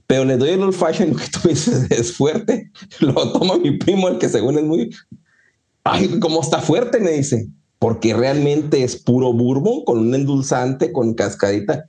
pero 0.07 0.25
le 0.25 0.37
doy 0.37 0.51
el 0.51 0.63
old 0.63 0.75
fashion, 0.75 1.15
que 1.17 1.27
tú 1.29 1.49
dices 1.49 1.91
es 1.91 2.13
fuerte. 2.13 2.71
Lo 3.01 3.33
toma 3.33 3.57
mi 3.59 3.77
primo, 3.77 4.09
el 4.09 4.19
que 4.19 4.29
según 4.29 4.59
es 4.59 4.65
muy. 4.65 4.91
Ay, 5.85 6.19
cómo 6.21 6.41
está 6.41 6.61
fuerte, 6.61 7.01
me 7.01 7.13
dice. 7.13 7.49
Porque 7.79 8.15
realmente 8.15 8.83
es 8.83 8.97
puro 8.97 9.33
bourbon 9.33 9.85
con 9.85 9.99
un 9.99 10.15
endulzante, 10.15 10.93
con 10.93 11.15
cascadita. 11.15 11.85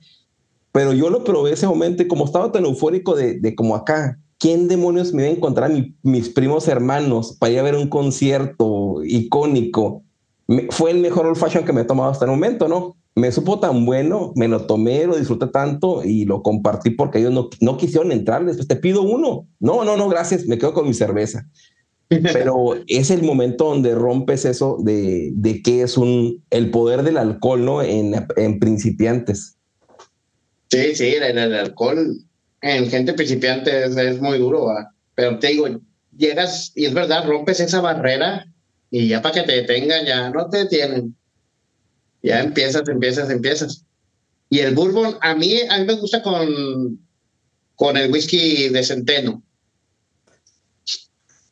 Pero 0.72 0.92
yo 0.92 1.10
lo 1.10 1.24
probé 1.24 1.52
ese 1.52 1.66
momento 1.66 2.02
y 2.02 2.08
como 2.08 2.24
estaba 2.24 2.52
tan 2.52 2.64
eufórico 2.64 3.16
de, 3.16 3.40
de 3.40 3.54
como 3.54 3.74
acá, 3.74 4.18
¿quién 4.38 4.68
demonios 4.68 5.12
me 5.12 5.22
iba 5.22 5.32
a 5.32 5.36
encontrar 5.36 5.70
a 5.70 5.74
mi, 5.74 5.94
mis 6.02 6.28
primos 6.28 6.68
hermanos 6.68 7.36
para 7.38 7.52
ir 7.52 7.58
a 7.58 7.62
ver 7.62 7.74
un 7.74 7.88
concierto 7.88 9.02
icónico? 9.04 10.02
Me, 10.46 10.68
fue 10.70 10.90
el 10.90 10.98
mejor 10.98 11.26
old 11.26 11.36
fashion 11.36 11.64
que 11.64 11.72
me 11.72 11.82
he 11.82 11.84
tomado 11.84 12.10
hasta 12.10 12.24
el 12.24 12.30
momento, 12.30 12.68
¿no? 12.68 12.96
me 13.18 13.32
supo 13.32 13.58
tan 13.58 13.84
bueno, 13.84 14.32
me 14.36 14.48
lo 14.48 14.66
tomé, 14.66 15.06
lo 15.06 15.16
disfruté 15.16 15.48
tanto 15.48 16.04
y 16.04 16.24
lo 16.24 16.42
compartí 16.42 16.90
porque 16.90 17.18
ellos 17.18 17.32
no, 17.32 17.50
no 17.60 17.76
quisieron 17.76 18.12
entrar. 18.12 18.44
Después 18.44 18.68
te 18.68 18.76
pido 18.76 19.02
uno. 19.02 19.46
No, 19.60 19.84
no, 19.84 19.96
no, 19.96 20.08
gracias, 20.08 20.46
me 20.46 20.58
quedo 20.58 20.72
con 20.72 20.86
mi 20.86 20.94
cerveza. 20.94 21.46
Pero 22.08 22.74
es 22.86 23.10
el 23.10 23.22
momento 23.22 23.64
donde 23.64 23.94
rompes 23.94 24.44
eso 24.44 24.78
de, 24.82 25.30
de 25.34 25.62
que 25.62 25.82
es 25.82 25.98
un, 25.98 26.42
el 26.50 26.70
poder 26.70 27.02
del 27.02 27.18
alcohol, 27.18 27.64
¿no? 27.64 27.82
En, 27.82 28.14
en 28.36 28.58
principiantes. 28.58 29.57
Sí, 30.70 30.94
sí, 30.94 31.14
el, 31.14 31.38
el, 31.38 31.54
alcohol 31.54 32.18
en 32.60 32.90
gente 32.90 33.14
principiante 33.14 33.84
es, 33.84 34.20
muy 34.20 34.38
duro, 34.38 34.66
¿va? 34.66 34.92
pero 35.14 35.38
te 35.38 35.48
digo, 35.48 35.66
llegas 36.16 36.72
y 36.74 36.86
es 36.86 36.94
verdad, 36.94 37.26
rompes 37.26 37.60
esa 37.60 37.80
barrera 37.80 38.46
y 38.90 39.08
ya 39.08 39.22
para 39.22 39.34
que 39.34 39.42
te 39.42 39.52
detengan, 39.52 40.04
ya 40.04 40.30
no 40.30 40.48
te 40.48 40.58
detienen. 40.58 41.16
Ya 42.22 42.40
empiezas, 42.40 42.88
empiezas, 42.88 43.30
empiezas. 43.30 43.84
Y 44.50 44.60
el 44.60 44.74
bourbon, 44.74 45.16
a 45.20 45.34
mí, 45.34 45.60
a 45.68 45.78
mí 45.78 45.84
me 45.84 45.94
gusta 45.94 46.22
con, 46.22 46.98
con 47.76 47.96
el 47.96 48.10
whisky 48.10 48.68
de 48.70 48.82
centeno. 48.82 49.42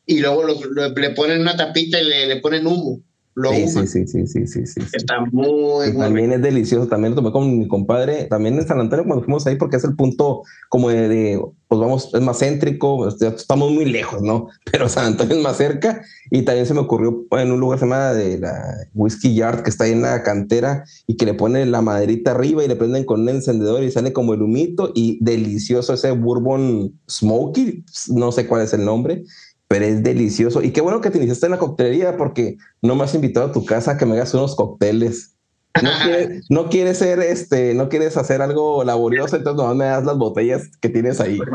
Y 0.05 0.19
luego 0.19 0.43
lo, 0.43 0.89
le 0.89 1.09
ponen 1.11 1.41
una 1.41 1.55
tapita 1.55 1.99
y 2.01 2.05
le, 2.05 2.27
le, 2.27 2.37
ponen 2.37 2.65
humo. 2.65 3.01
Lo 3.37 3.51
Sí, 3.51 3.67
sí, 3.67 3.87
sí, 3.87 4.07
sí, 4.07 4.25
sí, 4.25 4.47
sí, 4.47 4.65
sí. 4.65 4.81
Está 4.93 5.23
muy 5.31 5.95
también 5.95 6.31
es 6.31 6.41
delicioso, 6.41 6.87
también 6.87 7.11
lo 7.11 7.21
tomé 7.21 7.31
con 7.31 7.59
mi 7.59 7.67
compadre, 7.67 8.23
también 8.23 8.55
en 8.55 8.67
San 8.67 8.79
Antonio 8.79 9.05
cuando 9.05 9.23
fuimos 9.23 9.45
ahí, 9.45 9.57
porque 9.57 9.77
es 9.77 9.83
el 9.83 9.95
punto 9.95 10.41
como 10.69 10.89
de, 10.89 11.07
de, 11.07 11.41
pues 11.67 11.79
vamos, 11.79 12.09
es 12.15 12.21
más 12.21 12.39
céntrico, 12.39 13.07
este, 13.07 13.27
estamos 13.27 13.71
muy 13.71 13.85
lejos, 13.85 14.23
¿no? 14.23 14.47
Pero 14.71 14.89
San 14.89 15.05
Antonio 15.05 15.35
es 15.35 15.43
más 15.43 15.55
cerca 15.55 16.01
y 16.31 16.41
también 16.41 16.65
se 16.65 16.73
me 16.73 16.79
ocurrió 16.79 17.27
en 17.29 17.51
un 17.51 17.59
lugar 17.59 17.77
que 17.77 17.85
se 17.85 17.85
llama 17.85 18.13
de 18.13 18.39
la 18.39 18.75
Whiskey 18.95 19.35
Yard, 19.35 19.61
que 19.61 19.69
está 19.69 19.83
ahí 19.83 19.91
en 19.91 20.01
la 20.01 20.23
cantera 20.23 20.85
y 21.05 21.15
que 21.15 21.25
le 21.27 21.35
ponen 21.35 21.71
la 21.71 21.83
maderita 21.83 22.31
arriba 22.31 22.63
y 22.63 22.67
le 22.67 22.75
prenden 22.75 23.05
con 23.05 23.21
un 23.21 23.29
encendedor 23.29 23.83
y 23.83 23.91
sale 23.91 24.13
como 24.13 24.33
el 24.33 24.41
humito 24.41 24.91
y 24.95 25.19
delicioso 25.23 25.93
ese 25.93 26.09
bourbon 26.09 26.99
smoky, 27.07 27.85
no 28.09 28.31
sé 28.31 28.47
cuál 28.47 28.63
es 28.63 28.73
el 28.73 28.83
nombre, 28.83 29.25
pero 29.67 29.85
es 29.85 30.03
delicioso. 30.03 30.61
Y 30.61 30.71
qué 30.71 30.81
bueno 30.81 31.01
que 31.01 31.09
te 31.09 31.17
iniciaste 31.17 31.47
en 31.47 31.51
la 31.53 31.57
coctelería 31.59 32.17
porque 32.17 32.57
no 32.81 32.95
me 32.95 33.03
has 33.03 33.15
invitado 33.15 33.47
a 33.47 33.51
tu 33.51 33.65
casa 33.65 33.91
a 33.91 33.97
que 33.97 34.05
me 34.05 34.13
hagas 34.13 34.33
unos 34.33 34.55
cócteles. 34.55 35.33
No 35.81 35.89
quieres, 36.03 36.45
no 36.49 36.69
quieres 36.69 36.97
ser 36.97 37.19
este, 37.19 37.73
no 37.73 37.89
quieres 37.89 38.17
hacer 38.17 38.41
algo 38.41 38.83
laborioso, 38.83 39.35
entonces 39.35 39.57
nomás 39.57 39.75
me 39.75 39.85
das 39.85 40.05
las 40.05 40.17
botellas 40.17 40.63
que 40.81 40.89
tienes 40.89 41.19
ahí. 41.19 41.39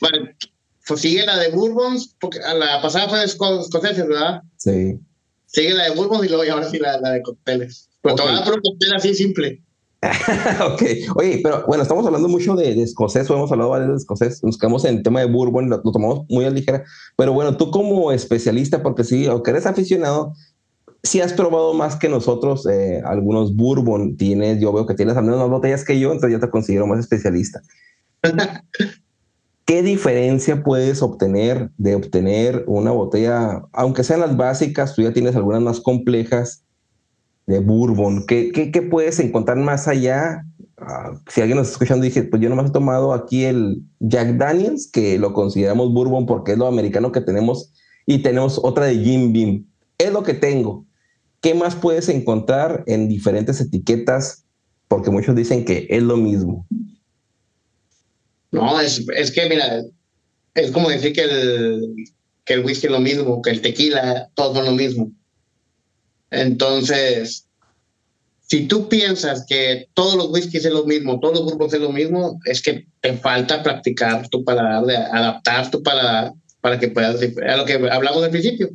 Vale, 0.00 0.36
pues 0.86 1.00
sigue 1.00 1.24
la 1.26 1.38
de 1.38 1.50
Bourbons, 1.50 2.16
porque 2.20 2.38
a 2.40 2.54
la 2.54 2.80
pasada 2.82 3.08
fue 3.08 3.18
de 3.20 3.26
esco- 3.26 3.60
escoceses, 3.60 4.06
¿verdad? 4.08 4.42
Sí. 4.56 4.98
Sigue 5.46 5.74
la 5.74 5.84
de 5.84 5.90
Bourbons 5.94 6.24
y 6.24 6.28
luego 6.28 6.44
y 6.44 6.48
ahora 6.48 6.68
sí 6.68 6.78
la, 6.78 6.98
la 7.00 7.10
de 7.10 7.22
cócteles. 7.22 7.88
Pero 8.02 8.14
te 8.14 8.22
Ok. 8.22 8.28
voy 8.28 8.38
a 8.38 8.40
dar 8.40 8.52
un 8.54 8.60
cóctel 8.60 8.92
así 8.94 9.14
simple. 9.14 9.62
ok. 10.72 10.82
Oye, 11.16 11.40
pero 11.42 11.64
bueno, 11.66 11.82
estamos 11.82 12.06
hablando 12.06 12.28
mucho 12.28 12.56
de, 12.56 12.74
de 12.74 12.82
escocés, 12.82 13.28
o 13.30 13.34
hemos 13.34 13.52
hablado 13.52 13.70
varios 13.70 13.90
de 13.90 13.96
escocés, 13.96 14.42
nos 14.42 14.56
quedamos 14.56 14.84
en 14.86 14.96
el 14.96 15.02
tema 15.02 15.20
de 15.20 15.26
bourbon, 15.26 15.68
lo, 15.68 15.80
lo 15.84 15.92
tomamos 15.92 16.24
muy 16.28 16.44
a 16.46 16.50
ligera, 16.50 16.84
pero 17.16 17.34
bueno, 17.34 17.56
tú 17.56 17.70
como 17.70 18.10
especialista, 18.10 18.82
porque 18.82 19.04
sí, 19.04 19.26
aunque 19.26 19.50
eres 19.50 19.66
aficionado, 19.66 20.32
si 21.02 21.20
has 21.20 21.32
probado 21.32 21.74
más 21.74 21.96
que 21.96 22.08
nosotros 22.08 22.66
eh, 22.66 23.02
algunos 23.04 23.54
bourbon, 23.54 24.16
tienes, 24.16 24.60
yo 24.60 24.72
veo 24.72 24.86
que 24.86 24.94
tienes 24.94 25.16
al 25.16 25.24
menos 25.24 25.40
más 25.40 25.50
botellas 25.50 25.84
que 25.84 25.98
yo, 25.98 26.12
entonces 26.12 26.32
yo 26.32 26.40
te 26.40 26.50
considero 26.50 26.86
más 26.86 26.98
especialista. 26.98 27.60
¿Qué 29.64 29.82
diferencia 29.82 30.62
puedes 30.62 31.00
obtener 31.00 31.70
de 31.78 31.94
obtener 31.94 32.64
una 32.66 32.90
botella, 32.90 33.62
aunque 33.72 34.02
sean 34.02 34.20
las 34.20 34.36
básicas, 34.36 34.94
tú 34.94 35.02
ya 35.02 35.12
tienes 35.12 35.36
algunas 35.36 35.62
más 35.62 35.80
complejas 35.80 36.64
de 37.50 37.58
bourbon? 37.58 38.24
¿Qué, 38.26 38.52
qué, 38.52 38.82
puedes 38.82 39.18
encontrar 39.18 39.56
más 39.56 39.88
allá? 39.88 40.44
Ah, 40.78 41.18
si 41.28 41.40
alguien 41.40 41.58
nos 41.58 41.66
está 41.66 41.74
escuchando, 41.74 42.04
dije, 42.04 42.22
pues 42.22 42.40
yo 42.40 42.48
nomás 42.48 42.70
he 42.70 42.72
tomado 42.72 43.12
aquí 43.12 43.44
el 43.44 43.82
Jack 43.98 44.36
Daniels, 44.36 44.88
que 44.90 45.18
lo 45.18 45.32
consideramos 45.32 45.92
bourbon 45.92 46.26
porque 46.26 46.52
es 46.52 46.58
lo 46.58 46.66
americano 46.66 47.12
que 47.12 47.20
tenemos, 47.20 47.72
y 48.06 48.18
tenemos 48.18 48.60
otra 48.62 48.86
de 48.86 48.98
Jim 48.98 49.32
Beam. 49.32 49.66
Es 49.98 50.12
lo 50.12 50.22
que 50.22 50.34
tengo. 50.34 50.86
¿Qué 51.40 51.54
más 51.54 51.74
puedes 51.74 52.08
encontrar 52.08 52.84
en 52.86 53.08
diferentes 53.08 53.60
etiquetas? 53.60 54.44
Porque 54.88 55.10
muchos 55.10 55.34
dicen 55.34 55.64
que 55.64 55.86
es 55.90 56.02
lo 56.02 56.16
mismo. 56.16 56.66
No, 58.52 58.80
es, 58.80 59.04
es 59.16 59.30
que, 59.30 59.48
mira, 59.48 59.82
es 60.54 60.70
como 60.70 60.88
decir 60.88 61.12
que 61.12 61.22
el, 61.22 61.94
que 62.44 62.54
el 62.54 62.64
whisky 62.64 62.86
es 62.86 62.92
lo 62.92 63.00
mismo, 63.00 63.42
que 63.42 63.50
el 63.50 63.60
tequila, 63.60 64.28
todo 64.34 64.60
es 64.60 64.66
lo 64.66 64.72
mismo. 64.72 65.10
Entonces, 66.30 67.46
si 68.50 68.66
tú 68.66 68.88
piensas 68.88 69.44
que 69.46 69.88
todos 69.94 70.16
los 70.16 70.30
whiskies 70.30 70.64
es 70.64 70.72
lo 70.72 70.84
mismo, 70.84 71.20
todos 71.20 71.38
los 71.38 71.46
grupos 71.46 71.72
es 71.72 71.80
lo 71.80 71.92
mismo, 71.92 72.40
es 72.44 72.60
que 72.60 72.86
te 73.00 73.16
falta 73.16 73.62
practicar 73.62 74.28
tu 74.28 74.44
paladar, 74.44 74.84
adaptar 75.12 75.70
tu 75.70 75.82
paladar 75.82 76.32
para 76.60 76.78
que 76.78 76.88
puedas, 76.88 77.20
a 77.20 77.56
lo 77.56 77.64
que 77.64 77.74
hablamos 77.74 78.22
al 78.22 78.30
principio, 78.30 78.70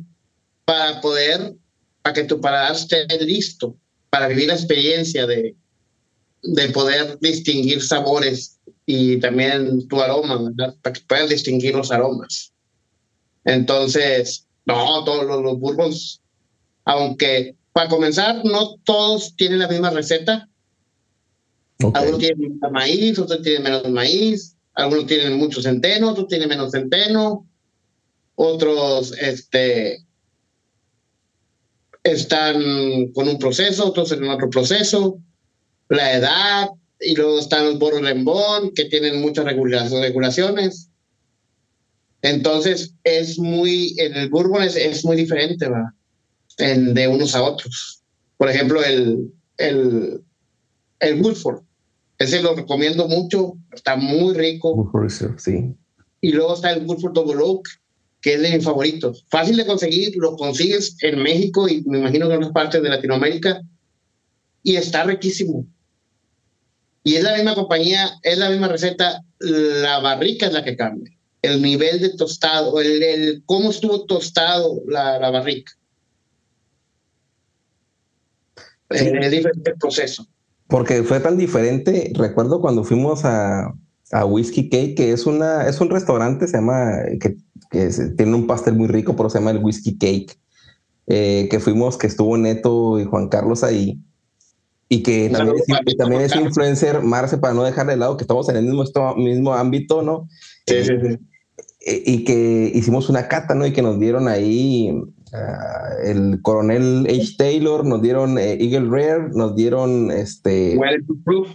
para 0.64 1.00
poder, 1.00 1.54
para 2.02 2.14
que 2.14 2.24
tu 2.24 2.40
paladar 2.40 2.74
esté 2.74 3.06
listo, 3.24 3.76
para 4.10 4.28
vivir 4.28 4.48
la 4.48 4.54
experiencia 4.54 5.26
de, 5.26 5.54
de 6.42 6.68
poder 6.68 7.18
distinguir 7.20 7.82
sabores 7.82 8.58
y 8.86 9.18
también 9.18 9.86
tu 9.88 10.00
aroma, 10.00 10.42
¿verdad? 10.42 10.74
Para 10.80 10.94
que 10.94 11.02
puedas 11.06 11.28
distinguir 11.28 11.74
los 11.74 11.92
aromas. 11.92 12.52
Entonces, 13.44 14.46
no, 14.64 15.04
todos 15.04 15.26
los, 15.26 15.42
los 15.42 15.58
bourbons, 15.58 16.22
aunque 16.86 17.54
para 17.72 17.90
comenzar, 17.90 18.42
no 18.44 18.76
todos 18.84 19.36
tienen 19.36 19.58
la 19.58 19.68
misma 19.68 19.90
receta. 19.90 20.48
Algunos 21.92 22.20
tienen 22.20 22.58
más 22.58 22.72
maíz, 22.72 23.18
otros 23.18 23.42
tienen 23.42 23.64
menos 23.64 23.90
maíz, 23.90 24.56
algunos 24.72 25.06
tienen 25.06 25.36
mucho 25.36 25.60
centeno, 25.60 26.12
otros 26.12 26.28
tienen 26.28 26.48
menos 26.48 26.70
centeno, 26.72 27.46
otros 28.34 29.12
este, 29.20 30.06
están 32.02 33.08
con 33.12 33.28
un 33.28 33.38
proceso, 33.38 33.88
otros 33.88 34.12
en 34.12 34.24
otro 34.28 34.48
proceso, 34.48 35.18
la 35.90 36.14
edad, 36.14 36.68
y 36.98 37.14
luego 37.14 37.40
están 37.40 37.66
los 37.66 37.78
Boro 37.78 38.00
Lembón, 38.00 38.72
que 38.74 38.86
tienen 38.86 39.20
muchas 39.20 39.44
regula- 39.44 39.88
regulaciones. 39.88 40.88
Entonces, 42.22 42.94
es 43.04 43.38
muy, 43.38 43.94
en 43.98 44.14
el 44.16 44.30
Bourbon 44.30 44.62
es, 44.62 44.76
es 44.76 45.04
muy 45.04 45.16
diferente, 45.16 45.68
¿va? 45.68 45.92
En- 46.58 46.94
de 46.94 47.08
unos 47.08 47.34
a 47.34 47.42
otros. 47.42 48.02
Por 48.36 48.48
ejemplo, 48.50 48.82
el, 48.82 49.32
el, 49.58 50.22
el 51.00 51.20
Woodford, 51.22 51.62
ese 52.18 52.42
lo 52.42 52.54
recomiendo 52.54 53.08
mucho, 53.08 53.54
está 53.72 53.96
muy 53.96 54.34
rico. 54.34 54.72
Woodford 54.74 55.38
sí. 55.38 55.74
Y 56.20 56.32
luego 56.32 56.54
está 56.54 56.72
el 56.72 56.86
Woodford 56.86 57.12
Double 57.12 57.42
Oak, 57.42 57.68
que 58.20 58.34
es 58.34 58.42
de 58.42 58.56
mis 58.56 58.64
favoritos. 58.64 59.24
Fácil 59.28 59.56
de 59.56 59.66
conseguir, 59.66 60.16
lo 60.16 60.36
consigues 60.36 60.96
en 61.02 61.22
México 61.22 61.68
y 61.68 61.82
me 61.82 61.98
imagino 61.98 62.26
que 62.26 62.34
en 62.34 62.38
otras 62.38 62.52
partes 62.52 62.82
de 62.82 62.88
Latinoamérica. 62.88 63.60
Y 64.62 64.76
está 64.76 65.04
riquísimo. 65.04 65.66
Y 67.04 67.14
es 67.14 67.22
la 67.22 67.36
misma 67.36 67.54
compañía, 67.54 68.18
es 68.22 68.36
la 68.36 68.50
misma 68.50 68.66
receta, 68.66 69.22
la 69.38 70.00
barrica 70.00 70.46
es 70.46 70.52
la 70.52 70.64
que 70.64 70.76
cambia. 70.76 71.12
El 71.40 71.62
nivel 71.62 72.00
de 72.00 72.16
tostado, 72.16 72.80
el, 72.80 73.00
el 73.02 73.42
cómo 73.46 73.70
estuvo 73.70 74.06
tostado 74.06 74.82
la, 74.88 75.20
la 75.20 75.30
barrica. 75.30 75.72
Sí. 78.56 78.62
Eh, 78.62 78.75
Es 78.90 79.30
diferente 79.30 79.70
el 79.70 79.76
proceso. 79.78 80.26
Porque 80.68 81.02
fue 81.02 81.20
tan 81.20 81.36
diferente. 81.36 82.12
Recuerdo 82.14 82.60
cuando 82.60 82.84
fuimos 82.84 83.24
a, 83.24 83.72
a 84.12 84.24
Whiskey 84.24 84.68
Cake, 84.68 84.94
que 84.94 85.12
es 85.12 85.26
una, 85.26 85.68
es 85.68 85.80
un 85.80 85.90
restaurante, 85.90 86.46
se 86.48 86.56
llama, 86.56 86.92
que, 87.20 87.36
que 87.70 87.88
tiene 88.16 88.34
un 88.34 88.46
pastel 88.46 88.74
muy 88.74 88.88
rico, 88.88 89.14
pero 89.16 89.30
se 89.30 89.38
llama 89.38 89.52
el 89.52 89.58
Whiskey 89.64 89.96
Cake. 89.96 90.38
eh, 91.08 91.46
que 91.50 91.60
fuimos, 91.60 91.96
que 91.96 92.08
estuvo 92.08 92.36
Neto 92.36 92.98
y 92.98 93.04
Juan 93.04 93.28
Carlos 93.28 93.62
ahí. 93.62 94.00
Y 94.88 95.02
que 95.02 95.30
también, 95.30 95.56
es, 95.56 95.96
también 95.96 96.20
es 96.22 96.34
influencer, 96.36 97.02
Marce, 97.02 97.38
para 97.38 97.54
no 97.54 97.62
dejar 97.64 97.86
de 97.86 97.96
lado 97.96 98.16
que 98.16 98.22
estamos 98.24 98.48
en 98.48 98.56
el 98.56 98.64
mismo, 98.64 98.82
esto- 98.84 99.14
mismo 99.16 99.52
ámbito, 99.54 100.02
¿no? 100.02 100.28
Sí, 100.66 100.76
sí, 100.84 100.92
sí. 101.02 101.18
Eh, 101.86 102.02
y 102.06 102.24
que 102.24 102.70
hicimos 102.74 103.08
una 103.08 103.28
cata, 103.28 103.54
¿no? 103.54 103.66
Y 103.66 103.72
que 103.72 103.82
nos 103.82 103.98
dieron 104.00 104.26
ahí 104.28 104.92
ah, 105.32 105.90
el 106.04 106.40
coronel 106.42 107.06
H. 107.08 107.36
Taylor, 107.36 107.84
nos 107.84 108.02
dieron 108.02 108.38
eh, 108.38 108.58
Eagle 108.60 108.88
Rare, 108.88 109.30
nos 109.34 109.54
dieron 109.54 110.10
este 110.10 110.76
Well 110.76 111.04
proof 111.24 111.48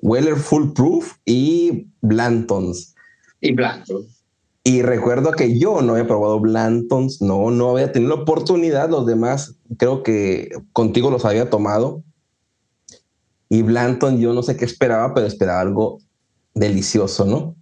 Weller 0.00 0.36
Full 0.36 0.72
Proof 0.72 1.14
y 1.24 1.88
Blantons. 2.00 2.94
y 3.40 3.52
blanco. 3.52 4.04
Y 4.62 4.82
recuerdo 4.82 5.32
que 5.32 5.58
yo 5.58 5.80
no 5.80 5.92
había 5.92 6.06
probado 6.06 6.40
Blantons, 6.40 7.22
no, 7.22 7.50
no 7.50 7.70
había 7.70 7.92
tenido 7.92 8.16
la 8.16 8.22
oportunidad, 8.22 8.90
los 8.90 9.06
demás 9.06 9.56
creo 9.78 10.02
que 10.02 10.50
contigo 10.72 11.10
los 11.10 11.24
había 11.24 11.50
tomado. 11.50 12.02
Y 13.48 13.62
Blanton 13.62 14.18
yo 14.18 14.32
no 14.32 14.42
sé 14.42 14.56
qué 14.56 14.64
esperaba, 14.64 15.14
pero 15.14 15.26
esperaba 15.26 15.60
algo 15.60 16.00
delicioso, 16.54 17.24
¿no? 17.24 17.54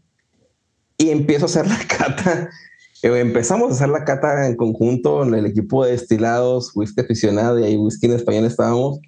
Y 0.97 1.11
empiezo 1.11 1.45
a 1.45 1.49
hacer 1.49 1.67
la 1.67 1.79
cata. 1.89 2.51
Eh, 3.05 3.21
Empezamos 3.21 3.71
a 3.71 3.75
hacer 3.75 3.89
la 3.89 4.05
cata 4.05 4.47
en 4.47 4.57
conjunto 4.57 5.23
en 5.23 5.35
el 5.35 5.47
equipo 5.47 5.85
de 5.85 5.93
destilados, 5.93 6.73
whisky 6.75 7.01
aficionado 7.03 7.59
y 7.59 7.65
ahí 7.65 7.77
whisky 7.77 8.07
en 8.07 8.13
español 8.13 8.45
estábamos. 8.45 8.99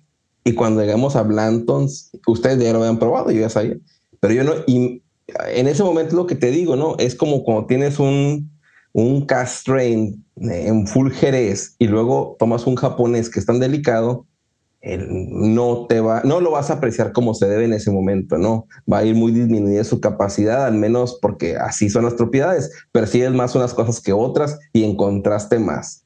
Y 0.45 0.53
cuando 0.55 0.81
llegamos 0.83 1.17
a 1.17 1.23
Blantons, 1.23 2.11
ustedes 2.27 2.63
ya 2.63 2.73
lo 2.73 2.79
habían 2.81 2.99
probado, 2.99 3.31
yo 3.33 3.41
ya 3.41 3.49
sabía, 3.51 3.77
pero 4.21 4.33
yo 4.35 4.45
no. 4.45 4.53
Y 4.67 5.03
en 5.49 5.67
ese 5.67 5.83
momento 5.83 6.15
lo 6.17 6.27
que 6.27 6.37
te 6.37 6.51
digo, 6.53 6.77
¿no? 6.77 6.95
Es 6.99 7.17
como 7.17 7.43
cuando 7.43 7.67
tienes 7.67 7.99
un, 7.99 8.51
un 8.93 9.27
cast 9.27 9.61
strain 9.63 10.25
en 10.37 10.87
full 10.87 11.11
jerez 11.11 11.75
y 11.81 11.89
luego 11.89 12.37
tomas 12.39 12.67
un 12.67 12.77
japonés 12.77 13.29
que 13.29 13.41
es 13.41 13.47
tan 13.47 13.59
delicado, 13.59 14.27
el- 14.29 14.36
no 14.87 15.87
te 15.89 16.01
va, 16.01 16.23
no 16.25 16.41
lo 16.41 16.53
vas 16.53 16.71
a 16.71 16.75
apreciar 16.75 17.13
como 17.13 17.35
se 17.35 17.49
debe 17.49 17.65
en 17.65 17.73
ese 17.73 17.91
momento, 17.91 18.39
¿no? 18.39 18.67
Va 18.91 18.99
a 18.99 19.05
ir 19.05 19.15
muy 19.15 19.33
disminuida 19.33 19.83
su 19.85 20.01
capacidad, 20.01 20.65
al 20.65 20.75
menos 20.75 21.19
porque 21.21 21.57
así 21.57 21.91
son 21.91 22.05
las 22.05 22.15
propiedades. 22.15 22.71
Percibes 22.93 23.33
más 23.33 23.55
unas 23.55 23.75
cosas 23.75 24.01
que 24.01 24.13
otras 24.13 24.59
y 24.73 24.85
en 24.85 24.97
contraste 24.97 25.59
más. 25.59 26.05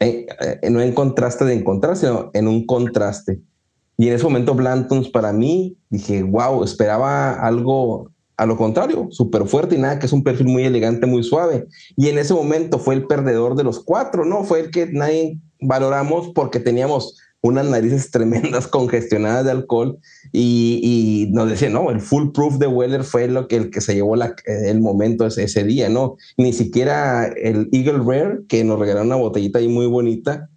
Eh, 0.00 0.26
eh, 0.40 0.70
no 0.70 0.80
en 0.80 0.94
contraste 0.94 1.44
de 1.44 1.54
encontrar, 1.54 1.96
sino 1.96 2.30
en 2.32 2.48
un 2.48 2.64
contraste. 2.64 3.42
Y 3.98 4.08
en 4.08 4.14
ese 4.14 4.24
momento 4.24 4.54
Blantons 4.54 5.10
para 5.10 5.32
mí, 5.32 5.76
dije, 5.90 6.22
wow, 6.22 6.64
esperaba 6.64 7.34
algo 7.34 8.10
a 8.36 8.46
lo 8.46 8.56
contrario, 8.56 9.08
súper 9.10 9.46
fuerte 9.46 9.76
y 9.76 9.78
nada, 9.78 9.98
que 9.98 10.06
es 10.06 10.12
un 10.12 10.24
perfil 10.24 10.48
muy 10.48 10.64
elegante, 10.64 11.06
muy 11.06 11.22
suave. 11.22 11.66
Y 11.96 12.08
en 12.08 12.18
ese 12.18 12.34
momento 12.34 12.78
fue 12.78 12.94
el 12.94 13.06
perdedor 13.06 13.54
de 13.54 13.62
los 13.62 13.84
cuatro, 13.84 14.24
¿no? 14.24 14.42
Fue 14.42 14.60
el 14.60 14.70
que 14.70 14.86
nadie 14.86 15.38
valoramos 15.60 16.32
porque 16.34 16.58
teníamos 16.58 17.16
unas 17.44 17.66
narices 17.66 18.10
tremendas 18.10 18.66
congestionadas 18.68 19.44
de 19.44 19.50
alcohol 19.50 19.98
y, 20.32 21.28
nos 21.32 21.50
decían, 21.50 21.74
no, 21.74 21.90
el 21.90 22.00
full 22.00 22.32
proof 22.32 22.56
de 22.56 22.66
Weller 22.66 23.04
fue 23.04 23.28
lo 23.28 23.48
que, 23.48 23.56
el 23.56 23.70
que 23.70 23.82
se 23.82 23.94
llevó 23.94 24.16
la, 24.16 24.34
el 24.46 24.80
momento 24.80 25.26
ese, 25.26 25.44
ese, 25.44 25.62
día, 25.62 25.90
¿no? 25.90 26.16
Ni 26.38 26.54
siquiera 26.54 27.26
el 27.26 27.68
Eagle 27.70 28.02
Rare, 28.02 28.40
que 28.48 28.64
nos 28.64 28.78
regalaron 28.78 29.08
una 29.08 29.16
botellita 29.16 29.58
ahí 29.58 29.68
muy 29.68 29.86
bonita, 29.86 30.48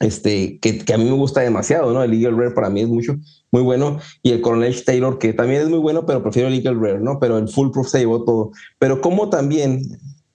este, 0.00 0.58
que, 0.58 0.78
que, 0.78 0.94
a 0.94 0.98
mí 0.98 1.04
me 1.04 1.12
gusta 1.12 1.42
demasiado, 1.42 1.92
¿no? 1.92 2.02
El 2.02 2.12
Eagle 2.12 2.36
Rare 2.36 2.54
para 2.54 2.70
mí 2.70 2.80
es 2.80 2.88
mucho, 2.88 3.16
muy 3.52 3.62
bueno, 3.62 4.00
y 4.24 4.32
el 4.32 4.40
Coronel 4.40 4.84
Taylor, 4.84 5.16
que 5.16 5.32
también 5.32 5.62
es 5.62 5.68
muy 5.68 5.78
bueno, 5.78 6.06
pero 6.06 6.24
prefiero 6.24 6.48
el 6.48 6.54
Eagle 6.54 6.80
Rare, 6.80 7.00
¿no? 7.00 7.20
Pero 7.20 7.38
el 7.38 7.48
Full 7.48 7.70
Proof 7.70 7.88
se 7.88 8.00
llevó 8.00 8.24
todo. 8.24 8.50
Pero 8.80 9.00
como 9.00 9.30
también, 9.30 9.82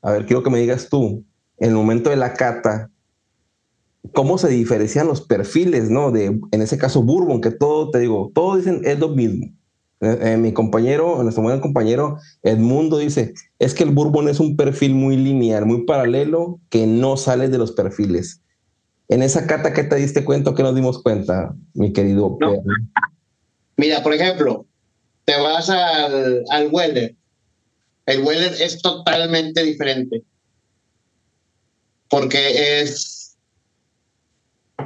a 0.01 0.11
ver, 0.11 0.25
quiero 0.25 0.41
que 0.41 0.49
me 0.49 0.59
digas 0.59 0.87
tú, 0.89 1.25
en 1.57 1.69
el 1.69 1.75
momento 1.75 2.09
de 2.09 2.15
la 2.15 2.33
cata, 2.33 2.89
cómo 4.13 4.37
se 4.37 4.49
diferencian 4.49 5.07
los 5.07 5.21
perfiles, 5.21 5.89
¿no? 5.89 6.11
De, 6.11 6.25
en 6.25 6.61
ese 6.61 6.77
caso, 6.77 7.03
Bourbon, 7.03 7.41
que 7.41 7.51
todo, 7.51 7.91
te 7.91 7.99
digo, 7.99 8.31
todos 8.33 8.57
dicen 8.57 8.81
es 8.83 8.99
lo 8.99 9.09
mismo. 9.09 9.47
Eh, 10.01 10.17
eh, 10.21 10.37
mi 10.37 10.51
compañero, 10.51 11.23
nuestro 11.23 11.43
buen 11.43 11.61
compañero 11.61 12.17
Edmundo 12.43 12.97
dice, 12.97 13.33
es 13.59 13.73
que 13.73 13.83
el 13.83 13.91
Bourbon 13.91 14.27
es 14.27 14.39
un 14.39 14.57
perfil 14.57 14.93
muy 14.93 15.15
lineal, 15.15 15.65
muy 15.65 15.85
paralelo, 15.85 16.59
que 16.69 16.85
no 16.85 17.17
sale 17.17 17.47
de 17.47 17.57
los 17.57 17.71
perfiles. 17.71 18.41
En 19.07 19.21
esa 19.23 19.47
cata, 19.47 19.73
¿qué 19.73 19.83
te 19.83 19.95
diste 19.95 20.25
cuenta 20.25 20.53
qué 20.53 20.63
nos 20.63 20.75
dimos 20.75 21.01
cuenta, 21.01 21.55
mi 21.73 21.93
querido 21.93 22.37
Mira, 23.77 24.01
por 24.03 24.13
ejemplo, 24.13 24.65
te 25.25 25.39
vas 25.39 25.69
al, 25.69 26.43
al 26.49 26.69
Weller. 26.71 27.15
El 28.05 28.23
Weller 28.23 28.53
es 28.61 28.81
totalmente 28.81 29.63
diferente. 29.63 30.23
Porque 32.09 32.81
es, 32.81 33.14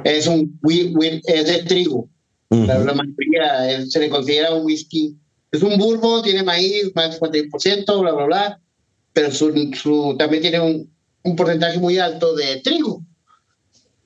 es, 0.04 0.26
un, 0.26 0.58
es 0.68 1.46
de 1.46 1.62
trigo. 1.66 2.08
La 2.50 2.94
mayoría 2.94 3.86
se 3.88 4.00
le 4.00 4.08
considera 4.08 4.54
un 4.54 4.64
whisky. 4.66 5.16
Es 5.52 5.62
un 5.62 5.76
bourbon, 5.78 6.22
tiene 6.22 6.42
maíz, 6.42 6.92
más 6.94 7.18
del 7.20 7.50
51%, 7.50 8.00
bla, 8.00 8.12
bla, 8.12 8.24
bla. 8.24 8.60
Pero 9.12 9.32
su, 9.32 9.52
su, 9.74 10.16
también 10.18 10.42
tiene 10.42 10.60
un, 10.60 10.90
un 11.22 11.36
porcentaje 11.36 11.78
muy 11.78 11.98
alto 11.98 12.34
de 12.34 12.60
trigo. 12.60 13.02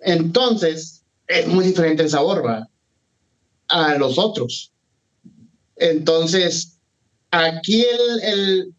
Entonces, 0.01 1.03
es 1.27 1.47
muy 1.47 1.65
diferente 1.65 2.03
el 2.03 2.11
sabor, 2.11 2.45
¿va? 2.45 2.69
A 3.69 3.95
los 3.97 4.19
otros. 4.19 4.73
Entonces, 5.77 6.79
aquí 7.31 7.85
el, 8.23 8.75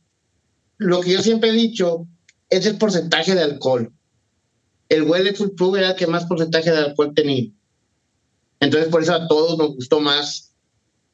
lo 0.78 1.02
que 1.02 1.12
yo 1.12 1.22
siempre 1.22 1.50
he 1.50 1.54
dicho 1.54 2.08
es 2.50 2.66
el 2.66 2.78
porcentaje 2.78 3.36
de 3.36 3.42
alcohol. 3.42 3.92
El 4.90 5.04
Well 5.04 5.36
Full 5.36 5.56
Proof 5.56 5.78
era 5.78 5.90
el 5.92 5.96
que 5.96 6.08
más 6.08 6.26
porcentaje 6.26 6.72
de 6.72 6.78
alcohol 6.78 7.14
tenía. 7.16 7.50
Entonces, 8.60 8.90
por 8.90 9.02
eso 9.02 9.14
a 9.14 9.28
todos 9.28 9.58
nos 9.58 9.76
gustó 9.76 10.00
más 10.00 10.54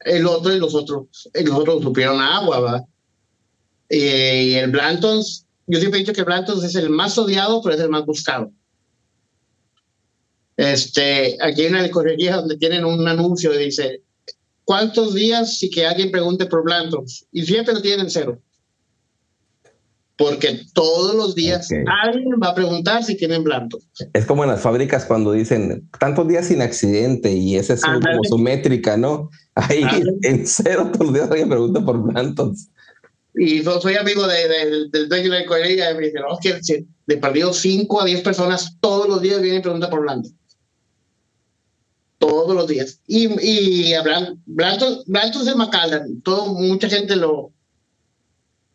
el 0.02 0.26
otro 0.26 0.54
y 0.54 0.60
los 0.60 0.76
otros, 0.76 1.30
y 1.34 1.44
los 1.44 1.56
otros 1.56 1.84
supieron 1.84 2.20
agua, 2.20 2.60
¿va? 2.60 2.86
Y 3.90 4.54
el 4.54 4.72
Blantons, 4.72 5.46
yo 5.68 5.80
siempre 5.80 6.00
he 6.00 6.04
dicho 6.04 6.14
que 6.14 6.24
Blantons 6.24 6.64
es 6.64 6.76
el 6.76 6.90
más 6.90 7.18
odiado, 7.18 7.62
pero 7.62 7.76
es 7.76 7.82
el 7.82 7.90
más 7.90 8.06
buscado. 8.06 8.52
Este, 10.58 11.38
aquí 11.42 11.62
hay 11.64 11.68
una 11.68 11.82
licorería 11.82 12.38
donde 12.38 12.58
tienen 12.58 12.86
un 12.86 13.08
anuncio 13.08 13.54
y 13.54 13.66
dice, 13.66 14.02
¿cuántos 14.64 15.14
días 15.14 15.58
si 15.58 15.70
que 15.70 15.86
alguien 15.86 16.12
pregunte 16.12 16.46
por 16.46 16.64
blancos? 16.64 17.26
Y 17.32 17.46
siempre 17.46 17.74
lo 17.74 17.82
tienen 17.82 18.10
cero. 18.10 18.40
Porque 20.18 20.62
todos 20.74 21.16
los 21.16 21.34
días 21.34 21.70
alguien 22.04 22.36
va 22.42 22.50
a 22.50 22.56
preguntar 22.56 23.04
si 23.04 23.16
tienen 23.18 23.44
blancos. 23.44 23.88
Es 24.14 24.26
como 24.26 24.44
en 24.44 24.52
las 24.52 24.62
fábricas 24.62 25.06
cuando 25.06 25.32
dicen 25.32 25.90
tantos 26.00 26.28
días 26.28 26.48
sin 26.48 26.62
accidente 26.62 27.32
y 27.32 27.56
esa 27.56 27.74
es 27.74 27.82
como 27.82 28.24
su 28.24 28.38
métrica, 28.38 28.98
¿no? 28.98 29.30
Ahí 29.56 29.84
en 30.22 30.46
cero 30.46 30.90
todos 30.94 31.08
los 31.08 31.14
días 31.16 31.30
alguien 31.30 31.50
pregunta 31.50 31.84
por 31.84 32.02
blancos. 32.02 32.68
Y 33.34 33.64
soy 33.64 33.96
amigo 33.96 34.28
del 34.28 34.90
dueño 34.92 35.24
de 35.24 35.30
la 35.30 35.40
licorería 35.40 35.92
y 35.92 35.96
me 35.96 36.06
dice, 36.06 36.20
no, 36.20 36.38
que 36.40 36.86
de 37.08 37.18
perdido 37.18 37.54
5 37.54 38.02
a 38.02 38.06
10 38.06 38.22
personas 38.22 38.78
todos 38.80 39.08
los 39.08 39.22
días 39.22 39.42
vienen 39.42 39.62
y 39.62 39.64
preguntan 39.64 39.90
por 39.90 40.02
blancos 40.02 40.34
todos 42.22 42.56
los 42.56 42.68
días. 42.68 43.02
Y, 43.08 43.28
y 43.42 43.94
hablan, 43.96 44.42
Blantos, 44.46 45.04
Blantos 45.08 45.46
de 45.46 45.56
Macallan, 45.56 46.22
todo, 46.22 46.54
mucha 46.54 46.88
gente 46.88 47.16
lo, 47.16 47.52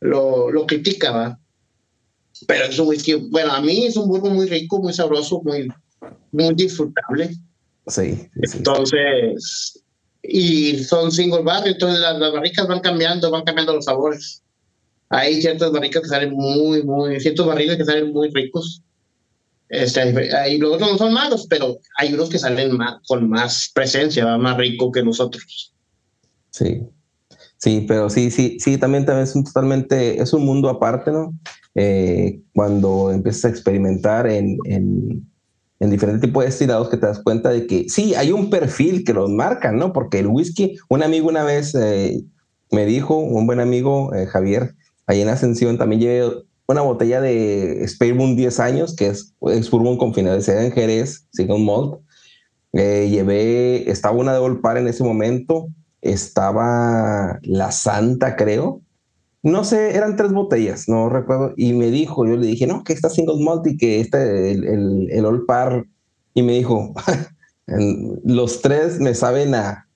lo, 0.01 0.51
lo 0.51 0.67
critica, 0.67 1.11
¿va? 1.11 1.39
Pero 2.47 2.65
es 2.67 2.79
un 2.79 2.89
whisky, 2.89 3.15
bueno, 3.15 3.53
a 3.53 3.61
mí 3.61 3.87
es 3.87 3.97
un 3.97 4.09
burro 4.09 4.29
muy 4.31 4.47
rico, 4.47 4.81
muy 4.81 4.93
sabroso, 4.93 5.41
muy, 5.43 5.69
muy 6.33 6.55
disfrutable. 6.55 7.35
Sí, 7.87 8.29
Entonces, 8.35 9.83
y 10.23 10.79
son 10.85 11.11
single 11.11 11.43
barrel, 11.43 11.73
entonces 11.73 12.01
las, 12.01 12.19
las, 12.19 12.33
barricas 12.33 12.67
van 12.67 12.81
cambiando, 12.81 13.31
van 13.31 13.45
cambiando 13.45 13.75
los 13.75 13.85
sabores. 13.85 14.43
Hay 15.09 15.41
ciertas 15.41 15.71
barricas 15.71 16.03
que 16.03 16.09
salen 16.09 16.33
muy, 16.33 16.83
muy, 16.83 17.21
ciertos 17.21 17.47
barriles 17.47 17.77
que 17.77 17.85
salen 17.85 18.13
muy 18.13 18.29
ricos. 18.31 18.83
Este, 19.69 20.01
ahí 20.37 20.59
los 20.59 20.75
otros 20.75 20.93
no 20.93 20.99
son 20.99 21.13
malos, 21.13 21.47
pero 21.49 21.79
hay 21.99 22.13
unos 22.13 22.29
que 22.29 22.39
salen 22.39 22.77
más, 22.77 22.97
con 23.07 23.29
más 23.29 23.71
presencia, 23.75 24.37
más 24.37 24.57
rico 24.57 24.93
que 24.93 25.03
nosotros. 25.03 25.73
Sí, 26.51 26.83
sí, 27.59 27.85
pero 27.87 28.11
sí, 28.11 28.31
sí, 28.31 28.59
sí, 28.61 28.79
también, 28.79 29.05
también 29.05 29.25
es 29.25 29.35
un 29.35 29.45
totalmente, 29.45 30.21
es 30.21 30.33
un 30.33 30.45
mundo 30.45 30.69
aparte, 30.69 31.13
¿no? 31.13 31.35
Eh, 31.75 32.41
cuando 32.55 33.11
empiezas 33.11 33.45
a 33.45 33.49
experimentar 33.49 34.27
en, 34.27 34.57
en, 34.65 35.27
en 35.81 35.91
diferentes 35.91 36.23
tipos 36.23 36.43
de 36.43 36.49
estilados 36.49 36.89
que 36.89 36.97
te 36.97 37.07
das 37.07 37.21
cuenta 37.21 37.51
de 37.51 37.67
que 37.67 37.89
sí, 37.89 38.15
hay 38.15 38.33
un 38.33 38.51
perfil 38.51 39.05
que 39.05 39.13
los 39.13 39.31
marca, 39.31 39.73
¿no? 39.73 39.93
Porque 39.93 40.21
el 40.21 40.27
whisky, 40.27 40.77
un 40.89 41.03
amigo 41.03 41.29
una 41.29 41.45
vez 41.45 41.75
eh, 41.75 42.23
me 42.71 42.87
dijo, 42.87 43.19
un 43.19 43.47
buen 43.47 43.61
amigo, 43.61 44.15
eh, 44.15 44.27
Javier, 44.27 44.75
ahí 45.07 45.21
en 45.21 45.29
Ascensión, 45.29 45.79
también 45.79 46.01
llevé 46.01 46.47
una 46.67 46.81
botella 46.81 47.21
de 47.21 47.85
Spearmoon 47.87 48.37
10 48.37 48.61
años, 48.61 48.97
que 48.97 49.09
es, 49.09 49.35
es 49.53 49.71
bourbon 49.71 49.99
con 49.99 50.15
finalidad 50.15 50.65
en 50.65 50.73
Jerez, 50.73 51.27
single 51.33 51.65
malt. 51.65 52.01
Eh, 52.73 53.09
llevé, 53.11 53.89
estaba 53.91 54.17
una 54.17 54.33
de 54.33 54.39
Olpar 54.39 54.77
en 54.77 54.89
ese 54.89 55.05
momento, 55.05 55.69
estaba 56.13 57.39
la 57.43 57.73
Santa, 57.73 58.37
creo. 58.37 58.83
No 59.43 59.65
sé, 59.65 59.97
eran 59.97 60.17
tres 60.17 60.33
botellas, 60.33 60.89
no 60.89 61.09
recuerdo. 61.09 61.53
Y 61.57 61.73
me 61.73 61.91
dijo, 61.91 62.27
yo 62.27 62.37
le 62.37 62.47
dije, 62.47 62.67
no, 62.67 62.83
que 62.83 62.93
está 62.93 63.09
single 63.09 63.45
malt 63.45 63.67
y 63.67 63.77
que 63.77 64.01
este, 64.01 64.53
el, 64.53 64.65
el, 64.65 65.09
el 65.11 65.25
Olpar. 65.25 65.85
Y 66.35 66.43
me 66.43 66.53
dijo, 66.53 66.95
los 68.25 68.63
tres 68.63 68.99
me 68.99 69.15
saben 69.15 69.55
a, 69.55 69.89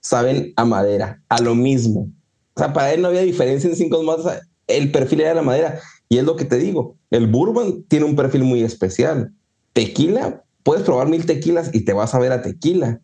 saben 0.00 0.52
a 0.56 0.64
madera, 0.64 1.22
a 1.28 1.40
lo 1.40 1.54
mismo. 1.54 2.08
O 2.54 2.60
sea, 2.60 2.72
para 2.72 2.92
él 2.92 3.02
no 3.02 3.08
había 3.08 3.22
diferencia 3.22 3.68
en 3.68 3.76
single 3.76 4.02
malt 4.04 4.26
el 4.66 4.92
perfil 4.92 5.20
era 5.20 5.34
la 5.34 5.42
madera. 5.42 5.80
Y 6.08 6.18
es 6.18 6.24
lo 6.24 6.36
que 6.36 6.44
te 6.44 6.56
digo, 6.56 6.96
el 7.10 7.26
bourbon 7.26 7.84
tiene 7.84 8.04
un 8.04 8.16
perfil 8.16 8.44
muy 8.44 8.62
especial. 8.62 9.32
Tequila, 9.72 10.44
puedes 10.62 10.82
probar 10.82 11.08
mil 11.08 11.26
tequilas 11.26 11.70
y 11.72 11.84
te 11.84 11.92
vas 11.92 12.14
a 12.14 12.18
ver 12.18 12.32
a 12.32 12.42
tequila. 12.42 13.00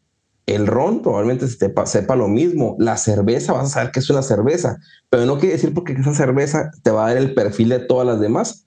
El 0.47 0.68
ron 0.68 1.03
probablemente 1.03 1.49
se 1.49 1.72
sepa 1.86 2.16
lo 2.16 2.28
mismo. 2.28 2.76
La 2.78 2.97
cerveza, 2.97 3.53
vas 3.53 3.66
a 3.66 3.74
saber 3.74 3.90
que 3.90 4.01
es 4.01 4.09
una 4.11 4.22
cerveza, 4.22 4.78
pero 5.11 5.26
no 5.26 5.38
quiere 5.38 5.57
decir 5.57 5.74
porque 5.74 5.92
esa 5.92 6.14
cerveza 6.14 6.70
te 6.82 6.90
va 6.90 7.07
a 7.07 7.09
dar 7.09 7.16
el 7.16 7.34
perfil 7.34 7.70
de 7.70 7.80
todas 7.80 8.07
las 8.07 8.20
demás. 8.20 8.66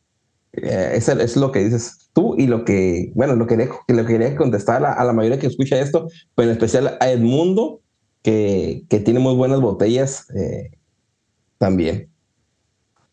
Eh, 0.51 0.91
eso 0.95 1.13
es 1.13 1.37
lo 1.37 1.51
que 1.51 1.63
dices 1.63 2.09
tú 2.13 2.35
y 2.37 2.47
lo 2.47 2.65
que, 2.65 3.11
bueno, 3.15 3.35
lo 3.35 3.47
que, 3.47 3.69
que 3.87 4.05
quería 4.05 4.35
contestar 4.35 4.83
a, 4.83 5.03
la 5.03 5.13
mayoría 5.13 5.39
que 5.39 5.47
escucha 5.47 5.79
esto, 5.79 6.09
pero 6.35 6.49
en 6.49 6.53
especial 6.53 6.97
a 6.99 7.09
Edmundo, 7.09 7.81
que, 8.23 8.85
tiene 9.05 9.19
muy 9.19 9.35
buenas 9.35 9.61
botellas 9.61 10.27
eh, 10.35 10.71
también. 11.57 12.09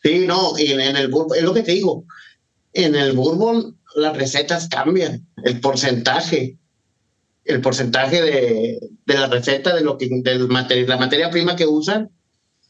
Sí, 0.02 0.26
no, 0.26 0.58
y 0.58 0.72
en, 0.72 0.80
el 0.80 1.12
es 1.36 1.42
lo 1.42 1.54
que 1.54 1.62
te 1.62 1.72
digo, 1.72 2.04
en 2.72 2.94
el 2.94 3.12
bourbon 3.12 3.76
las 3.94 4.16
recetas 4.16 4.68
cambian, 4.68 5.26
el 5.42 5.60
porcentaje, 5.60 6.56
el 7.46 7.60
porcentaje 7.60 8.20
de, 8.22 8.78
de 9.06 9.14
la 9.14 9.28
receta, 9.28 9.74
de 9.74 9.82
lo 9.82 9.96
que, 9.96 10.08
de 10.10 10.38
la 10.38 10.96
materia 10.96 11.30
prima 11.30 11.56
que 11.56 11.66
usan, 11.66 12.10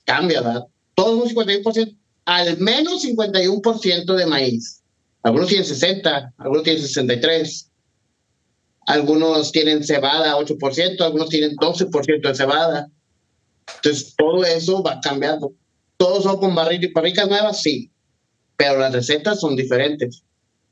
cambia, 0.05 0.41
¿verdad? 0.41 0.67
Todo 0.95 1.23
un 1.23 1.29
51%, 1.29 1.97
al 2.27 2.59
menos 2.59 3.05
51% 3.05 4.15
de 4.15 4.27
maíz. 4.27 4.83
Algunos 5.23 5.49
tienen 5.49 5.67
60, 5.67 6.35
algunos 6.39 6.63
tienen 6.63 6.83
63, 6.83 7.71
algunos 8.87 9.51
tienen 9.51 9.83
cebada 9.83 10.37
8%, 10.37 11.01
algunos 11.01 11.29
tienen 11.29 11.57
12% 11.57 12.29
de 12.29 12.35
cebada. 12.35 12.89
Entonces, 13.77 14.15
todo 14.17 14.45
eso 14.45 14.83
va 14.83 15.01
cambiando. 15.01 15.53
¿Todos 15.97 16.23
son 16.23 16.37
con 16.39 16.55
barricas 16.55 17.29
nuevas? 17.29 17.63
Sí, 17.63 17.91
pero 18.57 18.79
las 18.79 18.93
recetas 18.93 19.41
son 19.41 19.57
diferentes. 19.57 20.23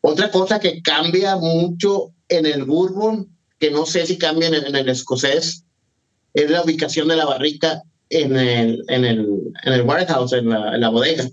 Otra 0.00 0.30
cosa 0.30 0.60
que 0.60 0.82
cambia 0.82 1.36
mucho 1.36 2.12
en 2.28 2.46
el 2.46 2.64
bourbon, 2.64 3.33
que 3.58 3.70
no 3.70 3.86
sé 3.86 4.06
si 4.06 4.18
cambia 4.18 4.48
en, 4.48 4.74
el 4.74 4.88
escocés, 4.88 5.64
es 6.34 6.50
la 6.50 6.62
ubicación 6.62 7.08
de 7.08 7.16
la 7.16 7.24
barrica 7.24 7.82
en 8.10 8.36
el, 8.36 8.84
en 8.88 9.04
el, 9.04 9.52
en 9.64 9.72
el 9.72 9.82
warehouse, 9.82 10.32
en 10.32 10.50
la, 10.50 10.74
en 10.74 10.80
la 10.80 10.88
bodega, 10.88 11.28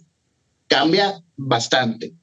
cambia 0.67 1.21
bastante. 1.35 2.13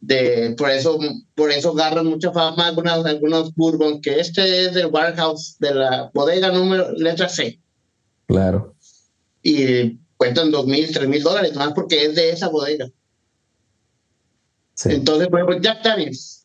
De, 0.00 0.54
por 0.58 0.68
eso 0.70 0.98
por 1.36 1.52
eso 1.52 1.70
agarran 1.70 2.06
mucha 2.06 2.32
fama 2.32 2.66
algunos, 2.66 3.06
algunos 3.06 3.54
bourbon 3.54 4.00
que 4.00 4.18
este 4.18 4.66
es 4.66 4.74
del 4.74 4.86
warehouse 4.86 5.56
de 5.60 5.74
la 5.74 6.10
bodega 6.12 6.50
número 6.50 6.90
letra 6.92 7.28
C. 7.28 7.60
Claro. 8.26 8.74
Y 9.44 9.98
cuestan 10.16 10.50
dos 10.50 10.66
mil, 10.66 10.90
tres 10.92 11.08
mil 11.08 11.22
dólares, 11.22 11.54
más 11.54 11.72
porque 11.72 12.06
es 12.06 12.16
de 12.16 12.30
esa 12.30 12.48
bodega. 12.48 12.88
Entonces, 14.84 15.28
por 15.28 15.38
ejemplo, 15.38 15.60
Jack 15.60 15.84
Daniels 15.84 16.41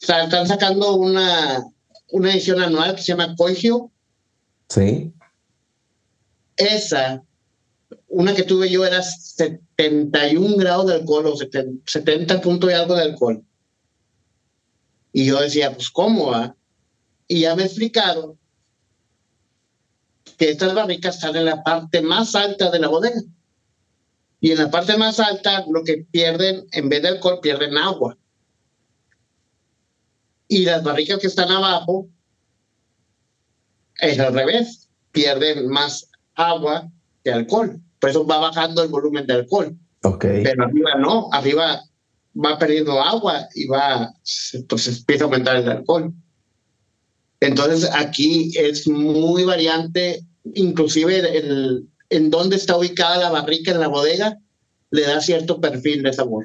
están 0.00 0.46
sacando 0.46 0.94
una, 0.94 1.64
una 2.10 2.32
edición 2.32 2.60
anual 2.60 2.94
que 2.94 3.02
se 3.02 3.08
llama 3.08 3.34
Coigio. 3.36 3.90
Sí. 4.68 5.12
Esa, 6.56 7.22
una 8.08 8.34
que 8.34 8.42
tuve 8.42 8.70
yo 8.70 8.84
era 8.84 9.02
71 9.02 10.56
grados 10.56 10.86
de 10.86 10.94
alcohol 10.94 11.26
o 11.26 11.36
70 11.36 12.40
puntos 12.40 12.70
y 12.70 12.74
algo 12.74 12.94
de 12.94 13.02
alcohol. 13.02 13.44
Y 15.12 15.26
yo 15.26 15.40
decía, 15.40 15.72
pues, 15.74 15.90
¿cómo 15.90 16.30
va? 16.30 16.56
Y 17.28 17.40
ya 17.40 17.56
me 17.56 17.64
explicaron 17.64 18.38
que 20.36 20.50
estas 20.50 20.74
barricas 20.74 21.16
están 21.16 21.36
en 21.36 21.46
la 21.46 21.62
parte 21.62 22.02
más 22.02 22.34
alta 22.34 22.70
de 22.70 22.78
la 22.78 22.88
bodega. 22.88 23.22
Y 24.40 24.52
en 24.52 24.58
la 24.58 24.70
parte 24.70 24.96
más 24.96 25.18
alta 25.18 25.64
lo 25.68 25.82
que 25.82 26.06
pierden, 26.10 26.66
en 26.72 26.88
vez 26.88 27.02
de 27.02 27.08
alcohol, 27.08 27.40
pierden 27.40 27.78
agua. 27.78 28.18
Y 30.48 30.64
las 30.64 30.82
barricas 30.82 31.18
que 31.18 31.26
están 31.26 31.50
abajo 31.50 32.08
es 33.98 34.18
al 34.18 34.34
revés, 34.34 34.88
pierden 35.12 35.68
más 35.68 36.10
agua 36.34 36.90
que 37.24 37.32
alcohol. 37.32 37.80
Por 37.98 38.10
eso 38.10 38.26
va 38.26 38.38
bajando 38.38 38.82
el 38.82 38.88
volumen 38.88 39.26
de 39.26 39.34
alcohol. 39.34 39.76
Okay. 40.02 40.42
Pero 40.42 40.64
arriba 40.64 40.94
no, 40.98 41.28
arriba 41.32 41.82
va 42.36 42.58
perdiendo 42.58 43.00
agua 43.00 43.48
y 43.54 43.66
va, 43.66 44.12
entonces 44.52 44.98
empieza 44.98 45.24
a 45.24 45.26
aumentar 45.26 45.56
el 45.56 45.68
alcohol. 45.68 46.12
Entonces 47.40 47.90
aquí 47.92 48.52
es 48.56 48.86
muy 48.86 49.44
variante, 49.44 50.24
inclusive 50.54 51.38
el, 51.38 51.88
en 52.10 52.30
dónde 52.30 52.56
está 52.56 52.76
ubicada 52.76 53.18
la 53.18 53.30
barrica 53.30 53.72
en 53.72 53.80
la 53.80 53.88
bodega 53.88 54.38
le 54.90 55.02
da 55.02 55.20
cierto 55.20 55.60
perfil 55.60 56.02
de 56.02 56.12
sabor. 56.12 56.44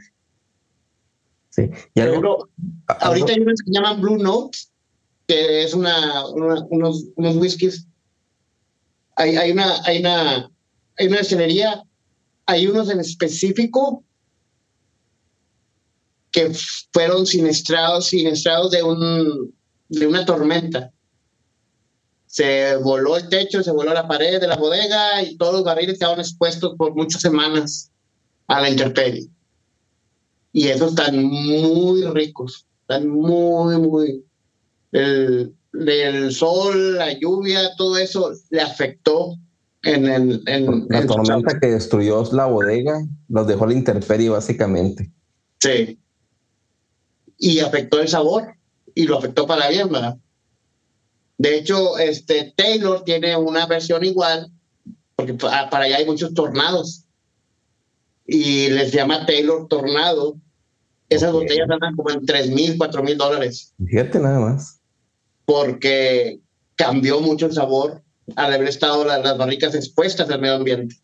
Sí. 1.51 1.69
Y 1.93 1.99
algo, 1.99 2.49
ahorita 2.87 3.33
hay 3.33 3.39
unos 3.41 3.61
que 3.61 3.71
llaman 3.71 4.01
Blue 4.01 4.17
Notes, 4.17 4.71
que 5.27 5.63
es 5.63 5.73
una, 5.73 6.25
unos, 6.27 7.05
unos 7.15 7.35
whiskies. 7.35 7.85
Hay, 9.17 9.35
hay, 9.35 9.51
una, 9.51 9.81
hay, 9.83 9.99
una, 9.99 10.49
hay 10.97 11.07
una 11.07 11.17
destilería, 11.17 11.83
hay 12.45 12.67
unos 12.67 12.89
en 12.89 13.01
específico 13.01 14.03
que 16.31 16.51
fueron 16.93 17.25
siniestrados, 17.25 18.07
siniestrados 18.07 18.71
de, 18.71 18.81
un, 18.81 19.53
de 19.89 20.07
una 20.07 20.25
tormenta. 20.25 20.91
Se 22.27 22.77
voló 22.77 23.17
el 23.17 23.27
techo, 23.27 23.61
se 23.61 23.71
voló 23.71 23.93
la 23.93 24.07
pared 24.07 24.39
de 24.39 24.47
la 24.47 24.55
bodega 24.55 25.21
y 25.21 25.35
todos 25.35 25.53
los 25.53 25.63
barriles 25.65 25.99
quedaron 25.99 26.21
expuestos 26.21 26.75
por 26.77 26.95
muchas 26.95 27.21
semanas 27.21 27.91
a 28.47 28.61
la 28.61 28.69
intemperie. 28.69 29.27
Y 30.53 30.67
esos 30.67 30.89
están 30.89 31.23
muy 31.23 32.03
ricos, 32.07 32.65
están 32.81 33.07
muy, 33.07 33.77
muy... 33.77 34.25
El, 34.91 35.55
el 35.73 36.33
sol, 36.33 36.97
la 36.97 37.17
lluvia, 37.17 37.75
todo 37.77 37.97
eso 37.97 38.31
le 38.49 38.61
afectó 38.61 39.37
en 39.83 40.05
el... 40.07 40.43
En, 40.47 40.87
la 40.89 41.05
tormenta 41.05 41.59
que 41.59 41.67
destruyó 41.67 42.23
la 42.33 42.45
bodega 42.45 43.01
los 43.29 43.47
dejó 43.47 43.63
a 43.63 43.67
la 43.67 43.73
intemperie 43.73 44.29
básicamente. 44.29 45.09
Sí. 45.59 45.97
Y 47.37 47.59
afectó 47.59 47.99
el 48.01 48.07
sabor 48.07 48.55
y 48.93 49.05
lo 49.07 49.17
afectó 49.17 49.47
para 49.47 49.69
bien, 49.69 49.89
¿verdad? 49.89 50.17
De 51.37 51.57
hecho, 51.57 51.97
este 51.97 52.53
Taylor 52.55 53.03
tiene 53.03 53.35
una 53.35 53.65
versión 53.65 54.03
igual, 54.03 54.51
porque 55.15 55.33
para 55.33 55.85
allá 55.85 55.97
hay 55.97 56.05
muchos 56.05 56.33
tornados. 56.33 57.05
Y 58.25 58.69
les 58.69 58.91
llama 58.91 59.25
Taylor 59.25 59.67
Tornado. 59.67 60.35
Esas 61.09 61.33
botellas 61.33 61.69
andan 61.69 61.95
como 61.95 62.11
en 62.11 62.25
3 62.25 62.51
mil, 62.51 62.77
4 62.77 63.03
mil 63.03 63.17
dólares. 63.17 63.73
Fíjate 63.85 64.19
nada 64.19 64.39
más. 64.39 64.79
Porque 65.45 66.39
cambió 66.75 67.19
mucho 67.19 67.47
el 67.47 67.53
sabor 67.53 68.01
al 68.35 68.53
haber 68.53 68.67
estado 68.67 69.03
las, 69.03 69.21
las 69.23 69.37
barricas 69.37 69.75
expuestas 69.75 70.29
al 70.29 70.39
medio 70.39 70.55
ambiente. 70.55 70.95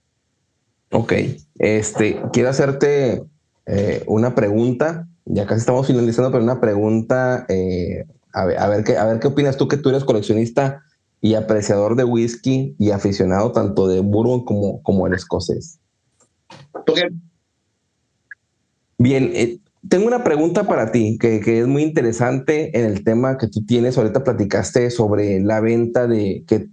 Ok, 0.91 1.13
este, 1.59 2.21
quiero 2.31 2.49
hacerte 2.49 3.23
eh, 3.65 4.03
una 4.07 4.33
pregunta, 4.33 5.07
ya 5.25 5.45
casi 5.45 5.59
estamos 5.59 5.85
finalizando, 5.85 6.31
pero 6.31 6.43
una 6.43 6.61
pregunta 6.61 7.45
eh, 7.49 8.05
a 8.37 8.45
ver, 8.45 8.57
a 8.59 8.67
ver, 8.67 8.83
qué, 8.83 8.97
a 8.97 9.05
ver 9.05 9.19
qué 9.19 9.27
opinas 9.27 9.57
tú 9.57 9.67
que 9.67 9.77
tú 9.77 9.89
eres 9.89 10.03
coleccionista 10.03 10.83
y 11.21 11.33
apreciador 11.33 11.95
de 11.95 12.03
whisky 12.03 12.75
y 12.77 12.91
aficionado 12.91 13.51
tanto 13.51 13.87
de 13.87 13.99
bourbon 13.99 14.45
como, 14.45 14.81
como 14.83 15.07
el 15.07 15.13
escocés. 15.13 15.79
Bien, 18.97 19.31
eh, 19.33 19.59
tengo 19.87 20.07
una 20.07 20.23
pregunta 20.23 20.65
para 20.65 20.91
ti 20.91 21.17
que, 21.19 21.39
que, 21.39 21.59
es 21.61 21.67
muy 21.67 21.83
interesante 21.83 22.77
en 22.77 22.85
el 22.85 23.03
tema 23.03 23.37
que 23.37 23.47
tú 23.47 23.65
tienes. 23.65 23.97
Ahorita 23.97 24.23
platicaste 24.23 24.89
sobre 24.89 25.39
la 25.39 25.59
venta 25.59 26.07
de 26.07 26.43
que 26.47 26.67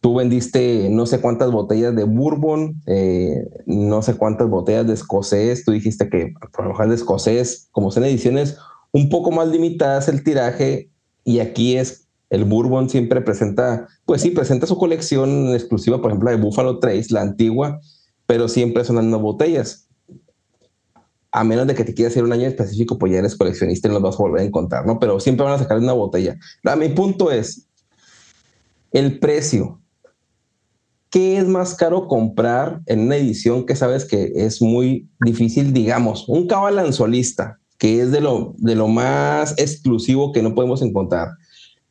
tú 0.00 0.16
vendiste 0.16 0.88
no 0.90 1.06
sé 1.06 1.20
cuántas 1.20 1.50
botellas 1.50 1.96
de 1.96 2.04
bourbon, 2.04 2.80
eh, 2.86 3.48
no 3.66 4.02
sé 4.02 4.14
cuántas 4.14 4.48
botellas 4.48 4.86
de 4.86 4.94
escocés. 4.94 5.64
Tú 5.64 5.72
dijiste 5.72 6.08
que 6.08 6.34
por 6.52 6.66
lo 6.66 6.88
de 6.88 6.94
escocés, 6.94 7.68
como 7.72 7.90
son 7.90 8.04
ediciones 8.04 8.58
un 8.92 9.08
poco 9.08 9.30
más 9.32 9.48
limitadas 9.48 10.08
el 10.08 10.22
tiraje, 10.22 10.90
y 11.24 11.40
aquí 11.40 11.76
es 11.76 12.06
el 12.30 12.44
Bourbon 12.44 12.88
siempre 12.90 13.20
presenta, 13.20 13.86
pues 14.04 14.22
sí, 14.22 14.30
presenta 14.30 14.66
su 14.66 14.76
colección 14.76 15.54
exclusiva, 15.54 16.00
por 16.00 16.10
ejemplo, 16.10 16.30
de 16.30 16.36
Buffalo 16.36 16.78
Trace, 16.78 17.06
la 17.10 17.22
antigua, 17.22 17.80
pero 18.26 18.48
siempre 18.48 18.84
son 18.84 18.96
las 18.96 19.04
no 19.04 19.18
botellas. 19.18 19.88
A 21.30 21.42
menos 21.42 21.66
de 21.66 21.74
que 21.74 21.84
te 21.84 21.94
quieras 21.94 22.12
hacer 22.12 22.24
un 22.24 22.32
año 22.32 22.46
específico, 22.46 22.98
pues 22.98 23.12
ya 23.12 23.18
eres 23.18 23.36
coleccionista 23.36 23.88
y 23.88 23.90
no 23.90 23.94
los 23.94 24.02
vas 24.04 24.14
a 24.14 24.22
volver 24.22 24.42
a 24.42 24.44
encontrar, 24.44 24.86
¿no? 24.86 24.98
Pero 25.00 25.18
siempre 25.18 25.44
van 25.44 25.54
a 25.54 25.58
sacar 25.58 25.78
una 25.78 25.92
botella. 25.92 26.38
A 26.64 26.76
mi 26.76 26.88
punto 26.90 27.30
es 27.30 27.66
el 28.92 29.18
precio. 29.18 29.80
¿Qué 31.10 31.38
es 31.38 31.46
más 31.46 31.74
caro 31.74 32.08
comprar 32.08 32.80
en 32.86 33.00
una 33.00 33.16
edición 33.16 33.66
que 33.66 33.76
sabes 33.76 34.04
que 34.04 34.32
es 34.34 34.62
muy 34.62 35.08
difícil? 35.20 35.72
Digamos, 35.72 36.28
un 36.28 36.46
cabalanzolista, 36.46 37.58
que 37.78 38.00
es 38.00 38.10
de 38.10 38.20
lo, 38.20 38.54
de 38.58 38.74
lo 38.74 38.88
más 38.88 39.54
exclusivo 39.58 40.32
que 40.32 40.42
no 40.42 40.54
podemos 40.54 40.82
encontrar. 40.82 41.28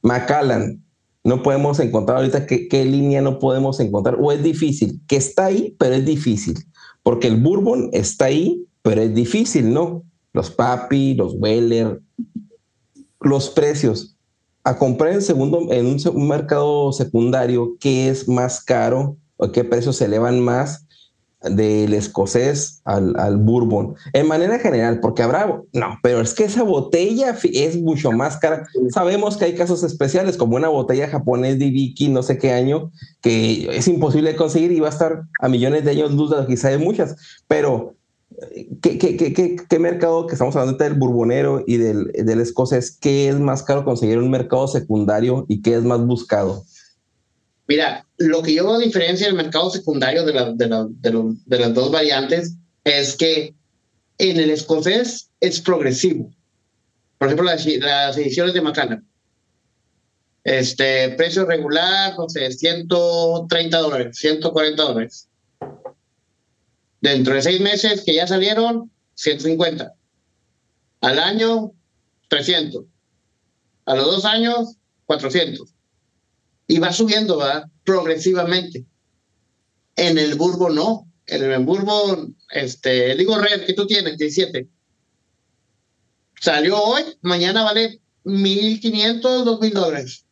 Macallan, 0.01 0.83
no 1.23 1.41
podemos 1.41 1.79
encontrar 1.79 2.17
ahorita 2.17 2.45
qué, 2.45 2.85
línea 2.85 3.21
no 3.21 3.39
podemos 3.39 3.79
encontrar, 3.79 4.17
o 4.19 4.31
es 4.31 4.43
difícil, 4.43 5.01
que 5.07 5.15
está 5.15 5.45
ahí, 5.45 5.75
pero 5.79 5.95
es 5.95 6.05
difícil, 6.05 6.55
porque 7.01 7.27
el 7.27 7.37
Bourbon 7.37 7.89
está 7.93 8.25
ahí, 8.25 8.65
pero 8.81 9.01
es 9.01 9.13
difícil, 9.13 9.73
¿no? 9.73 10.03
Los 10.33 10.51
Papi, 10.51 11.13
los 11.13 11.35
Weller, 11.35 12.01
los 13.21 13.49
precios. 13.49 14.15
A 14.65 14.77
comprar 14.77 15.13
en, 15.13 15.21
segundo, 15.21 15.71
en 15.71 15.85
un, 15.85 16.27
mercado 16.27 16.91
secundario, 16.91 17.75
¿qué 17.79 18.09
es 18.09 18.27
más 18.27 18.63
caro 18.63 19.17
o 19.37 19.51
qué 19.51 19.63
precios 19.63 19.97
se 19.97 20.05
elevan 20.05 20.39
más? 20.39 20.85
Del 21.43 21.93
escocés 21.93 22.81
al, 22.85 23.19
al, 23.19 23.37
bourbon, 23.37 23.95
en 24.13 24.27
manera 24.27 24.59
general, 24.59 24.99
porque 24.99 25.23
habrá, 25.23 25.61
no, 25.73 25.97
pero 26.01 26.21
es 26.21 26.33
que 26.33 26.45
esa 26.45 26.63
botella 26.63 27.37
es 27.43 27.81
mucho 27.81 28.11
más 28.11 28.37
cara. 28.37 28.67
Sabemos 28.93 29.37
que 29.37 29.45
hay 29.45 29.55
casos 29.55 29.83
especiales, 29.83 30.37
como 30.37 30.55
una 30.55 30.69
botella 30.69 31.09
japonés 31.09 31.59
de 31.59 31.65
Ibiki, 31.65 32.09
no 32.09 32.23
sé 32.23 32.37
qué 32.37 32.51
año, 32.51 32.91
que 33.21 33.67
es 33.75 33.87
imposible 33.87 34.35
conseguir 34.35 34.71
y 34.71 34.79
va 34.79 34.87
a 34.87 34.91
estar 34.91 35.23
a 35.39 35.49
millones 35.49 35.83
de 35.83 35.91
años 35.91 36.13
luz 36.13 36.31
de 36.31 36.45
quizá 36.45 36.69
de 36.69 36.77
muchas, 36.77 37.15
pero 37.47 37.95
¿qué, 38.81 38.97
qué, 38.97 39.17
qué, 39.17 39.55
qué 39.55 39.79
mercado 39.79 40.27
que 40.27 40.33
estamos 40.33 40.55
hablando 40.55 40.83
del 40.83 40.93
bourbonero 40.93 41.63
y 41.67 41.77
del, 41.77 42.11
del 42.11 42.39
escocés, 42.39 42.97
qué 42.99 43.29
es 43.29 43.39
más 43.39 43.63
caro 43.63 43.83
conseguir 43.83 44.17
un 44.17 44.29
mercado 44.29 44.67
secundario 44.67 45.45
y 45.47 45.61
qué 45.61 45.75
es 45.75 45.83
más 45.83 46.05
buscado? 46.05 46.63
Mira, 47.67 48.05
lo 48.17 48.41
que 48.43 48.53
yo 48.53 48.67
veo 48.67 48.77
diferencia 48.77 49.27
del 49.27 49.35
mercado 49.35 49.69
secundario 49.69 50.25
de, 50.25 50.33
de, 50.55 51.35
de, 51.45 51.59
las 51.59 51.73
dos 51.73 51.91
variantes 51.91 52.55
es 52.83 53.15
que 53.15 53.55
en 54.17 54.37
el 54.37 54.49
escocés 54.49 55.29
es 55.39 55.61
progresivo. 55.61 56.29
Por 57.17 57.27
ejemplo, 57.27 57.45
las, 57.45 57.65
las 57.65 58.17
ediciones 58.17 58.53
de 58.53 58.61
Macana. 58.61 59.03
Este, 60.43 61.11
precio 61.11 61.45
regular, 61.45 62.15
no 62.17 62.27
sé, 62.27 62.51
130 62.51 63.77
dólares, 63.77 64.17
140 64.17 64.83
dólares. 64.83 65.29
Dentro 66.99 67.33
de 67.33 67.41
seis 67.41 67.61
meses 67.61 68.03
que 68.05 68.15
ya 68.15 68.27
salieron, 68.27 68.91
150. 69.15 69.93
Al 70.99 71.19
año, 71.19 71.71
300. 72.27 72.83
A 73.85 73.95
los 73.95 74.05
dos 74.05 74.25
años, 74.25 74.75
400 75.05 75.72
y 76.67 76.79
va 76.79 76.91
subiendo 76.93 77.37
¿verdad? 77.37 77.65
progresivamente. 77.83 78.85
En 79.95 80.17
el 80.17 80.35
Burbo 80.35 80.69
no. 80.69 81.07
En 81.25 81.43
el 81.43 81.63
Burbo, 81.63 82.27
este, 82.51 83.15
digo 83.15 83.37
Red, 83.37 83.65
que 83.65 83.73
tú 83.73 83.87
tienes, 83.87 84.17
17. 84.17 84.67
Salió 86.41 86.81
hoy, 86.81 87.03
mañana 87.21 87.63
vale 87.63 88.01
1.500, 88.25 89.21
2.000 89.21 89.71
dólares. 89.71 90.25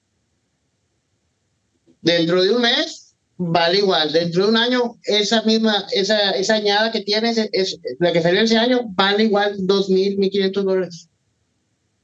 Dentro 2.02 2.42
de 2.42 2.52
un 2.52 2.62
mes 2.62 3.12
vale 3.38 3.80
igual. 3.80 4.12
Dentro 4.12 4.44
de 4.44 4.50
un 4.50 4.58
año, 4.58 4.98
esa 5.04 5.42
misma, 5.44 5.88
esa, 5.92 6.32
esa 6.32 6.56
añada 6.56 6.92
que 6.92 7.02
tienes, 7.02 7.38
es, 7.38 7.80
la 8.00 8.12
que 8.12 8.22
salió 8.22 8.42
ese 8.42 8.58
año, 8.58 8.82
vale 8.90 9.24
igual 9.24 9.58
2.000, 9.60 10.18
1.500 10.18 10.64
dólares. 10.64 11.10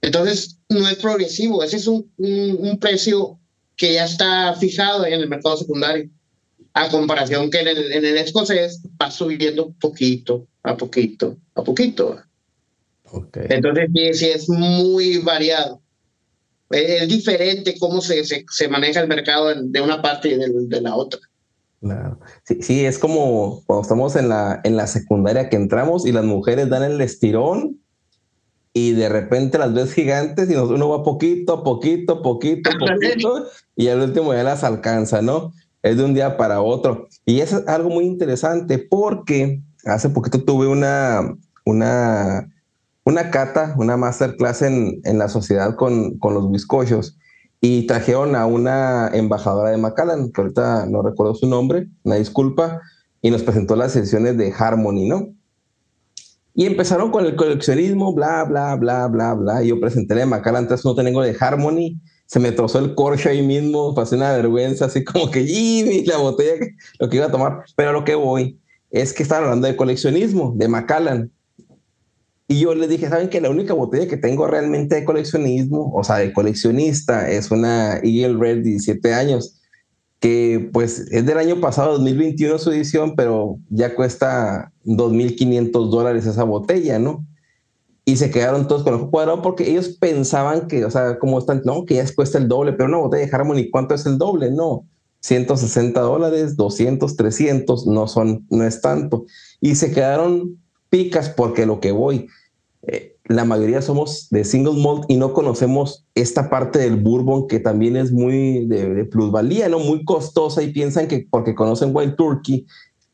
Entonces, 0.01 0.57
no 0.69 0.87
es 0.87 0.95
progresivo. 0.95 1.63
Ese 1.63 1.77
es 1.77 1.87
un, 1.87 2.11
un, 2.17 2.79
precio 2.79 3.39
que 3.77 3.93
ya 3.93 4.05
está 4.05 4.53
fijado 4.55 5.05
en 5.05 5.13
el 5.13 5.29
mercado 5.29 5.55
secundario. 5.55 6.09
A 6.73 6.89
comparación 6.89 7.49
que 7.49 7.61
en 7.61 7.69
el, 7.69 7.91
en 7.91 8.05
el 8.05 8.17
escocés 8.17 8.81
va 9.01 9.09
subiendo 9.09 9.73
poquito 9.79 10.45
a 10.63 10.77
poquito 10.77 11.37
a 11.55 11.63
poquito. 11.63 12.19
Entonces, 13.33 13.89
sí, 13.95 14.13
sí, 14.13 14.25
es 14.25 14.49
muy 14.49 15.17
variado. 15.19 15.81
Es, 16.69 17.07
diferente 17.07 17.75
cómo 17.79 18.01
se, 18.01 18.23
se, 18.25 18.45
se, 18.49 18.67
maneja 18.67 18.99
el 18.99 19.07
mercado 19.07 19.53
de 19.55 19.81
una 19.81 20.01
parte 20.01 20.29
y 20.29 20.35
de, 20.35 20.49
de 20.53 20.81
la 20.81 20.95
otra. 20.95 21.19
Claro. 21.81 22.19
Sí, 22.43 22.57
sí, 22.61 22.85
es 22.85 22.99
como 22.99 23.63
cuando 23.65 23.83
estamos 23.83 24.15
en 24.15 24.29
la, 24.29 24.59
en 24.63 24.75
la 24.75 24.87
secundaria 24.87 25.49
que 25.49 25.55
entramos 25.55 26.05
y 26.05 26.11
las 26.11 26.25
mujeres 26.25 26.69
dan 26.69 26.83
el 26.83 26.99
estirón 27.01 27.79
y 28.77 28.93
de 28.93 29.09
repente 29.09 29.57
las 29.57 29.73
ves 29.73 29.93
gigantes 29.93 30.49
y 30.51 30.55
uno 30.55 30.89
va 30.89 31.03
poquito, 31.03 31.63
poquito, 31.63 32.21
poquito, 32.21 32.69
poquito 32.77 33.45
y 33.75 33.87
al 33.87 34.01
último 34.01 34.33
ya 34.33 34.43
las 34.43 34.63
alcanza, 34.63 35.21
¿no? 35.21 35.51
Es 35.81 35.97
de 35.97 36.03
un 36.03 36.13
día 36.13 36.37
para 36.37 36.61
otro. 36.61 37.07
Y 37.25 37.39
es 37.39 37.53
algo 37.67 37.89
muy 37.89 38.05
interesante 38.05 38.77
porque 38.77 39.61
hace 39.85 40.09
poquito 40.09 40.43
tuve 40.43 40.67
una, 40.67 41.35
una 41.65 42.47
una 43.03 43.31
cata, 43.31 43.73
una 43.77 43.95
masterclass 43.95 44.61
en, 44.63 44.99
en 45.05 45.17
la 45.17 45.29
sociedad 45.29 45.75
con, 45.75 46.17
con 46.19 46.33
los 46.33 46.51
bizcochos 46.51 47.17
y 47.61 47.87
trajeron 47.87 48.35
a 48.35 48.45
una 48.45 49.07
embajadora 49.13 49.71
de 49.71 49.77
Macallan, 49.77 50.31
que 50.31 50.41
ahorita 50.41 50.85
no 50.87 51.01
recuerdo 51.01 51.33
su 51.33 51.47
nombre, 51.47 51.87
una 52.03 52.15
disculpa, 52.15 52.81
y 53.21 53.31
nos 53.31 53.43
presentó 53.43 53.77
las 53.77 53.93
sesiones 53.93 54.37
de 54.37 54.53
Harmony, 54.55 55.07
¿no? 55.07 55.33
Y 56.59 56.65
empezaron 56.65 57.11
con 57.11 57.23
el 57.23 57.35
coleccionismo, 57.35 58.15
bla, 58.15 58.43
bla, 58.43 58.75
bla, 58.77 59.05
bla, 59.05 59.35
bla. 59.35 59.61
Yo 59.61 59.79
presenté 59.79 60.15
de 60.15 60.25
Macallan, 60.25 60.63
entonces 60.63 60.83
no 60.83 60.95
tengo 60.95 61.21
de 61.21 61.37
Harmony. 61.39 62.01
Se 62.25 62.39
me 62.39 62.51
trozó 62.51 62.79
el 62.79 62.95
corcho 62.95 63.29
ahí 63.29 63.45
mismo, 63.45 63.93
pasé 63.93 64.15
una 64.15 64.31
vergüenza, 64.31 64.85
así 64.85 65.03
como 65.03 65.29
que, 65.29 65.45
Jimmy, 65.45 66.03
la 66.05 66.17
botella, 66.17 66.65
lo 66.97 67.09
que 67.09 67.17
iba 67.17 67.27
a 67.27 67.31
tomar. 67.31 67.63
Pero 67.75 67.91
a 67.91 67.93
lo 67.93 68.03
que 68.03 68.15
voy 68.15 68.59
es 68.89 69.13
que 69.13 69.21
estaban 69.21 69.43
hablando 69.43 69.67
de 69.67 69.75
coleccionismo, 69.75 70.55
de 70.55 70.67
Macallan. 70.67 71.31
Y 72.47 72.61
yo 72.61 72.73
le 72.73 72.87
dije, 72.87 73.07
¿saben 73.07 73.29
que 73.29 73.39
la 73.39 73.51
única 73.51 73.75
botella 73.75 74.07
que 74.07 74.17
tengo 74.17 74.47
realmente 74.47 74.95
de 74.95 75.05
coleccionismo, 75.05 75.93
o 75.93 76.03
sea, 76.03 76.15
de 76.15 76.33
coleccionista, 76.33 77.29
es 77.29 77.51
una 77.51 77.97
Eagle 77.97 78.39
Red 78.39 78.63
17 78.63 79.13
años, 79.13 79.56
que 80.19 80.69
pues 80.73 80.99
es 81.11 81.25
del 81.25 81.37
año 81.37 81.59
pasado, 81.61 81.93
2021 81.93 82.57
su 82.57 82.71
edición, 82.71 83.15
pero 83.15 83.59
ya 83.69 83.95
cuesta 83.95 84.71
2.500 84.85 85.89
dólares 85.89 86.25
esa 86.25 86.43
botella, 86.43 86.97
¿no? 86.99 87.25
Y 88.03 88.15
se 88.15 88.31
quedaron 88.31 88.67
todos 88.67 88.83
con 88.83 88.93
el 88.93 89.09
cuadrado 89.09 89.41
porque 89.41 89.69
ellos 89.69 89.89
pensaban 89.99 90.67
que, 90.67 90.85
o 90.85 90.91
sea, 90.91 91.19
como 91.19 91.39
están, 91.39 91.61
no, 91.65 91.85
que 91.85 91.95
ya 91.95 92.05
cuesta 92.15 92.37
el 92.37 92.47
doble, 92.47 92.73
pero 92.73 92.89
una 92.89 92.99
botella 92.99 93.25
de 93.25 93.35
Harmony, 93.35 93.69
¿cuánto 93.69 93.93
es 93.95 94.05
el 94.05 94.17
doble? 94.17 94.49
No, 94.49 94.87
160 95.19 95.99
dólares, 95.99 96.55
200, 96.55 97.15
300, 97.15 97.85
no 97.85 98.07
son, 98.07 98.47
no 98.49 98.63
es 98.63 98.81
tanto. 98.81 99.25
Y 99.59 99.75
se 99.75 99.91
quedaron 99.91 100.57
picas 100.89 101.29
porque 101.29 101.65
lo 101.65 101.79
que 101.79 101.91
voy, 101.91 102.27
eh, 102.83 103.17
la 103.25 103.43
mayoría 103.43 103.81
somos 103.81 104.27
de 104.29 104.45
single 104.45 104.81
malt 104.81 105.05
y 105.07 105.17
no 105.17 105.33
conocemos 105.33 106.05
esta 106.15 106.49
parte 106.49 106.79
del 106.79 106.97
bourbon 106.97 107.47
que 107.47 107.59
también 107.59 107.97
es 107.97 108.11
muy 108.11 108.65
de, 108.67 109.05
plusvalía, 109.05 109.67
¿no? 109.67 109.79
Muy 109.79 110.05
costosa 110.05 110.61
y 110.61 110.71
piensan 110.71 111.07
que 111.07 111.27
porque 111.29 111.55
conocen 111.55 111.95
Wild 111.95 112.15
Turkey 112.15 112.65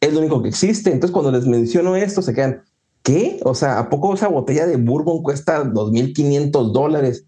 es 0.02 0.14
lo 0.14 0.20
único 0.20 0.42
que 0.42 0.50
existe. 0.50 0.92
Entonces 0.92 1.14
cuando 1.14 1.32
les 1.32 1.48
menciono 1.48 1.96
esto 1.96 2.22
se 2.22 2.34
quedan, 2.34 2.62
¿qué? 3.02 3.40
O 3.44 3.56
sea, 3.56 3.80
¿a 3.80 3.90
poco 3.90 4.14
esa 4.14 4.28
botella 4.28 4.68
de 4.68 4.78
bourbon 4.78 5.24
cuesta 5.24 5.64
2.500 5.64 6.72
dólares? 6.72 7.26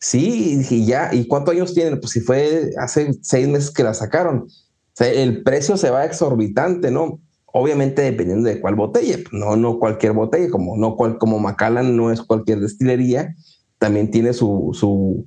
Sí, 0.00 0.66
y 0.68 0.86
ya, 0.86 1.10
¿y 1.14 1.26
cuántos 1.26 1.54
años 1.54 1.72
tienen? 1.72 2.00
Pues 2.00 2.12
si 2.12 2.20
fue 2.20 2.72
hace 2.78 3.12
seis 3.22 3.48
meses 3.48 3.70
que 3.70 3.84
la 3.84 3.94
sacaron. 3.94 4.40
O 4.40 4.94
sea, 4.94 5.08
el 5.08 5.44
precio 5.44 5.76
se 5.76 5.90
va 5.90 6.04
exorbitante, 6.04 6.90
¿no? 6.90 7.20
Obviamente 7.52 8.02
dependiendo 8.02 8.48
de 8.48 8.60
cuál 8.60 8.74
botella, 8.74 9.16
pues, 9.16 9.32
no, 9.32 9.56
no 9.56 9.78
cualquier 9.78 10.12
botella, 10.12 10.50
como, 10.50 10.76
no 10.76 10.96
cual, 10.96 11.18
como 11.18 11.38
Macallan 11.38 11.96
no 11.96 12.12
es 12.12 12.22
cualquier 12.22 12.60
destilería, 12.60 13.34
también 13.78 14.10
tiene 14.10 14.32
su, 14.32 14.70
su, 14.72 15.26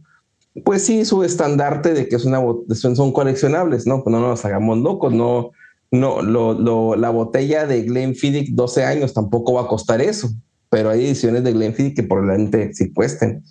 pues 0.63 0.85
sí, 0.85 1.05
su 1.05 1.23
estandarte 1.23 1.93
de 1.93 2.07
que 2.07 2.15
es 2.15 2.25
una, 2.25 2.41
son, 2.75 3.13
coleccionables, 3.13 3.87
¿no? 3.87 4.03
Pues 4.03 4.11
no 4.11 4.19
nos 4.19 4.43
hagamos 4.45 4.79
locos, 4.79 5.13
no, 5.13 5.51
no, 5.91 6.21
lo, 6.21 6.53
lo, 6.53 6.95
la 6.95 7.09
botella 7.09 7.65
de 7.65 7.83
Glenfiddich 7.83 8.53
12 8.53 8.83
años 8.83 9.13
tampoco 9.13 9.53
va 9.53 9.61
a 9.61 9.67
costar 9.67 10.01
eso, 10.01 10.29
pero 10.69 10.89
hay 10.89 11.05
ediciones 11.05 11.43
de 11.43 11.53
Glenfiddich 11.53 11.95
que 11.95 12.03
probablemente 12.03 12.73
sí 12.73 12.91
cuesten. 12.91 13.43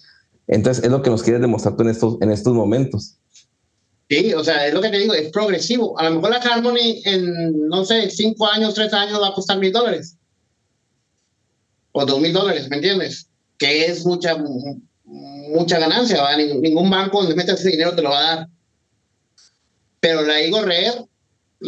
Entonces 0.46 0.84
es 0.84 0.90
lo 0.90 1.02
que 1.02 1.10
nos 1.10 1.22
quieres 1.22 1.40
demostrar 1.40 1.76
tú 1.76 1.84
en 1.84 1.90
estos, 1.90 2.18
en 2.20 2.30
estos 2.30 2.54
momentos. 2.54 3.18
Sí, 4.10 4.34
o 4.34 4.42
sea, 4.42 4.66
es 4.66 4.74
lo 4.74 4.80
que 4.80 4.88
te 4.88 4.98
digo, 4.98 5.14
es 5.14 5.30
progresivo. 5.30 5.96
A 5.96 6.02
lo 6.02 6.16
mejor 6.16 6.30
la 6.30 6.38
Harmony 6.38 7.00
en, 7.04 7.68
no 7.68 7.84
sé, 7.84 8.10
cinco 8.10 8.44
años, 8.48 8.74
tres 8.74 8.92
años 8.92 9.22
va 9.22 9.28
a 9.28 9.34
costar 9.34 9.58
mil 9.58 9.72
dólares. 9.72 10.16
O 11.92 12.04
dos 12.04 12.20
mil 12.20 12.32
dólares, 12.32 12.68
¿me 12.68 12.76
entiendes? 12.76 13.28
Que 13.56 13.84
es 13.84 14.04
mucha, 14.04 14.36
mucha 15.04 15.78
ganancia, 15.78 16.20
¿va? 16.22 16.36
Ningún 16.36 16.90
banco 16.90 17.20
donde 17.20 17.36
metas 17.36 17.60
ese 17.60 17.70
dinero 17.70 17.94
te 17.94 18.02
lo 18.02 18.10
va 18.10 18.18
a 18.18 18.36
dar. 18.36 18.48
Pero 20.00 20.22
la 20.22 20.42
Igor 20.42 20.66
Rare 20.66 21.04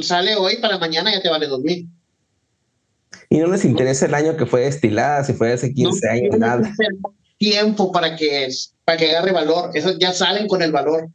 sale 0.03 0.35
hoy 0.35 0.57
para 0.57 0.79
mañana 0.79 1.13
ya 1.13 1.23
te 1.23 1.29
vale 1.29 1.47
dos 1.47 1.61
mil. 1.61 1.89
Y 3.29 3.39
no 3.39 3.47
les 3.47 3.65
interesa 3.65 4.07
el 4.07 4.15
año 4.15 4.37
que 4.37 4.47
fue 4.47 4.63
destilada, 4.63 5.23
si 5.23 5.33
fue 5.33 5.53
hace 5.53 5.73
15 5.73 6.09
años, 6.09 6.39
nada. 6.39 6.75
Tiempo 7.39 7.93
para 7.93 8.17
que, 8.17 8.49
para 8.85 8.99
que 8.99 9.11
agarre 9.11 9.31
valor. 9.31 9.71
Esos 9.75 9.97
ya 10.01 10.13
salen 10.13 10.49
con 10.49 10.61
el 10.61 10.73
valor. 10.73 11.09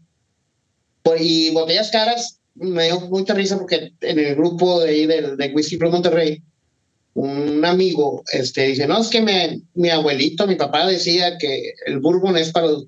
Y 1.16 1.52
botellas 1.52 1.92
caras, 1.92 2.40
me 2.56 2.86
dio 2.86 3.00
mucha 3.02 3.34
risa 3.34 3.58
porque 3.58 3.94
en 4.02 4.20
el 4.20 4.36
grupo 4.36 4.82
de, 4.82 4.90
ahí 4.90 5.06
de, 5.06 5.36
de 5.36 5.54
Whisky 5.54 5.78
Pro 5.78 5.92
Monterrey, 5.92 6.42
un 7.14 7.66
amigo 7.66 8.24
este, 8.32 8.68
dice, 8.68 8.88
no, 8.88 9.02
es 9.02 9.08
que 9.08 9.22
me, 9.22 9.62
mi 9.74 9.90
abuelito, 9.90 10.46
mi 10.46 10.56
papá 10.56 10.86
decía 10.86 11.38
que 11.38 11.74
el 11.86 12.00
bourbon 12.00 12.38
es 12.38 12.52
para 12.52 12.68
los 12.68 12.88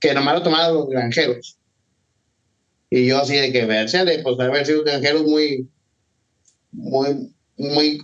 que 0.00 0.12
nomás 0.14 0.34
lo 0.34 0.42
tomaban 0.42 0.74
los 0.74 0.88
granjeros. 0.88 1.56
Y 2.90 3.06
yo 3.06 3.18
así 3.18 3.36
de 3.36 3.52
que 3.52 3.64
verse, 3.64 4.04
de 4.04 4.18
pues 4.20 4.38
haber 4.40 4.66
sido 4.66 4.84
granjeros 4.84 5.22
muy, 5.22 5.68
muy, 6.72 7.32
muy, 7.56 8.02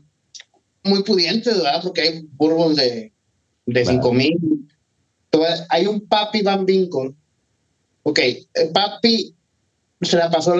muy 0.84 1.02
pudientes, 1.02 1.56
¿verdad? 1.56 1.80
Porque 1.82 2.02
hay 2.02 2.26
bourbon 2.32 2.74
de, 2.74 3.12
de 3.66 3.84
5 3.84 4.12
mil. 4.12 4.38
Hay 5.70 5.86
un 5.86 6.06
papi 6.06 6.42
Van 6.42 6.64
Winkle 6.64 7.14
Ok, 8.04 8.20
papi 8.72 9.34
se 10.00 10.16
la 10.16 10.30
pasó, 10.30 10.54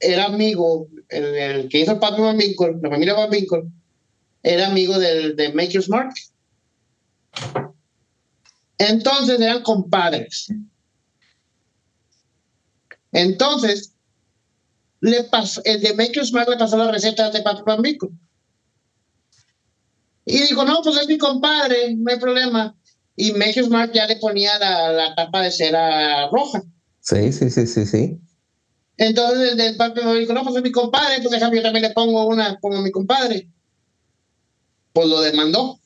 era 0.00 0.24
amigo, 0.24 0.88
el, 1.08 1.68
que 1.68 1.80
hizo 1.80 1.92
el 1.92 1.98
papi 1.98 2.20
Van 2.20 2.36
Winkle, 2.36 2.78
la 2.82 2.90
familia 2.90 3.14
Van 3.14 3.30
Winkle, 3.30 3.64
era 4.42 4.66
amigo 4.66 4.98
del, 4.98 5.36
de 5.36 5.52
Maker's 5.52 5.88
Mark. 5.88 6.14
Entonces 8.78 9.40
eran 9.40 9.62
compadres. 9.62 10.52
Entonces, 13.12 13.94
le 15.00 15.24
pasó, 15.24 15.60
el 15.64 15.80
de 15.80 15.94
Maker's 15.94 16.32
Mark 16.32 16.48
le 16.48 16.56
pasó 16.56 16.76
la 16.76 16.90
receta 16.90 17.30
de 17.30 17.42
Papi 17.42 17.62
Van 17.64 17.80
Winkle. 17.80 18.10
Y 20.24 20.40
dijo, 20.40 20.64
no, 20.64 20.82
pues 20.82 20.96
es 20.96 21.08
mi 21.08 21.18
compadre, 21.18 21.94
no 21.94 22.10
hay 22.10 22.18
problema 22.18 22.76
y 23.18 23.32
Maker's 23.32 23.66
Smart 23.66 23.92
ya 23.92 24.06
le 24.06 24.16
ponía 24.16 24.56
la, 24.60 24.92
la, 24.92 25.14
tapa 25.16 25.42
de 25.42 25.50
cera 25.50 26.28
roja. 26.30 26.62
Sí, 27.00 27.32
sí, 27.32 27.50
sí, 27.50 27.66
sí, 27.66 27.84
sí. 27.84 28.20
Entonces 28.96 29.58
el, 29.58 29.76
papi 29.76 30.02
me 30.04 30.20
dijo, 30.20 30.32
no, 30.32 30.44
pues 30.44 30.54
es 30.54 30.62
mi 30.62 30.70
compadre, 30.70 31.16
pues 31.18 31.32
déjame, 31.32 31.56
yo 31.56 31.62
también 31.62 31.82
le 31.82 31.90
pongo 31.90 32.26
una 32.26 32.56
como 32.60 32.80
mi 32.80 32.92
compadre. 32.92 33.48
Pues 34.92 35.08
lo 35.08 35.20
demandó. 35.20 35.80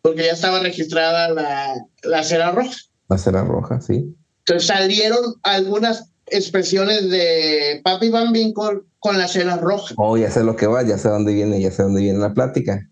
Porque 0.00 0.22
ya 0.22 0.32
estaba 0.32 0.60
registrada 0.60 1.30
la, 1.30 1.74
la 2.04 2.22
cera 2.22 2.52
roja. 2.52 2.76
La 3.08 3.18
cera 3.18 3.42
roja, 3.42 3.80
sí. 3.80 4.14
Entonces 4.46 4.68
salieron 4.68 5.34
algunas 5.42 6.10
expresiones 6.26 7.10
de 7.10 7.80
Papi 7.82 8.08
Van 8.10 8.32
Winkle 8.32 8.82
con 9.00 9.18
la 9.18 9.26
cera 9.26 9.56
roja. 9.56 9.94
Oh, 9.96 10.16
ya 10.16 10.30
sé 10.30 10.44
lo 10.44 10.54
que 10.54 10.68
va, 10.68 10.84
ya 10.84 10.96
sé 10.96 11.08
dónde 11.08 11.34
viene, 11.34 11.60
ya 11.60 11.72
sé 11.72 11.82
dónde 11.82 12.02
viene 12.02 12.20
la 12.20 12.34
plática 12.34 12.88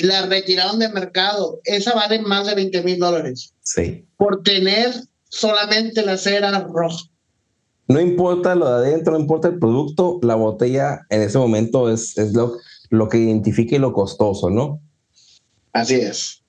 la 0.00 0.26
retiraron 0.26 0.78
del 0.78 0.92
mercado. 0.92 1.60
Esa 1.64 1.94
vale 1.94 2.20
más 2.20 2.46
de 2.46 2.54
20 2.54 2.82
mil 2.82 2.98
dólares. 2.98 3.54
Sí. 3.62 4.06
Por 4.16 4.42
tener 4.42 4.92
solamente 5.28 6.04
la 6.04 6.16
cera 6.16 6.50
roja. 6.60 7.04
no 7.88 8.00
importa 8.00 8.54
lo 8.54 8.68
de 8.68 8.88
adentro, 8.88 9.14
no 9.14 9.20
importa 9.20 9.48
el 9.48 9.58
producto, 9.58 10.18
la 10.22 10.34
botella 10.34 11.00
en 11.10 11.22
ese 11.22 11.38
momento 11.38 11.90
es, 11.90 12.16
es 12.18 12.32
lo, 12.32 12.58
lo 12.90 13.08
que 13.08 13.18
identifica 13.18 13.76
y 13.76 13.78
lo 13.78 13.92
costoso, 13.92 14.50
¿no? 14.50 14.80
Así 15.72 15.94
es. 15.94 16.42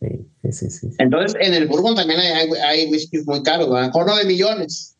Sí, 0.00 0.52
sí, 0.52 0.70
sí. 0.70 0.88
Entonces, 0.98 1.36
en 1.40 1.54
el 1.54 1.66
Bourbon 1.66 1.94
también 1.94 2.20
hay, 2.20 2.48
hay 2.66 2.90
whiskies 2.90 3.26
muy 3.26 3.42
caros, 3.42 3.68
a 3.68 3.80
lo 3.80 3.86
mejor 3.86 4.06
no 4.06 4.16
de 4.16 4.24
millones, 4.24 4.96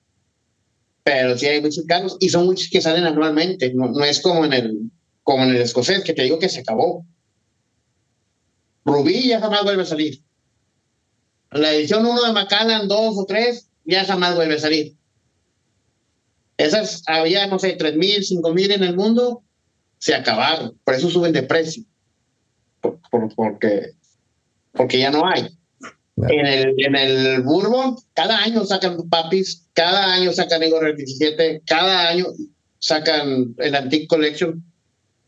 pero 1.03 1.37
sí 1.37 1.47
hay 1.47 1.61
whiskies 1.61 1.87
caros 1.87 2.17
y 2.21 2.29
son 2.29 2.49
whiskies 2.49 2.71
que 2.71 2.81
salen 2.81 3.05
anualmente, 3.05 3.73
no, 3.75 3.89
no 3.89 4.05
es 4.05 4.21
como 4.21 4.45
en, 4.45 4.53
el, 4.53 4.91
como 5.23 5.45
en 5.45 5.51
el 5.51 5.63
escocés, 5.63 6.05
que 6.05 6.13
te 6.13 6.23
digo 6.23 6.39
que 6.39 6.49
se 6.49 6.61
acabó. 6.61 7.05
Rubí 8.85 9.29
ya 9.29 9.41
jamás 9.41 9.65
vuelve 9.65 9.83
a 9.83 9.87
salir. 9.87 10.23
La 11.51 11.73
edición 11.73 12.05
1 12.05 12.23
de 12.23 12.33
Macallan, 12.33 12.89
2 12.89 13.19
o 13.19 13.25
3, 13.27 13.69
ya 13.85 14.05
jamás 14.05 14.35
vuelve 14.35 14.55
a 14.55 14.61
salir. 14.61 14.97
Esas 16.57 17.03
había, 17.07 17.47
no 17.47 17.59
sé, 17.59 17.73
3 17.73 17.97
mil, 17.97 18.23
5 18.23 18.53
mil 18.53 18.71
en 18.71 18.83
el 18.83 18.97
mundo, 18.97 19.43
se 19.99 20.15
acabaron. 20.15 20.79
Por 20.85 20.95
eso 20.95 21.11
suben 21.11 21.33
de 21.33 21.43
precio. 21.43 21.85
Por, 22.81 23.01
por, 23.11 23.35
porque, 23.35 23.93
porque 24.73 24.99
ya 24.99 25.11
no 25.11 25.27
hay. 25.27 25.49
En 26.17 26.47
el, 26.47 26.75
en 26.79 26.95
el 26.95 27.43
Bourbon, 27.43 27.97
cada 28.15 28.39
año 28.39 28.65
sacan 28.65 29.09
papis, 29.09 29.67
cada 29.73 30.15
año 30.15 30.33
sacan 30.33 30.63
Igor 30.63 30.95
17, 30.95 31.63
cada 31.67 32.09
año 32.09 32.27
sacan 32.79 33.55
el 33.59 33.75
Antique 33.75 34.07
Collection, 34.07 34.65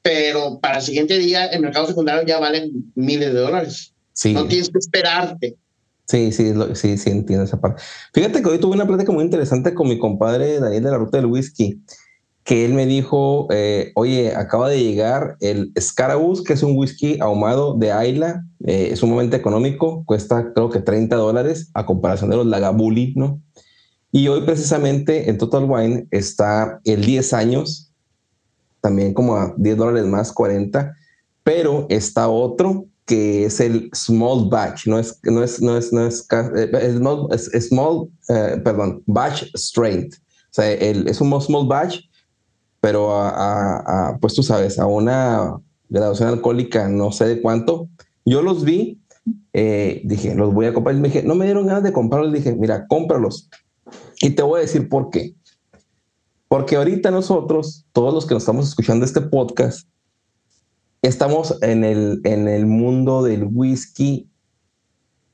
pero 0.07 0.61
para 0.61 0.77
el 0.77 0.83
siguiente 0.83 1.19
día 1.19 1.47
el 1.47 1.61
mercado 1.61 1.89
secundario 1.89 2.25
ya 2.25 2.39
valen 2.39 2.93
miles 2.95 3.33
de 3.33 3.41
dólares. 3.41 3.93
Sí. 4.13 4.33
No 4.33 4.47
tienes 4.47 4.71
que 4.71 4.79
esperarte. 4.79 5.57
Sí, 6.07 6.31
sí, 6.31 6.53
sí, 6.75 6.97
sí, 6.97 7.11
entiendo 7.11 7.45
esa 7.45 7.61
parte. 7.61 7.83
Fíjate 8.15 8.41
que 8.41 8.49
hoy 8.49 8.59
tuve 8.59 8.77
una 8.77 8.87
plática 8.87 9.11
muy 9.11 9.25
interesante 9.25 9.75
con 9.75 9.89
mi 9.89 9.99
compadre 9.99 10.61
Daniel 10.61 10.85
de 10.85 10.91
la 10.93 10.99
Ruta 10.99 11.17
del 11.17 11.27
Whisky, 11.27 11.83
que 12.45 12.65
él 12.65 12.75
me 12.75 12.87
dijo, 12.87 13.49
eh, 13.51 13.91
oye, 13.97 14.33
acaba 14.37 14.69
de 14.69 14.81
llegar 14.81 15.37
el 15.41 15.73
Scarabus, 15.77 16.45
que 16.45 16.53
es 16.53 16.63
un 16.63 16.79
whisky 16.79 17.19
ahumado 17.21 17.75
de 17.75 17.91
Ayla, 17.91 18.45
eh, 18.65 18.91
es 18.93 19.01
sumamente 19.01 19.37
económico, 19.37 20.05
cuesta 20.07 20.53
creo 20.55 20.71
que 20.71 20.79
30 20.79 21.17
dólares 21.17 21.73
a 21.75 21.85
comparación 21.85 22.31
de 22.31 22.37
los 22.37 22.47
Lagavulin, 22.47 23.13
¿no? 23.17 23.43
Y 24.13 24.29
hoy 24.29 24.43
precisamente 24.43 25.29
en 25.29 25.37
Total 25.37 25.65
Wine 25.69 26.07
está 26.13 26.81
el 26.85 27.05
10 27.05 27.33
años, 27.33 27.86
también 28.87 29.15
como 29.15 29.35
a 29.35 29.53
10 29.57 29.77
dólares 29.77 30.07
más, 30.07 30.31
40, 30.31 30.95
pero 31.43 31.87
está 31.89 32.29
otro 32.29 32.87
que 33.05 33.45
es 33.45 33.59
el 33.59 33.91
small 33.93 34.49
batch, 34.49 34.87
no 34.87 34.97
es, 35.01 35.19
no 35.25 35.43
es, 35.43 35.61
no 35.61 35.77
es, 35.77 35.93
no 35.93 36.07
es, 36.07 36.25
es 37.53 37.69
small, 37.69 38.09
eh, 38.29 38.61
perdón, 38.63 39.03
batch 39.07 39.51
strength. 39.57 40.15
O 40.15 40.53
sea, 40.53 40.71
el, 40.71 41.09
es 41.09 41.21
un 41.21 41.41
small 41.41 41.67
batch, 41.67 41.99
pero 42.81 43.13
a, 43.13 43.31
a, 43.31 44.11
a, 44.11 44.19
pues 44.19 44.35
tú 44.35 44.45
sabes, 44.45 44.79
a 44.79 44.87
una 44.87 45.57
graduación 45.89 46.29
alcohólica, 46.29 46.89
no 46.89 47.11
sé 47.11 47.27
de 47.27 47.43
cuánto. 47.43 47.89
Yo 48.25 48.41
los 48.41 48.65
vi, 48.65 49.01
eh, 49.53 50.01
dije, 50.05 50.33
los 50.37 50.55
voy 50.55 50.67
a 50.67 50.75
comprar. 50.75 50.95
Y 50.95 51.01
me 51.01 51.09
dije, 51.09 51.25
no 51.25 51.35
me 51.35 51.45
dieron 51.45 51.67
ganas 51.67 51.83
de 51.83 51.93
comprarlos. 51.93 52.33
Dije, 52.33 52.55
mira, 52.55 52.87
cómpralos. 52.87 53.49
Y 54.21 54.31
te 54.31 54.43
voy 54.43 54.59
a 54.59 54.63
decir 54.63 54.89
por 54.89 55.11
qué. 55.11 55.35
Porque 56.49 56.77
ahorita 56.77 57.11
nosotros, 57.11 57.85
todos 57.93 58.15
los 58.15 58.27
que 58.27 58.35
nos 58.35 58.45
estamos 58.45 58.69
escuchando 58.69 59.05
este 59.05 59.21
podcast, 59.21 59.89
estamos 61.03 61.61
en 61.63 61.85
el, 61.85 62.21
en 62.25 62.49
el 62.49 62.67
mundo 62.67 63.23
del 63.23 63.45
whisky 63.45 64.29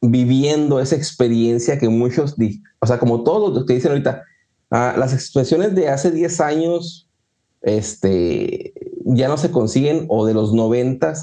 viviendo 0.01 0.81
esa 0.81 0.97
experiencia 0.97 1.79
que 1.79 1.89
muchos, 1.89 2.35
o 2.81 2.87
sea, 2.87 2.99
como 2.99 3.23
todos 3.23 3.55
los 3.55 3.67
que 3.67 3.75
dicen 3.75 3.93
ahorita, 3.93 4.25
ah, 4.71 4.95
las 4.99 5.13
expresiones 5.13 5.75
de 5.75 5.89
hace 5.89 6.11
10 6.11 6.41
años 6.41 7.09
este, 7.63 8.75
ya 9.05 9.29
no 9.29 9.37
se 9.37 9.51
consiguen 9.51 10.07
o 10.09 10.27
de 10.27 10.35
los 10.35 10.53
90 10.53 11.15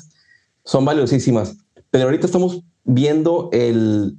son 0.64 0.86
valiosísimas, 0.86 1.58
pero 1.92 2.06
ahorita 2.06 2.26
estamos 2.26 2.64
viendo 2.86 3.50
el, 3.52 4.18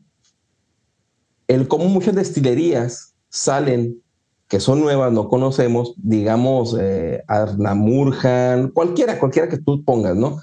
el 1.48 1.66
cómo 1.66 1.86
muchas 1.86 2.14
destilerías 2.14 3.14
salen 3.30 4.02
que 4.50 4.58
son 4.58 4.80
nuevas, 4.80 5.12
no 5.12 5.28
conocemos, 5.28 5.94
digamos, 5.96 6.76
eh, 6.78 7.22
Arnamurjan, 7.28 8.70
cualquiera, 8.70 9.16
cualquiera 9.20 9.48
que 9.48 9.58
tú 9.58 9.84
pongas, 9.84 10.16
¿no? 10.16 10.38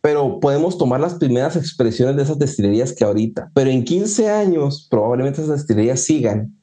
Pero 0.00 0.40
podemos 0.40 0.78
tomar 0.78 0.98
las 0.98 1.14
primeras 1.14 1.54
expresiones 1.54 2.16
de 2.16 2.22
esas 2.22 2.38
destilerías 2.38 2.94
que 2.94 3.04
ahorita, 3.04 3.50
pero 3.52 3.68
en 3.68 3.84
15 3.84 4.30
años 4.30 4.88
probablemente 4.90 5.42
esas 5.42 5.58
destilerías 5.58 6.00
sigan. 6.00 6.58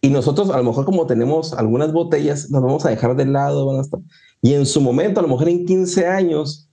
Y 0.00 0.08
nosotros, 0.08 0.50
a 0.50 0.56
lo 0.56 0.64
mejor, 0.64 0.86
como 0.86 1.06
tenemos 1.06 1.52
algunas 1.52 1.92
botellas, 1.92 2.50
las 2.50 2.62
vamos 2.62 2.84
a 2.84 2.90
dejar 2.90 3.14
de 3.14 3.26
lado. 3.26 3.66
Van 3.66 3.78
a 3.78 3.82
estar, 3.82 4.00
y 4.42 4.54
en 4.54 4.66
su 4.66 4.80
momento, 4.80 5.20
a 5.20 5.22
lo 5.22 5.28
mejor 5.28 5.48
en 5.48 5.66
15 5.66 6.06
años, 6.06 6.69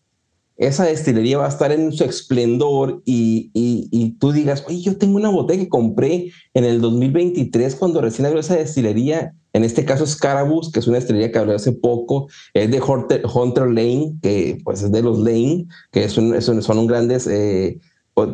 esa 0.57 0.85
destilería 0.85 1.37
va 1.37 1.45
a 1.45 1.49
estar 1.49 1.71
en 1.71 1.91
su 1.91 2.03
esplendor 2.03 3.01
y, 3.05 3.51
y, 3.53 4.09
tú 4.19 4.31
digas, 4.31 4.63
oye, 4.67 4.81
yo 4.81 4.97
tengo 4.97 5.17
una 5.17 5.29
botella 5.29 5.63
que 5.63 5.69
compré 5.69 6.31
en 6.55 6.63
el 6.63 6.81
2023 6.81 7.75
cuando 7.75 8.01
recién 8.01 8.25
abrió 8.25 8.39
esa 8.39 8.55
destilería, 8.55 9.35
en 9.53 9.63
este 9.63 9.85
caso 9.85 10.03
es 10.03 10.15
Carabus, 10.15 10.71
que 10.71 10.79
es 10.79 10.87
una 10.87 10.97
destilería 10.97 11.31
que 11.31 11.37
abrió 11.37 11.55
hace 11.55 11.73
poco, 11.73 12.27
es 12.55 12.71
de 12.71 12.81
Hunter, 12.81 13.67
Lane, 13.67 14.15
que 14.21 14.57
pues 14.63 14.81
es 14.81 14.91
de 14.91 15.03
los 15.03 15.19
Lane, 15.19 15.67
que 15.91 16.03
es 16.03 16.17
un, 16.17 16.33
es 16.33 16.45
son 16.45 16.87
grandes, 16.87 17.27
eh, 17.27 17.79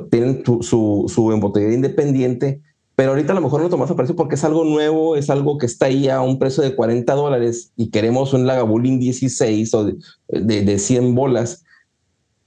tienen 0.10 0.44
su, 0.46 1.06
su, 1.14 1.32
embotellada 1.34 1.74
independiente, 1.74 2.62
pero 2.96 3.12
ahorita 3.12 3.34
a 3.34 3.36
lo 3.36 3.42
mejor 3.42 3.60
no 3.60 3.66
lo 3.66 3.70
tomamos 3.70 3.92
a 3.92 3.98
precio 3.98 4.16
porque 4.16 4.36
es 4.36 4.44
algo 4.46 4.64
nuevo, 4.64 5.18
es 5.18 5.30
algo 5.30 5.58
que 5.58 5.66
está 5.66 5.88
ahí 5.88 6.08
a 6.08 6.22
un 6.22 6.40
precio 6.40 6.64
de 6.64 6.74
40 6.74 7.14
dólares 7.16 7.74
y 7.76 7.90
queremos 7.90 8.32
un 8.34 8.48
Lagavulin 8.48 9.00
16 9.00 9.74
o 9.74 9.86
de, 9.86 9.96
de, 10.30 10.62
de 10.62 10.80
100 10.80 11.16
bolas 11.16 11.63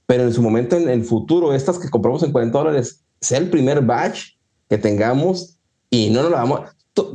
pero 0.07 0.23
en 0.23 0.33
su 0.33 0.41
momento, 0.41 0.77
en 0.77 0.89
el 0.89 1.03
futuro, 1.03 1.53
estas 1.53 1.77
que 1.77 1.89
compramos 1.89 2.23
en 2.23 2.31
40 2.31 2.57
dólares, 2.57 3.03
sea 3.21 3.37
el 3.37 3.49
primer 3.49 3.81
batch 3.81 4.37
que 4.69 4.77
tengamos 4.77 5.59
y 5.89 6.09
no 6.09 6.23
nos 6.23 6.31
la 6.31 6.37
vamos. 6.37 6.61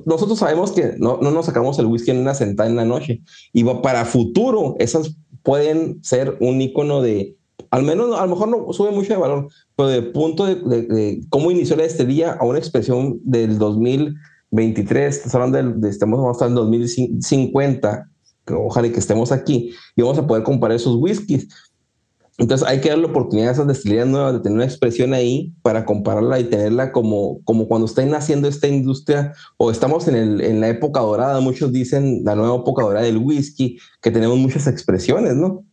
Nosotros 0.06 0.38
sabemos 0.38 0.70
que 0.70 0.94
no, 0.98 1.18
no 1.20 1.32
nos 1.32 1.46
sacamos 1.46 1.78
el 1.78 1.86
whisky 1.86 2.12
en 2.12 2.18
una 2.18 2.34
sentada 2.34 2.68
en 2.68 2.76
la 2.76 2.84
noche 2.84 3.22
y 3.52 3.64
para 3.64 4.04
futuro, 4.04 4.76
esas 4.78 5.16
pueden 5.42 6.04
ser 6.04 6.36
un 6.40 6.60
icono 6.60 7.02
de, 7.02 7.36
al 7.70 7.82
menos 7.82 8.16
a 8.16 8.26
lo 8.26 8.36
mejor 8.36 8.48
no 8.48 8.72
sube 8.72 8.92
mucho 8.92 9.14
de 9.14 9.18
valor, 9.18 9.48
pero 9.74 9.88
de 9.88 10.02
punto 10.02 10.44
de, 10.44 10.56
de, 10.56 10.82
de 10.82 11.20
cómo 11.30 11.50
inició 11.50 11.76
la 11.76 11.86
día 11.86 12.32
a 12.32 12.44
una 12.44 12.58
expresión 12.58 13.18
del 13.24 13.58
2023, 13.58 15.16
estamos 15.16 15.34
hablando 15.34 15.80
de, 15.80 15.88
estamos 15.88 16.20
vamos 16.20 16.42
a 16.42 16.46
en 16.46 16.54
2050, 16.54 18.08
ojalá 18.50 18.88
que 18.92 18.98
estemos 19.00 19.32
aquí 19.32 19.72
y 19.96 20.02
vamos 20.02 20.18
a 20.18 20.26
poder 20.26 20.44
comparar 20.44 20.76
esos 20.76 20.96
whiskies 20.96 21.48
entonces 22.42 22.66
hay 22.66 22.80
que 22.80 22.88
dar 22.88 22.98
la 22.98 23.06
oportunidad 23.06 23.50
a 23.50 23.52
esas 23.52 23.68
destilerías 23.68 24.08
nuevas 24.08 24.32
de 24.32 24.40
tener 24.40 24.56
una 24.56 24.64
expresión 24.64 25.14
ahí 25.14 25.52
para 25.62 25.84
compararla 25.84 26.40
y 26.40 26.44
tenerla 26.44 26.90
como, 26.90 27.40
como 27.44 27.68
cuando 27.68 27.86
está 27.86 28.04
naciendo 28.04 28.48
esta 28.48 28.66
industria 28.66 29.32
o 29.58 29.70
estamos 29.70 30.08
en, 30.08 30.16
el, 30.16 30.40
en 30.40 30.60
la 30.60 30.68
época 30.68 30.98
dorada, 30.98 31.38
muchos 31.38 31.72
dicen 31.72 32.22
la 32.24 32.34
nueva 32.34 32.56
época 32.56 32.82
dorada 32.82 33.06
del 33.06 33.18
whisky, 33.18 33.78
que 34.00 34.10
tenemos 34.10 34.38
muchas 34.38 34.66
expresiones, 34.66 35.36
¿no? 35.36 35.64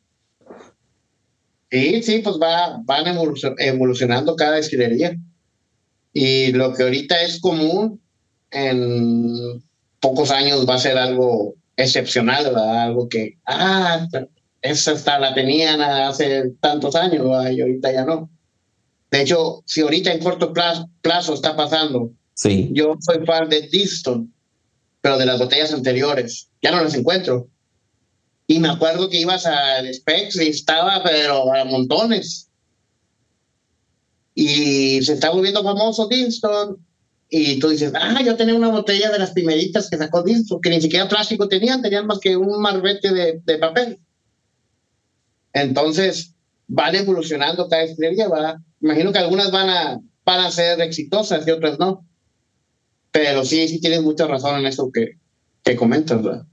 Sí, 1.71 2.03
sí, 2.03 2.19
pues 2.19 2.35
va, 2.39 2.79
van 2.85 3.17
evolucionando 3.57 4.35
cada 4.35 4.57
destilería. 4.57 5.17
Y 6.13 6.51
lo 6.51 6.75
que 6.75 6.83
ahorita 6.83 7.19
es 7.23 7.39
común, 7.39 7.99
en 8.51 9.63
pocos 9.99 10.29
años 10.29 10.69
va 10.69 10.75
a 10.75 10.79
ser 10.79 10.99
algo 10.99 11.55
excepcional, 11.77 12.43
¿verdad? 12.43 12.83
Algo 12.83 13.09
que, 13.09 13.39
ah, 13.47 14.07
esa 14.61 14.91
hasta 14.91 15.19
la 15.19 15.33
tenían 15.33 15.81
hace 15.81 16.51
tantos 16.59 16.95
años 16.95 17.25
y 17.51 17.61
ahorita 17.61 17.91
ya 17.91 18.05
no. 18.05 18.29
De 19.11 19.21
hecho, 19.21 19.63
si 19.65 19.81
ahorita 19.81 20.11
en 20.13 20.19
corto 20.19 20.53
plazo, 20.53 20.89
plazo 21.01 21.33
está 21.33 21.55
pasando, 21.55 22.11
sí. 22.33 22.69
yo 22.73 22.95
soy 22.99 23.25
fan 23.25 23.49
de 23.49 23.61
Diston, 23.61 24.31
pero 25.01 25.17
de 25.17 25.25
las 25.25 25.39
botellas 25.39 25.73
anteriores, 25.73 26.49
ya 26.61 26.71
no 26.71 26.83
las 26.83 26.93
encuentro. 26.93 27.47
Y 28.47 28.59
me 28.59 28.69
acuerdo 28.69 29.09
que 29.09 29.19
ibas 29.19 29.45
al 29.45 29.91
Specs 29.93 30.41
y 30.41 30.49
estaba, 30.49 31.03
pero 31.03 31.53
a 31.53 31.65
montones. 31.65 32.49
Y 34.33 35.01
se 35.03 35.13
está 35.13 35.29
volviendo 35.29 35.63
famoso 35.63 36.07
Dinston. 36.07 36.77
Y 37.29 37.59
tú 37.59 37.69
dices, 37.69 37.93
ah, 37.95 38.21
yo 38.25 38.35
tenía 38.35 38.55
una 38.55 38.69
botella 38.69 39.11
de 39.11 39.19
las 39.19 39.31
primeritas 39.31 39.87
que 39.87 39.97
sacó 39.97 40.23
Dinston, 40.23 40.61
que 40.61 40.71
ni 40.71 40.81
siquiera 40.81 41.07
plástico 41.07 41.47
tenían, 41.47 41.83
tenían 41.83 42.07
más 42.07 42.17
que 42.19 42.35
un 42.35 42.59
marbete 42.59 43.13
de, 43.13 43.39
de 43.45 43.57
papel. 43.59 43.99
Entonces, 45.53 46.33
van 46.67 46.95
evolucionando 46.95 47.67
cada 47.67 47.83
estrella, 47.83 48.27
va. 48.27 48.61
Imagino 48.81 49.11
que 49.11 49.19
algunas 49.19 49.51
van 49.51 49.69
a, 49.69 49.99
van 50.25 50.39
a 50.39 50.51
ser 50.51 50.79
exitosas 50.81 51.45
y 51.47 51.51
otras 51.51 51.79
no. 51.79 52.05
Pero 53.11 53.43
sí, 53.43 53.67
sí 53.67 53.81
tienes 53.81 54.03
mucha 54.03 54.27
razón 54.27 54.59
en 54.59 54.67
eso 54.67 54.91
que, 54.91 55.17
que 55.63 55.75
comentas, 55.75 56.23
¿verdad? 56.23 56.45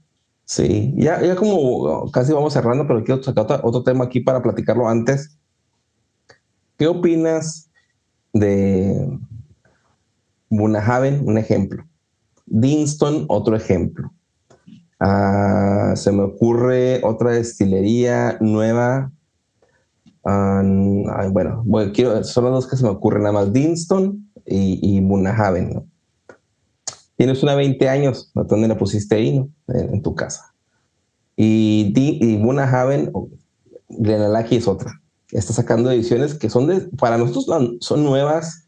Sí, 0.45 0.93
ya, 0.95 1.21
ya 1.21 1.35
como 1.35 2.09
casi 2.11 2.31
vamos 2.31 2.53
cerrando, 2.53 2.87
pero 2.87 3.03
quiero 3.03 3.21
sacar 3.21 3.43
otro, 3.43 3.59
otro 3.63 3.83
tema 3.83 4.05
aquí 4.05 4.21
para 4.21 4.41
platicarlo 4.41 4.87
antes. 4.87 5.37
¿Qué 6.77 6.87
opinas 6.87 7.69
de 8.33 9.19
Bunahaven, 10.49 11.27
un 11.27 11.37
ejemplo? 11.37 11.85
Dinston, 12.45 13.25
otro 13.27 13.55
ejemplo. 13.55 14.11
Ah, 14.99 15.93
se 15.95 16.11
me 16.11 16.23
ocurre 16.23 17.01
otra 17.03 17.31
destilería 17.31 18.37
nueva. 18.39 19.11
Ah, 20.25 20.61
bueno, 21.29 21.63
quiero, 21.93 22.23
son 22.23 22.45
las 22.45 22.53
dos 22.53 22.67
que 22.67 22.75
se 22.75 22.83
me 22.83 22.89
ocurren, 22.89 23.23
nada 23.23 23.33
más 23.33 23.53
Dinston 23.53 24.29
y, 24.45 24.79
y 24.81 25.01
Munahaven. 25.01 25.83
Tienes 27.15 27.41
una 27.43 27.55
20 27.55 27.89
años, 27.89 28.31
¿dónde 28.33 28.67
la 28.67 28.77
pusiste 28.77 29.15
ahí, 29.15 29.39
no? 29.39 29.49
en, 29.73 30.01
tu 30.01 30.13
casa? 30.15 30.53
Y, 31.35 31.93
y 31.95 32.37
Munahaven, 32.37 33.11
Glenalaki 33.89 34.57
es 34.57 34.67
otra. 34.67 35.01
Está 35.31 35.53
sacando 35.53 35.91
ediciones 35.91 36.35
que 36.35 36.49
son 36.49 36.67
de, 36.67 36.81
para 36.97 37.17
nosotros 37.17 37.77
son 37.79 38.03
nuevas, 38.03 38.67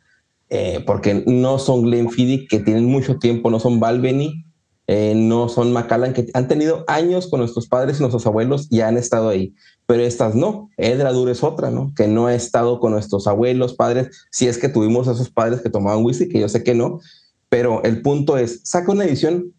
eh, 0.49 0.83
porque 0.85 1.23
no 1.27 1.59
son 1.59 1.83
Glenfiddich 1.83 2.49
que 2.49 2.59
tienen 2.59 2.85
mucho 2.85 3.19
tiempo, 3.19 3.51
no 3.51 3.59
son 3.59 3.79
Balvenie, 3.79 4.45
eh, 4.91 5.13
no 5.13 5.49
son 5.49 5.71
Macallan 5.71 6.13
que 6.13 6.31
han 6.33 6.47
tenido 6.47 6.83
años 6.87 7.27
con 7.27 7.41
nuestros 7.41 7.67
padres 7.67 7.97
y 7.97 7.99
nuestros 7.99 8.25
abuelos 8.25 8.65
y 8.71 8.81
han 8.81 8.97
estado 8.97 9.29
ahí. 9.29 9.53
Pero 9.85 10.01
estas 10.01 10.33
no. 10.33 10.71
Edradur 10.77 11.29
es 11.29 11.43
otra, 11.43 11.69
¿no? 11.69 11.93
Que 11.95 12.07
no 12.07 12.25
ha 12.25 12.33
estado 12.33 12.79
con 12.79 12.93
nuestros 12.93 13.27
abuelos, 13.27 13.75
padres, 13.75 14.25
si 14.31 14.47
es 14.47 14.57
que 14.57 14.67
tuvimos 14.67 15.07
a 15.07 15.11
esos 15.11 15.29
padres 15.29 15.61
que 15.61 15.69
tomaban 15.69 16.03
whisky, 16.03 16.27
que 16.27 16.39
yo 16.39 16.49
sé 16.49 16.63
que 16.63 16.73
no. 16.73 17.01
Pero 17.49 17.83
el 17.83 18.01
punto 18.01 18.35
es, 18.35 18.61
saca 18.63 18.91
una 18.91 19.05
edición 19.05 19.53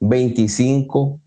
25 0.00 1.20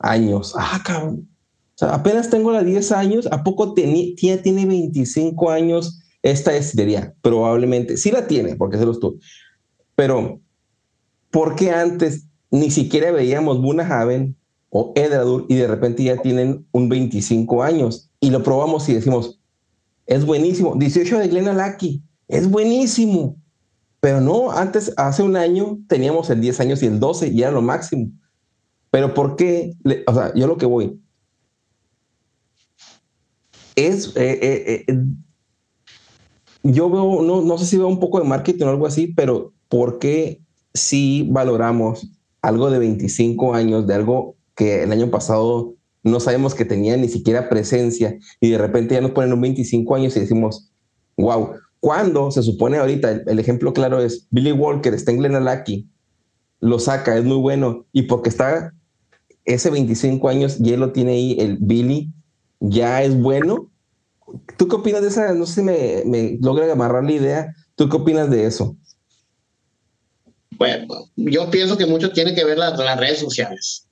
años. 0.00 0.52
Ah, 0.58 0.82
cabrón. 0.84 1.28
O 1.76 1.78
sea, 1.78 1.94
apenas 1.94 2.28
tengo 2.28 2.50
la 2.50 2.64
10 2.64 2.90
años, 2.90 3.28
¿a 3.30 3.44
poco 3.44 3.72
ya 3.76 4.42
tiene 4.42 4.66
25 4.66 5.48
años 5.48 6.00
esta 6.22 6.50
destilería? 6.50 7.14
Probablemente. 7.22 7.96
Sí 7.98 8.10
la 8.10 8.26
tiene, 8.26 8.56
porque 8.56 8.78
se 8.78 8.84
los 8.84 8.98
tuvo. 8.98 9.20
Pero, 9.94 10.40
¿por 11.30 11.54
qué 11.54 11.70
antes 11.70 12.26
ni 12.54 12.70
siquiera 12.70 13.10
veíamos 13.10 13.58
Haven 13.90 14.36
o 14.70 14.92
Edradur 14.94 15.44
y 15.48 15.56
de 15.56 15.66
repente 15.66 16.04
ya 16.04 16.22
tienen 16.22 16.64
un 16.70 16.88
25 16.88 17.64
años? 17.64 18.10
Y 18.20 18.30
lo 18.30 18.44
probamos 18.44 18.88
y 18.88 18.94
decimos, 18.94 19.40
es 20.06 20.24
buenísimo. 20.24 20.76
18 20.76 21.18
de 21.18 21.28
Glen 21.28 21.48
Alaki, 21.48 22.00
es 22.28 22.48
buenísimo. 22.48 23.36
Pero 23.98 24.20
no, 24.20 24.52
antes, 24.52 24.92
hace 24.96 25.24
un 25.24 25.36
año, 25.36 25.78
teníamos 25.88 26.30
el 26.30 26.40
10 26.40 26.60
años 26.60 26.82
y 26.84 26.86
el 26.86 27.00
12 27.00 27.28
y 27.28 27.42
era 27.42 27.50
lo 27.50 27.60
máximo. 27.60 28.12
Pero 28.92 29.14
¿por 29.14 29.34
qué? 29.34 29.74
O 30.06 30.14
sea, 30.14 30.32
yo 30.34 30.46
lo 30.46 30.56
que 30.56 30.66
voy, 30.66 31.00
es, 33.74 34.14
eh, 34.14 34.38
eh, 34.40 34.84
eh, 34.86 34.96
yo 36.62 36.88
veo, 36.88 37.20
no, 37.20 37.42
no 37.42 37.58
sé 37.58 37.66
si 37.66 37.76
veo 37.78 37.88
un 37.88 37.98
poco 37.98 38.20
de 38.20 38.28
marketing 38.28 38.66
o 38.66 38.70
algo 38.70 38.86
así, 38.86 39.08
pero 39.08 39.52
¿por 39.68 39.98
qué 39.98 40.40
si 40.72 41.26
valoramos 41.32 42.06
algo 42.44 42.70
de 42.70 42.78
25 42.78 43.54
años, 43.54 43.86
de 43.86 43.94
algo 43.94 44.36
que 44.54 44.82
el 44.82 44.92
año 44.92 45.10
pasado 45.10 45.74
no 46.02 46.20
sabemos 46.20 46.54
que 46.54 46.66
tenía 46.66 46.96
ni 46.96 47.08
siquiera 47.08 47.48
presencia 47.48 48.18
y 48.40 48.50
de 48.50 48.58
repente 48.58 48.94
ya 48.94 49.00
nos 49.00 49.12
ponen 49.12 49.32
un 49.32 49.40
25 49.40 49.94
años 49.94 50.14
y 50.16 50.20
decimos, 50.20 50.70
wow, 51.16 51.52
cuando 51.80 52.30
se 52.30 52.42
supone 52.42 52.76
ahorita, 52.76 53.22
el, 53.26 53.38
ejemplo 53.38 53.72
claro 53.72 54.00
es 54.00 54.26
Billy 54.30 54.52
Walker 54.52 54.92
está 54.92 55.10
en 55.10 55.18
Glenalaki, 55.18 55.88
lo 56.60 56.78
saca, 56.78 57.16
es 57.16 57.24
muy 57.24 57.38
bueno 57.38 57.86
y 57.92 58.02
porque 58.02 58.28
está 58.28 58.74
ese 59.46 59.70
25 59.70 60.28
años 60.28 60.58
y 60.60 60.74
él 60.74 60.80
lo 60.80 60.92
tiene 60.92 61.12
ahí, 61.12 61.36
el 61.38 61.56
Billy 61.58 62.12
ya 62.60 63.02
es 63.02 63.18
bueno. 63.18 63.70
¿Tú 64.58 64.68
qué 64.68 64.76
opinas 64.76 65.02
de 65.02 65.08
esa? 65.08 65.32
No 65.32 65.46
sé 65.46 65.54
si 65.54 65.62
me, 65.62 66.02
me 66.06 66.38
logra 66.40 66.70
amarrar 66.70 67.04
la 67.04 67.12
idea. 67.12 67.54
¿Tú 67.74 67.88
qué 67.88 67.96
opinas 67.96 68.30
de 68.30 68.46
eso? 68.46 68.76
Bueno, 70.56 71.10
yo 71.16 71.50
pienso 71.50 71.76
que 71.76 71.86
mucho 71.86 72.10
tiene 72.12 72.34
que 72.34 72.44
ver 72.44 72.58
las, 72.58 72.78
las 72.78 72.98
redes 72.98 73.18
sociales. 73.18 73.86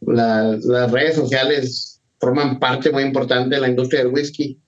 las 0.00 0.90
redes 0.90 1.16
sociales 1.16 2.00
forman 2.20 2.58
parte 2.58 2.90
muy 2.90 3.02
importante 3.02 3.54
de 3.54 3.60
la 3.60 3.68
industria 3.68 4.02
del 4.02 4.12
whisky 4.12 4.58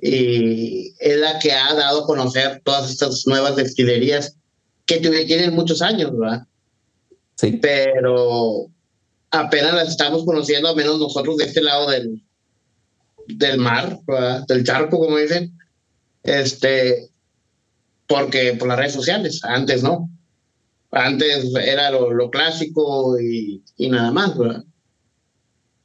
y 0.00 0.94
es 0.98 1.18
la 1.18 1.38
que 1.38 1.52
ha 1.52 1.74
dado 1.74 2.02
a 2.02 2.06
conocer 2.06 2.60
todas 2.64 2.90
estas 2.90 3.26
nuevas 3.26 3.56
destilerías 3.56 4.36
que 4.86 4.98
tienen 4.98 5.54
muchos 5.54 5.82
años, 5.82 6.16
¿verdad? 6.16 6.42
Sí. 7.36 7.58
Pero 7.60 8.66
apenas 9.30 9.74
las 9.74 9.88
estamos 9.88 10.24
conociendo, 10.24 10.68
al 10.68 10.76
menos 10.76 10.98
nosotros 10.98 11.36
de 11.38 11.44
este 11.44 11.62
lado 11.62 11.90
del, 11.90 12.22
del 13.26 13.58
mar, 13.58 13.98
del 14.48 14.64
charco, 14.64 14.98
como 14.98 15.18
dicen, 15.18 15.56
este, 16.22 17.08
porque 18.06 18.54
por 18.54 18.68
las 18.68 18.78
redes 18.78 18.92
sociales, 18.92 19.40
antes 19.44 19.82
no. 19.82 20.08
Antes 20.90 21.54
era 21.54 21.90
lo, 21.90 22.30
clásico 22.30 23.18
y, 23.18 23.62
y, 23.78 23.88
nada 23.88 24.10
más, 24.10 24.36
¿verdad? 24.36 24.62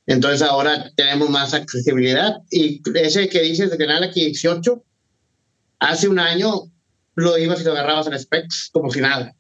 Entonces 0.06 0.42
ahora 0.42 0.92
tenemos 0.96 1.30
más 1.30 1.54
accesibilidad. 1.54 2.42
Y 2.52 2.82
ese 2.96 3.30
que 3.30 3.42
dices 3.42 3.72
de 3.72 3.78
canal 3.78 4.04
aquí 4.04 4.26
18, 4.26 4.84
hace 5.80 6.08
un 6.08 6.20
año 6.20 6.70
lo 7.16 7.38
ibas 7.38 7.62
y 7.62 7.64
lo 7.64 7.72
agarrabas 7.72 8.08
en 8.08 8.20
specs 8.20 8.70
como 8.72 8.92
si 8.92 9.02
nada. 9.02 9.36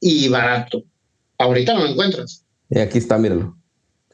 Y 0.00 0.28
barato. 0.28 0.84
Ahorita 1.38 1.74
no 1.74 1.84
lo 1.84 1.90
encuentras. 1.90 2.44
Y 2.70 2.78
aquí 2.78 2.98
está, 2.98 3.18
míralo. 3.18 3.56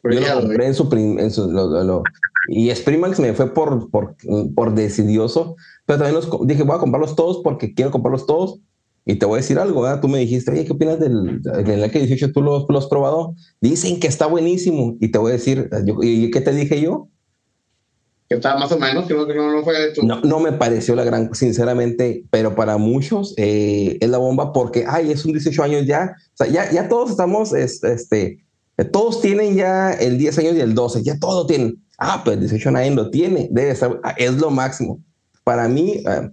Yo 0.03 0.21
lo 0.21 0.41
compré 0.41 0.67
en 0.67 0.75
su, 0.75 0.89
en 0.93 1.31
su 1.31 1.51
lo, 1.51 2.03
y 2.49 2.75
Sprimax 2.75 3.21
me 3.21 3.33
fue 3.33 3.53
por, 3.53 3.91
por, 3.91 4.17
por 4.55 4.75
decidioso, 4.75 5.57
pero 5.87 5.99
también 5.99 6.15
los, 6.15 6.47
dije, 6.47 6.63
voy 6.63 6.77
a 6.77 6.81
comprarlos 6.81 7.17
todos 7.17 7.41
porque 7.43 7.75
quiero 7.75 7.91
comprarlos 7.91 8.27
todos. 8.27 8.61
Y 9.07 9.17
te 9.17 9.27
voy 9.27 9.35
a 9.35 9.43
decir 9.43 9.59
algo, 9.59 9.83
¿verdad? 9.83 10.01
Tú 10.01 10.09
me 10.09 10.19
dijiste, 10.19 10.51
oye, 10.51 10.65
¿qué 10.65 10.73
opinas 10.73 10.99
del, 10.99 11.43
del 11.43 11.91
18 11.91 12.33
¿Tú 12.33 12.41
lo, 12.41 12.67
lo, 12.67 12.79
has 12.79 12.87
probado? 12.87 13.35
Dicen 13.61 14.01
que 14.01 14.07
está 14.07 14.27
buenísimo. 14.27 14.97
Y 14.99 15.09
te 15.09 15.19
voy 15.19 15.31
a 15.31 15.35
decir, 15.35 15.69
¿y 16.01 16.31
qué 16.31 16.41
te 16.41 16.55
dije 16.55 16.81
yo? 16.81 17.09
Que 18.29 18.37
estaba 18.37 18.59
más 18.59 18.73
o 18.73 18.79
menos, 18.79 19.07
que 19.07 19.13
no, 19.13 19.27
que 19.27 19.35
no, 19.35 19.63
fue 19.63 19.75
No, 20.03 20.23
no 20.23 20.41
me 20.41 20.53
pareció 20.53 20.95
la 20.95 21.05
gran, 21.05 21.35
sinceramente, 21.35 22.25
pero 22.31 22.55
para 22.55 22.79
muchos 22.79 23.35
eh, 23.37 23.99
es 24.01 24.09
la 24.09 24.17
bomba 24.17 24.55
porque, 24.55 24.87
ay, 24.89 25.13
es 25.13 25.27
un 25.27 25.33
18 25.33 25.63
años 25.63 25.87
ya. 25.87 26.17
O 26.33 26.37
sea, 26.37 26.47
ya, 26.47 26.73
ya 26.73 26.89
todos 26.89 27.11
estamos, 27.11 27.53
este, 27.53 28.39
todos 28.91 29.21
tienen 29.21 29.55
ya 29.55 29.93
el 29.93 30.17
10 30.17 30.39
años 30.39 30.55
y 30.55 30.61
el 30.61 30.75
12, 30.75 31.03
ya 31.03 31.19
todo 31.19 31.47
tienen. 31.47 31.84
Ah, 32.07 32.21
pues 32.23 32.35
el 32.35 32.41
18 32.41 32.71
nadie 32.71 32.91
lo 32.91 33.11
tiene, 33.11 33.49
debe 33.51 33.71
estar, 33.71 33.99
ah, 34.03 34.15
es 34.19 34.35
lo 34.35 34.51
máximo. 34.51 35.03
Para 35.43 35.69
mí, 35.69 36.03
ah, 36.07 36.31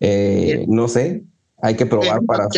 eh, 0.00 0.64
no 0.66 0.88
sé, 0.88 1.24
hay 1.60 1.76
que 1.76 1.84
probar 1.84 2.24
para... 2.24 2.48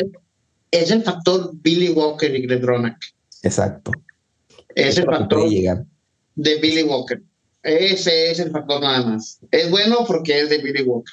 Es 0.70 0.92
el 0.92 1.02
factor 1.02 1.50
Billy 1.54 1.90
Walker 1.90 2.32
y 2.32 2.46
Gledronak. 2.46 2.96
Exacto. 3.42 3.90
Es 4.76 4.96
el 4.96 5.06
factor 5.06 5.50
de 6.36 6.60
Billy 6.60 6.84
Walker. 6.84 7.20
Ese 7.64 8.30
es 8.30 8.38
el 8.38 8.52
factor 8.52 8.80
nada 8.80 9.06
más. 9.06 9.40
Es 9.50 9.68
bueno 9.68 10.04
porque 10.06 10.40
es 10.40 10.48
de 10.48 10.58
Billy 10.58 10.82
Walker. 10.82 11.12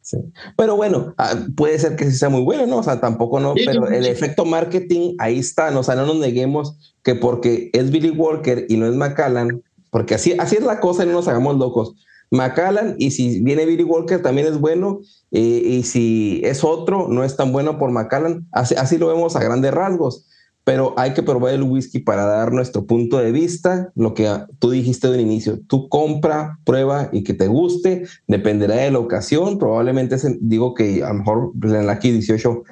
Sí. 0.00 0.16
Pero 0.56 0.74
bueno, 0.76 1.14
ah, 1.18 1.34
puede 1.54 1.78
ser 1.78 1.96
que 1.96 2.10
sea 2.10 2.30
muy 2.30 2.42
bueno, 2.42 2.66
¿no? 2.66 2.78
O 2.78 2.82
sea, 2.82 2.98
tampoco 2.98 3.40
no, 3.40 3.54
pero 3.54 3.88
el 3.88 4.06
efecto 4.06 4.46
marketing 4.46 5.16
ahí 5.18 5.38
está, 5.38 5.70
¿no? 5.70 5.80
o 5.80 5.82
sea, 5.82 5.96
no 5.96 6.06
nos 6.06 6.16
neguemos 6.16 6.96
que 7.02 7.14
porque 7.14 7.70
es 7.74 7.90
Billy 7.90 8.10
Walker 8.10 8.66
y 8.68 8.78
no 8.78 8.86
es 8.86 8.94
Macallan, 8.94 9.62
porque 9.92 10.14
así, 10.14 10.34
así 10.38 10.56
es 10.56 10.64
la 10.64 10.80
cosa 10.80 11.04
y 11.04 11.06
no 11.06 11.12
nos 11.12 11.28
hagamos 11.28 11.58
locos. 11.58 11.94
Macallan, 12.30 12.96
y 12.98 13.10
si 13.10 13.42
viene 13.42 13.66
Billy 13.66 13.84
Walker 13.84 14.22
también 14.22 14.46
es 14.46 14.58
bueno, 14.58 15.00
eh, 15.32 15.38
y 15.38 15.82
si 15.82 16.40
es 16.44 16.64
otro, 16.64 17.08
no 17.08 17.24
es 17.24 17.36
tan 17.36 17.52
bueno 17.52 17.78
por 17.78 17.90
Macallan, 17.90 18.48
así, 18.52 18.74
así 18.74 18.96
lo 18.96 19.08
vemos 19.08 19.36
a 19.36 19.44
grandes 19.44 19.72
rasgos. 19.72 20.26
Pero 20.64 20.94
hay 20.96 21.12
que 21.12 21.22
probar 21.22 21.52
el 21.52 21.64
whisky 21.64 21.98
para 21.98 22.24
dar 22.24 22.52
nuestro 22.52 22.86
punto 22.86 23.18
de 23.18 23.32
vista, 23.32 23.92
lo 23.94 24.14
que 24.14 24.30
tú 24.60 24.70
dijiste 24.70 25.10
del 25.10 25.20
inicio, 25.20 25.60
tú 25.66 25.90
compra, 25.90 26.58
prueba 26.64 27.10
y 27.12 27.22
que 27.22 27.34
te 27.34 27.48
guste, 27.48 28.04
dependerá 28.28 28.76
de 28.76 28.92
la 28.92 28.98
ocasión, 28.98 29.58
probablemente 29.58 30.16
digo 30.40 30.72
que 30.72 31.04
a 31.04 31.08
lo 31.08 31.14
mejor 31.14 31.52
en 31.64 31.86
la 31.86 31.92
aquí 31.92 32.12
18, 32.12 32.62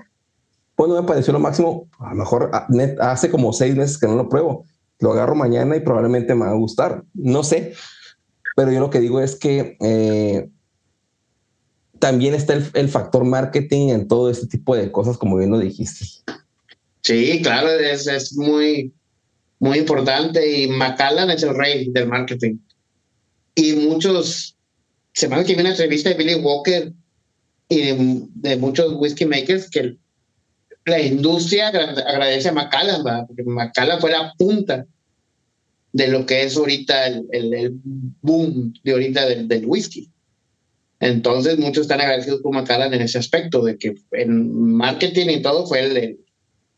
pues 0.75 0.89
no 0.89 1.03
me 1.03 1.07
pareció 1.07 1.35
lo 1.35 1.41
máximo, 1.41 1.87
a 1.99 2.11
lo 2.11 2.17
mejor 2.17 2.51
ah, 2.55 2.67
hace 3.01 3.29
como 3.29 3.53
seis 3.53 3.77
meses 3.77 3.99
que 3.99 4.07
no 4.07 4.15
lo 4.15 4.31
pruebo, 4.31 4.65
lo 5.01 5.13
agarro 5.13 5.35
mañana 5.35 5.77
y 5.77 5.81
probablemente 5.81 6.35
me 6.35 6.47
va 6.47 6.51
a 6.51 6.55
gustar, 6.55 7.05
no 7.15 7.43
sé, 7.43 7.75
pero 8.57 8.73
yo 8.73 8.81
lo 8.81 8.91
que 8.91 9.01
digo 9.01 9.21
es 9.21 9.37
que 9.37 9.77
eh, 9.81 10.49
también 11.99 12.35
está 12.35 12.55
el, 12.55 12.89
factor 12.89 13.25
marketing 13.25 13.89
en 13.89 14.09
todo 14.09 14.31
este 14.31 14.47
tipo 14.47 14.75
de 14.75 14.91
cosas, 14.91 15.19
como 15.19 15.37
bien 15.37 15.51
lo 15.51 15.59
dijiste. 15.59 16.07
Sí, 17.03 17.41
claro, 17.43 17.71
es, 17.71 18.07
es 18.07 18.37
muy, 18.37 18.93
muy 19.59 19.79
importante 19.79 20.63
y 20.63 20.69
Macallan 20.69 21.31
es 21.31 21.43
el 21.43 21.57
rey 21.57 21.91
del 21.91 22.09
marketing. 22.09 22.57
Y 23.55 23.73
muchos, 23.75 24.57
se 25.13 25.29
me 25.29 25.45
que 25.45 25.55
vi 25.55 25.61
una 25.61 25.71
entrevista 25.71 26.09
de 26.09 26.17
Billy 26.17 26.35
Walker 26.37 26.93
y 27.69 28.27
de, 28.35 28.57
muchos 28.57 28.95
whiskey 28.99 29.27
makers 29.27 29.71
que 29.71 29.97
la 30.85 31.01
industria 31.01 31.69
agradece 31.69 32.49
a 32.49 32.53
Macallan, 32.53 33.27
porque 33.27 33.43
Macallan 33.45 34.01
fue 34.01 34.11
la 34.11 34.33
punta 34.37 34.87
de 35.93 36.09
lo 36.09 36.25
que 36.25 36.43
es 36.45 36.57
ahorita 36.57 37.07
el, 37.07 37.27
el, 37.31 37.81
boom 38.23 38.73
de 38.85 38.93
ahorita 38.93 39.27
del, 39.27 39.49
del, 39.49 39.67
whisky. 39.67 40.09
Entonces 41.01 41.59
muchos 41.59 41.83
están 41.83 42.01
agradecidos 42.01 42.43
con 42.43 42.55
Macallan 42.55 42.95
en 42.95 43.03
ese 43.03 43.19
aspecto, 43.19 43.65
de 43.65 43.77
que 43.77 43.95
en 44.13 44.75
marketing 44.75 45.29
y 45.31 45.43
todo 45.43 45.67
fue 45.67 45.81
el, 45.85 46.21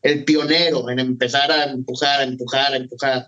el 0.01 0.23
pionero 0.25 0.89
en 0.89 0.99
empezar 0.99 1.51
a 1.51 1.65
empujar, 1.65 2.21
a 2.21 2.23
empujar, 2.23 2.73
a 2.73 2.77
empujar. 2.77 3.27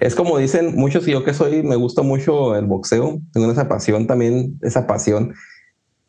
Es 0.00 0.14
como 0.14 0.38
dicen 0.38 0.74
muchos, 0.74 1.06
y 1.06 1.12
yo 1.12 1.22
que 1.22 1.34
soy, 1.34 1.62
me 1.62 1.76
gusta 1.76 2.00
mucho 2.02 2.56
el 2.56 2.64
boxeo, 2.64 3.20
tengo 3.32 3.52
esa 3.52 3.68
pasión 3.68 4.06
también, 4.06 4.58
esa 4.62 4.86
pasión, 4.86 5.34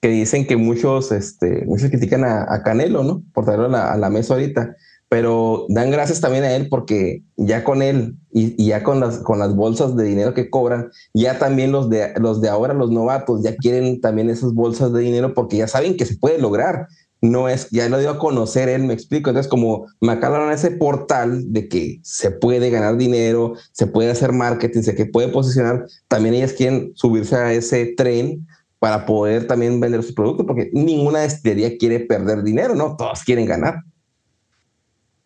que 0.01 0.09
dicen 0.09 0.45
que 0.45 0.57
muchos, 0.57 1.11
este, 1.11 1.65
muchos 1.65 1.89
critican 1.89 2.23
a, 2.23 2.61
Canelo, 2.63 3.03
¿no? 3.03 3.23
Por 3.33 3.45
traerlo 3.45 3.75
a 3.75 3.97
la, 3.97 4.09
mesa 4.09 4.33
ahorita, 4.33 4.75
pero 5.09 5.65
dan 5.69 5.89
gracias 5.89 6.21
también 6.21 6.43
a 6.43 6.53
él 6.53 6.67
porque 6.69 7.23
ya 7.35 7.63
con 7.63 7.81
él 7.81 8.15
y, 8.31 8.65
ya 8.65 8.83
con 8.83 8.99
las, 8.99 9.19
con 9.19 9.39
las 9.39 9.55
bolsas 9.55 9.95
de 9.95 10.03
dinero 10.03 10.33
que 10.33 10.49
cobran, 10.49 10.89
ya 11.13 11.39
también 11.39 11.71
los 11.71 11.89
de, 11.89 12.13
los 12.19 12.41
de 12.41 12.49
ahora, 12.49 12.73
los 12.73 12.91
novatos, 12.91 13.41
ya 13.43 13.55
quieren 13.55 14.01
también 14.01 14.29
esas 14.29 14.53
bolsas 14.53 14.93
de 14.93 15.01
dinero 15.01 15.33
porque 15.33 15.57
ya 15.57 15.67
saben 15.67 15.97
que 15.97 16.05
se 16.05 16.17
puede 16.17 16.39
lograr 16.39 16.87
no 17.21 17.49
es, 17.49 17.69
ya 17.71 17.89
lo 17.89 17.99
dio 17.99 18.11
a 18.11 18.19
conocer 18.19 18.69
él, 18.69 18.83
me 18.83 18.93
explico. 18.93 19.29
Entonces, 19.29 19.49
como 19.49 19.87
en 20.01 20.51
ese 20.51 20.71
portal 20.71 21.51
de 21.51 21.67
que 21.67 21.99
se 22.03 22.31
puede 22.31 22.69
ganar 22.69 22.97
dinero, 22.97 23.53
se 23.71 23.87
puede 23.87 24.11
hacer 24.11 24.33
marketing, 24.33 24.81
se 24.81 25.05
puede 25.05 25.29
posicionar, 25.29 25.87
también 26.07 26.35
ellas 26.35 26.53
quieren 26.53 26.91
subirse 26.95 27.35
a 27.35 27.53
ese 27.53 27.93
tren 27.97 28.47
para 28.79 29.05
poder 29.05 29.47
también 29.47 29.79
vender 29.79 30.03
sus 30.03 30.13
productos, 30.13 30.45
porque 30.45 30.69
ninguna 30.73 31.21
destilería 31.21 31.77
quiere 31.77 32.01
perder 32.01 32.43
dinero, 32.43 32.75
¿no? 32.75 32.95
Todos 32.95 33.23
quieren 33.23 33.45
ganar. 33.45 33.83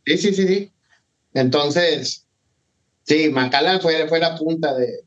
Sí, 0.06 0.18
sí, 0.18 0.34
sí, 0.34 0.47
sí. 0.47 0.72
Entonces, 1.34 2.26
sí, 3.04 3.30
Macallan 3.30 3.82
fue, 3.82 4.08
fue 4.08 4.20
la 4.20 4.36
punta 4.38 4.74
de, 4.76 5.04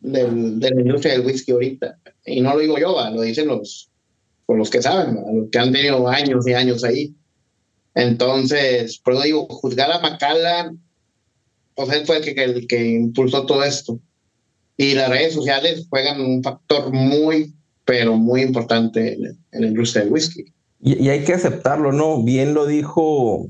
de 0.00 0.70
la 0.70 0.80
industria 0.80 1.14
del 1.14 1.26
whisky 1.26 1.52
ahorita. 1.52 1.98
Y 2.24 2.40
no 2.40 2.54
lo 2.54 2.60
digo 2.60 2.78
yo, 2.78 2.96
lo 3.10 3.22
dicen 3.22 3.48
los, 3.48 3.90
por 4.44 4.58
los 4.58 4.70
que 4.70 4.82
saben, 4.82 5.16
los 5.34 5.50
que 5.50 5.58
han 5.58 5.72
tenido 5.72 6.06
años 6.08 6.46
y 6.46 6.54
años 6.54 6.84
ahí. 6.84 7.14
Entonces, 7.94 8.98
por 8.98 9.14
eso 9.14 9.22
digo, 9.22 9.46
juzgar 9.48 9.90
a 9.90 10.00
Macallan, 10.00 10.78
pues 11.74 11.90
él 11.90 12.06
fue 12.06 12.18
el 12.18 12.24
que, 12.24 12.66
que 12.66 12.84
impulsó 12.84 13.46
todo 13.46 13.64
esto. 13.64 13.98
Y 14.76 14.94
las 14.94 15.08
redes 15.08 15.32
sociales 15.32 15.86
juegan 15.88 16.20
un 16.20 16.42
factor 16.42 16.92
muy, 16.92 17.55
pero 17.86 18.16
muy 18.16 18.42
importante 18.42 19.14
en, 19.14 19.38
la 19.52 19.66
industria 19.66 20.04
del 20.04 20.12
whisky. 20.12 20.52
Y, 20.82 21.04
y, 21.04 21.08
hay 21.08 21.24
que 21.24 21.32
aceptarlo, 21.32 21.92
¿no? 21.92 22.22
Bien 22.22 22.52
lo 22.52 22.66
dijo 22.66 23.48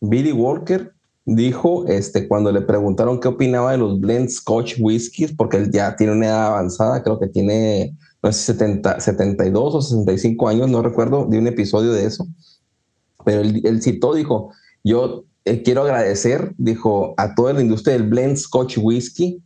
Billy 0.00 0.32
Walker, 0.32 0.92
dijo 1.24 1.86
este, 1.86 2.26
cuando 2.26 2.50
le 2.50 2.62
preguntaron 2.62 3.20
qué 3.20 3.28
opinaba 3.28 3.72
de 3.72 3.78
los 3.78 4.00
blend 4.00 4.30
Scotch 4.30 4.74
whiskies, 4.80 5.32
porque 5.32 5.58
él 5.58 5.70
ya 5.70 5.94
tiene 5.94 6.14
una 6.14 6.26
edad 6.26 6.46
avanzada, 6.48 7.02
creo 7.02 7.20
que 7.20 7.28
tiene 7.28 7.94
no 8.22 8.32
sé, 8.32 8.52
70, 8.52 9.00
72 9.00 9.74
o 9.74 9.80
65 9.82 10.48
años, 10.48 10.68
no 10.68 10.82
recuerdo, 10.82 11.26
de 11.26 11.38
un 11.38 11.46
episodio 11.46 11.92
de 11.92 12.06
eso. 12.06 12.26
Pero 13.24 13.42
él, 13.42 13.82
citó, 13.82 14.14
dijo, 14.14 14.52
yo 14.82 15.24
eh, 15.44 15.62
quiero 15.62 15.82
agradecer, 15.82 16.54
dijo, 16.58 17.14
a 17.16 17.34
toda 17.34 17.52
la 17.52 17.62
industria 17.62 17.94
del 17.94 18.08
blend 18.08 18.36
Scotch 18.36 18.78
Whisky, 18.78 19.42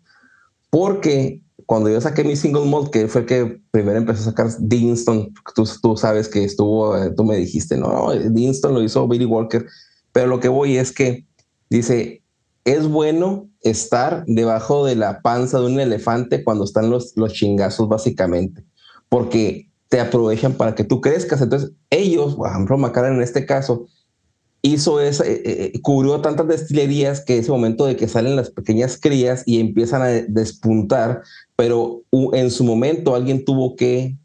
porque 0.70 1.40
cuando 1.66 1.90
yo 1.90 2.00
saqué 2.00 2.24
mi 2.24 2.36
single 2.36 2.66
malt, 2.66 2.90
que 2.90 3.08
fue 3.08 3.22
el 3.22 3.26
que 3.26 3.60
primero 3.70 3.98
empezó 3.98 4.22
a 4.22 4.32
sacar 4.32 4.50
Deanston, 4.58 5.32
tú, 5.54 5.68
tú 5.82 5.96
sabes 5.96 6.28
que 6.28 6.44
estuvo, 6.44 6.96
eh, 6.96 7.10
tú 7.16 7.24
me 7.24 7.36
dijiste, 7.36 7.76
no, 7.76 7.88
no, 7.88 8.12
Deanston 8.12 8.74
lo 8.74 8.82
hizo 8.82 9.08
Billy 9.08 9.24
Walker, 9.24 9.66
pero 10.12 10.26
lo 10.26 10.40
que 10.40 10.48
voy 10.48 10.76
es 10.76 10.92
que 10.92 11.26
dice, 11.70 12.22
es 12.64 12.86
bueno 12.86 13.48
estar 13.60 14.24
debajo 14.26 14.84
de 14.84 14.96
la 14.96 15.22
panza 15.22 15.60
de 15.60 15.66
un 15.66 15.80
elefante 15.80 16.44
cuando 16.44 16.64
están 16.64 16.90
los, 16.90 17.16
los 17.16 17.32
chingazos, 17.32 17.88
básicamente, 17.88 18.64
porque 19.08 19.68
te 19.88 20.00
aprovechan 20.00 20.54
para 20.54 20.74
que 20.74 20.84
tú 20.84 21.00
crezcas. 21.00 21.40
Entonces, 21.40 21.72
ellos, 21.90 22.34
por 22.34 22.48
ejemplo, 22.48 22.78
Macaran 22.78 23.14
en 23.14 23.22
este 23.22 23.46
caso, 23.46 23.86
hizo 24.62 24.98
esa, 24.98 25.26
eh, 25.26 25.42
eh, 25.44 25.80
cubrió 25.82 26.22
tantas 26.22 26.48
destilerías 26.48 27.20
que 27.20 27.36
ese 27.36 27.50
momento 27.50 27.84
de 27.84 27.96
que 27.96 28.08
salen 28.08 28.34
las 28.34 28.50
pequeñas 28.50 28.98
crías 28.98 29.42
y 29.44 29.60
empiezan 29.60 30.00
a 30.00 30.06
despuntar, 30.06 31.22
pero 31.56 32.02
en 32.32 32.50
su 32.50 32.64
momento 32.64 33.14
alguien 33.14 33.44
tuvo 33.44 33.76
que 33.76 34.16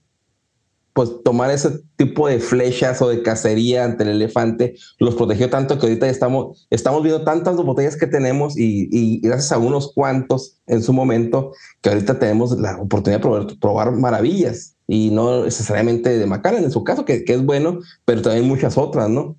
pues 0.93 1.11
tomar 1.23 1.51
ese 1.51 1.79
tipo 1.95 2.27
de 2.27 2.39
flechas 2.39 3.01
o 3.01 3.07
de 3.07 3.21
cacería 3.21 3.85
ante 3.85 4.03
el 4.03 4.09
elefante 4.09 4.75
los 4.97 5.15
protegió 5.15 5.49
tanto 5.49 5.79
que 5.79 5.85
ahorita 5.85 6.09
estamos, 6.09 6.67
estamos 6.69 7.03
viendo 7.03 7.23
tantas 7.23 7.55
botellas 7.55 7.95
que 7.95 8.07
tenemos 8.07 8.55
y, 8.57 9.21
gracias 9.21 9.51
a 9.51 9.59
unos 9.59 9.93
cuantos 9.93 10.57
en 10.67 10.83
su 10.83 10.91
momento 10.91 11.53
que 11.81 11.89
ahorita 11.89 12.19
tenemos 12.19 12.59
la 12.59 12.77
oportunidad 12.81 13.21
de 13.21 13.55
probar, 13.55 13.91
maravillas 13.93 14.75
y 14.87 15.11
no 15.11 15.45
necesariamente 15.45 16.17
de 16.17 16.25
Macallan 16.25 16.63
en 16.63 16.71
su 16.71 16.83
caso, 16.83 17.05
que, 17.05 17.23
que 17.23 17.35
es 17.35 17.45
bueno, 17.45 17.79
pero 18.03 18.21
también 18.21 18.47
muchas 18.47 18.77
otras, 18.77 19.09
¿no? 19.09 19.37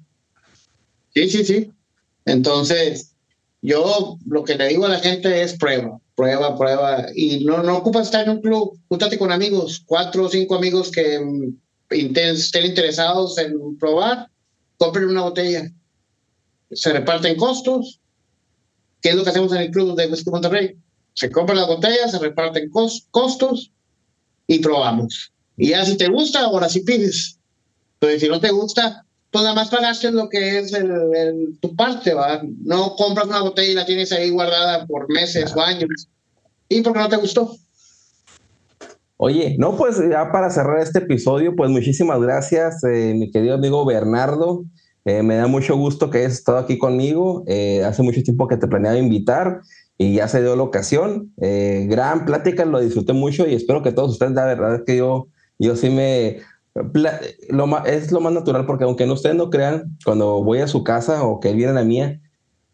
Sí, 1.13 1.29
sí, 1.29 1.45
sí. 1.45 1.73
Entonces, 2.25 3.15
yo 3.61 4.17
lo 4.27 4.45
que 4.45 4.55
le 4.55 4.69
digo 4.69 4.87
a 4.87 4.91
la 4.91 5.01
gente 5.01 5.43
es 5.43 5.59
prueba, 5.59 5.99
prueba, 6.21 6.57
prueba. 6.57 7.07
Y 7.15 7.45
no, 7.45 7.63
no 7.63 7.79
ocupas 7.79 8.07
estar 8.07 8.25
en 8.25 8.37
un 8.37 8.43
club, 8.43 8.79
júntate 8.89 9.19
con 9.19 9.33
amigos, 9.33 9.83
cuatro 9.87 10.27
o 10.27 10.29
cinco 10.29 10.55
amigos 10.55 10.91
que 10.91 11.19
mm, 11.19 11.57
estén 11.89 12.67
interesados 12.67 13.39
en 13.39 13.79
probar, 13.79 14.29
compren 14.77 15.09
una 15.09 15.23
botella. 15.23 15.71
Se 16.71 16.93
reparten 16.93 17.37
costos. 17.37 18.01
¿Qué 19.01 19.09
es 19.09 19.15
lo 19.15 19.25
que 19.25 19.31
hacemos 19.31 19.53
en 19.53 19.63
el 19.63 19.71
club 19.71 19.97
de 19.97 20.09
Whisky 20.09 20.31
Monterrey? 20.31 20.77
Se 21.15 21.31
compran 21.31 21.57
las 21.57 21.69
botellas, 21.69 22.11
se 22.11 22.19
reparten 22.19 22.71
costos 22.71 23.73
y 24.47 24.59
probamos. 24.59 25.33
Y 25.57 25.71
ya 25.71 25.87
si 25.87 25.97
te 25.97 26.09
gusta, 26.09 26.41
ahora 26.41 26.69
sí 26.69 26.81
pides. 26.81 27.39
Pero 27.99 28.21
si 28.21 28.29
no 28.29 28.41
te 28.41 28.51
gusta, 28.51 29.07
pues 29.31 29.45
nada 29.45 29.55
más 29.55 29.71
pagaste 29.71 30.11
lo 30.11 30.29
que 30.29 30.59
es 30.59 30.73
el, 30.73 31.59
tu 31.61 31.75
parte, 31.77 32.15
¿va? 32.15 32.43
No 32.65 32.97
compras 32.97 33.27
una 33.27 33.43
botella 33.43 33.71
y 33.71 33.75
la 33.75 33.87
tienes 33.87 34.13
ahí 34.13 34.31
guardada 34.31 34.87
por 34.87 35.09
meses 35.13 35.55
o 35.55 35.61
años. 35.61 36.09
¿Y 36.69 36.83
por 36.83 36.93
qué 36.93 36.99
no 36.99 37.09
te 37.09 37.17
gustó? 37.17 37.57
Oye, 39.17 39.57
no, 39.59 39.77
pues 39.77 40.01
ya 40.11 40.33
para 40.33 40.51
cerrar 40.51 40.81
este 40.81 41.01
episodio, 41.01 41.55
pues 41.55 41.71
muchísimas 41.71 42.21
gracias, 42.21 42.83
eh, 42.85 43.15
mi 43.15 43.31
querido 43.31 43.55
amigo 43.55 43.85
Bernardo. 43.85 44.65
Eh, 45.05 45.23
me 45.23 45.37
da 45.37 45.47
mucho 45.47 45.77
gusto 45.77 46.11
que 46.11 46.19
hayas 46.19 46.33
estado 46.33 46.59
aquí 46.59 46.79
conmigo. 46.79 47.45
Eh, 47.47 47.85
hace 47.85 48.03
mucho 48.03 48.23
tiempo 48.23 48.49
que 48.49 48.57
te 48.57 48.67
planeaba 48.67 48.99
invitar 48.99 49.61
y 49.97 50.15
ya 50.15 50.27
se 50.27 50.43
dio 50.43 50.57
la 50.57 50.63
ocasión. 50.63 51.33
gran 51.37 52.25
plática, 52.25 52.65
lo 52.65 52.81
disfruté 52.81 53.13
mucho 53.13 53.47
y 53.47 53.55
espero 53.55 53.83
que 53.83 53.93
todos 53.93 54.13
ustedes, 54.13 54.33
la 54.33 54.47
verdad 54.47 54.83
que 54.85 54.97
yo, 54.97 55.29
yo 55.59 55.77
sí 55.77 55.91
me, 55.91 56.39
lo 56.75 57.85
es 57.85 58.13
lo 58.13 58.21
más 58.21 58.33
natural 58.33 58.67
porque 58.67 58.85
aunque 58.85 59.05
ustedes 59.05 59.37
no 59.37 59.51
crean, 59.51 59.97
cuando 60.05 60.43
voy 60.43 60.59
a 60.59 60.69
su 60.69 60.85
casa 60.85 61.25
o 61.25 61.41
que 61.41 61.51
él 61.51 61.57
viene 61.57 61.73
a 61.73 61.75
la 61.75 61.85
mía, 61.85 62.21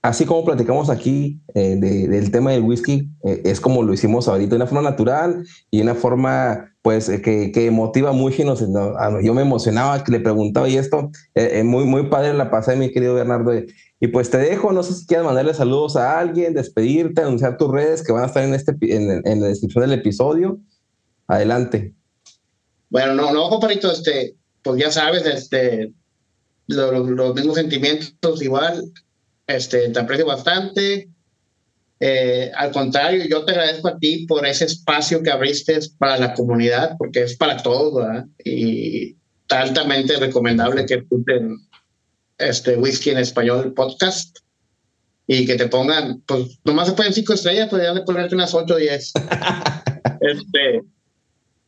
así 0.03 0.24
como 0.24 0.44
platicamos 0.44 0.90
aquí 0.90 1.40
eh, 1.55 1.76
del 1.76 2.30
tema 2.30 2.53
del 2.53 2.62
whisky, 2.62 3.09
eh, 3.24 3.42
es 3.44 3.61
como 3.61 3.82
lo 3.82 3.92
hicimos 3.92 4.28
ahorita, 4.28 4.51
de 4.51 4.57
una 4.57 4.66
forma 4.66 4.90
natural 4.90 5.44
y 5.70 5.80
una 5.80 5.94
forma 5.94 6.72
pues 6.83 7.08
eh, 7.08 7.20
que, 7.20 7.50
que, 7.50 7.70
motiva 7.70 8.12
mucho 8.12 8.42
y 8.42 8.45
nos, 8.45 8.61
yo 8.61 9.34
me 9.34 9.42
emocionaba 9.42 10.04
que 10.04 10.12
le 10.12 10.20
preguntaba 10.20 10.68
y 10.68 10.76
esto, 10.76 11.11
muy, 11.64 11.84
muy 11.84 12.04
padre 12.08 12.33
la 12.34 12.50
pasada, 12.50 12.76
mi 12.76 12.92
querido 12.92 13.14
Bernardo. 13.14 13.53
Y 13.99 14.08
pues 14.08 14.30
te 14.30 14.38
dejo, 14.38 14.72
no 14.72 14.83
sé 14.83 14.95
si 14.95 15.07
quieres 15.07 15.25
mandarle 15.25 15.54
saludos 15.54 15.96
a 15.96 16.18
alguien, 16.18 16.54
despedirte, 16.54 17.22
anunciar 17.22 17.57
tus 17.57 17.72
redes 17.72 18.04
que 18.04 18.12
van 18.12 18.25
a 18.25 18.26
estar 18.26 18.45
en, 18.45 18.54
este, 18.54 18.76
en, 18.80 19.22
en 19.26 19.41
la 19.41 19.49
descripción 19.49 19.83
del 19.83 19.99
episodio. 19.99 20.61
Adelante. 21.26 21.95
Bueno, 22.96 23.12
no, 23.12 23.30
no, 23.30 23.50
compadrito, 23.50 23.92
este, 23.92 24.36
pues 24.62 24.80
ya 24.80 24.90
sabes, 24.90 25.26
este, 25.26 25.92
los 26.66 27.34
mismos 27.34 27.56
sentimientos 27.56 28.40
igual, 28.40 28.90
este, 29.46 29.90
te 29.90 30.00
aprecio 30.00 30.24
bastante. 30.24 31.10
Eh, 32.00 32.50
al 32.56 32.72
contrario, 32.72 33.26
yo 33.28 33.44
te 33.44 33.52
agradezco 33.52 33.88
a 33.88 33.98
ti 33.98 34.24
por 34.26 34.46
ese 34.46 34.64
espacio 34.64 35.22
que 35.22 35.30
abriste 35.30 35.78
para 35.98 36.16
la 36.16 36.32
comunidad, 36.32 36.96
porque 36.96 37.24
es 37.24 37.36
para 37.36 37.58
todos, 37.58 37.96
¿verdad? 37.96 38.24
Y 38.42 39.14
altamente 39.50 40.16
recomendable 40.16 40.86
que 40.86 40.94
escuchen 40.94 41.58
este 42.38 42.78
Whisky 42.78 43.10
en 43.10 43.18
Español 43.18 43.74
podcast 43.74 44.38
y 45.26 45.44
que 45.44 45.56
te 45.56 45.68
pongan, 45.68 46.22
pues 46.22 46.60
nomás 46.64 46.88
se 46.88 46.94
pueden 46.94 47.12
cinco 47.12 47.34
estrellas, 47.34 47.68
podrían 47.68 47.96
de 47.96 48.04
ponerte 48.04 48.34
unas 48.34 48.54
ocho 48.54 48.72
o 48.72 48.78
diez. 48.78 49.12
este, 50.22 50.80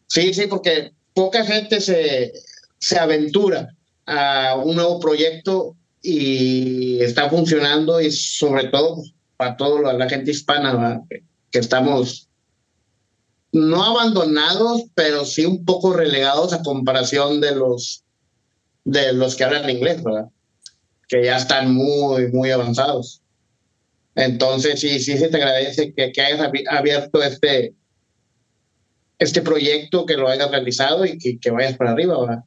sí, 0.06 0.32
sí, 0.32 0.46
porque 0.46 0.96
poca 1.18 1.44
gente 1.44 1.80
se, 1.80 2.32
se 2.78 2.96
aventura 2.96 3.74
a 4.06 4.54
un 4.54 4.76
nuevo 4.76 5.00
proyecto 5.00 5.74
y 6.00 7.02
está 7.02 7.28
funcionando 7.28 8.00
y 8.00 8.12
sobre 8.12 8.68
todo 8.68 9.02
para 9.36 9.56
toda 9.56 9.92
la 9.94 10.08
gente 10.08 10.30
hispana 10.30 11.02
que 11.50 11.58
estamos 11.58 12.28
no 13.50 13.82
abandonados 13.82 14.84
pero 14.94 15.24
sí 15.24 15.44
un 15.44 15.64
poco 15.64 15.92
relegados 15.92 16.52
a 16.52 16.62
comparación 16.62 17.40
de 17.40 17.56
los 17.56 18.04
de 18.84 19.12
los 19.12 19.34
que 19.34 19.42
hablan 19.42 19.68
inglés 19.68 20.04
verdad 20.04 20.28
que 21.08 21.24
ya 21.24 21.36
están 21.36 21.74
muy 21.74 22.30
muy 22.30 22.52
avanzados. 22.52 23.22
Entonces 24.14 24.78
sí 24.78 25.00
sí 25.00 25.18
se 25.18 25.28
te 25.28 25.36
agradece 25.36 25.92
que, 25.94 26.12
que 26.12 26.20
hayas 26.20 26.48
abierto 26.70 27.20
este 27.24 27.74
este 29.18 29.42
proyecto, 29.42 30.06
que 30.06 30.16
lo 30.16 30.28
hayas 30.28 30.50
realizado 30.50 31.04
y 31.04 31.18
que, 31.18 31.38
que 31.38 31.50
vayas 31.50 31.76
para 31.76 31.92
arriba, 31.92 32.20
¿verdad? 32.20 32.44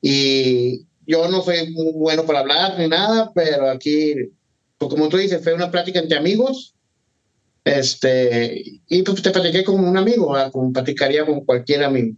Y 0.00 0.86
yo 1.06 1.28
no 1.28 1.42
soy 1.42 1.70
muy 1.72 1.92
bueno 1.92 2.24
para 2.24 2.40
hablar 2.40 2.78
ni 2.78 2.88
nada, 2.88 3.32
pero 3.34 3.70
aquí, 3.70 4.14
pues 4.78 4.90
como 4.90 5.08
tú 5.08 5.16
dices, 5.16 5.42
fue 5.42 5.54
una 5.54 5.70
plática 5.70 5.98
entre 5.98 6.18
amigos. 6.18 6.74
Este, 7.64 8.80
y 8.88 9.02
pues 9.02 9.22
te 9.22 9.30
platiqué 9.30 9.62
como 9.62 9.88
un 9.88 9.96
amigo, 9.96 10.34
como 10.50 10.72
platicaría 10.72 11.24
con 11.24 11.44
cualquier 11.44 11.84
amigo. 11.84 12.16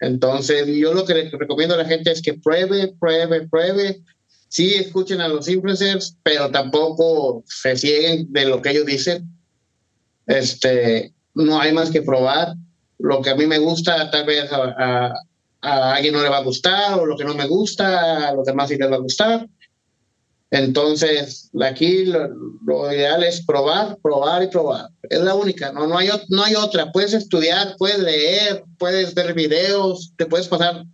Entonces, 0.00 0.66
yo 0.68 0.94
lo 0.94 1.04
que 1.04 1.30
recomiendo 1.32 1.74
a 1.74 1.78
la 1.78 1.84
gente 1.84 2.12
es 2.12 2.22
que 2.22 2.34
pruebe, 2.34 2.94
pruebe, 3.00 3.48
pruebe. 3.48 4.02
Sí, 4.48 4.74
escuchen 4.74 5.20
a 5.20 5.28
los 5.28 5.48
influencers, 5.48 6.16
pero 6.22 6.50
tampoco 6.50 7.44
se 7.46 7.76
cieguen 7.76 8.32
de 8.32 8.46
lo 8.46 8.62
que 8.62 8.70
ellos 8.70 8.86
dicen. 8.86 9.28
Este, 10.26 11.12
no 11.34 11.60
hay 11.60 11.72
más 11.72 11.90
que 11.90 12.02
probar. 12.02 12.54
Lo 12.98 13.22
que 13.22 13.30
a 13.30 13.36
mí 13.36 13.46
me 13.46 13.58
gusta, 13.58 14.10
tal 14.10 14.26
vez 14.26 14.50
a, 14.52 15.14
alguien 15.60 16.14
no 16.14 16.22
le 16.22 16.28
va 16.28 16.38
a 16.38 16.44
gustar 16.44 16.98
o 16.98 17.06
lo 17.06 17.16
que 17.16 17.24
no 17.24 17.34
me 17.34 17.46
gusta, 17.46 18.28
a 18.28 18.34
los 18.34 18.46
demás 18.46 18.68
sí 18.68 18.76
les 18.76 18.90
va 18.90 18.96
a 18.96 19.00
gustar. 19.00 19.48
Entonces, 20.50 21.50
aquí 21.60 22.06
lo, 22.06 22.92
ideal 22.92 23.22
es 23.22 23.44
probar, 23.44 23.98
probar 24.02 24.42
y 24.42 24.46
probar. 24.46 24.88
Es 25.02 25.20
la 25.20 25.34
única, 25.34 25.72
no, 25.72 25.86
no, 25.86 25.98
hay, 25.98 26.08
no 26.28 26.42
hay 26.42 26.54
otra. 26.54 26.90
Puedes 26.90 27.12
estudiar, 27.12 27.74
puedes 27.76 27.98
leer, 27.98 28.64
puedes 28.78 29.14
ver 29.14 29.34
videos, 29.34 30.12
te 30.16 30.26
puedes 30.26 30.48
pasar 30.48 30.84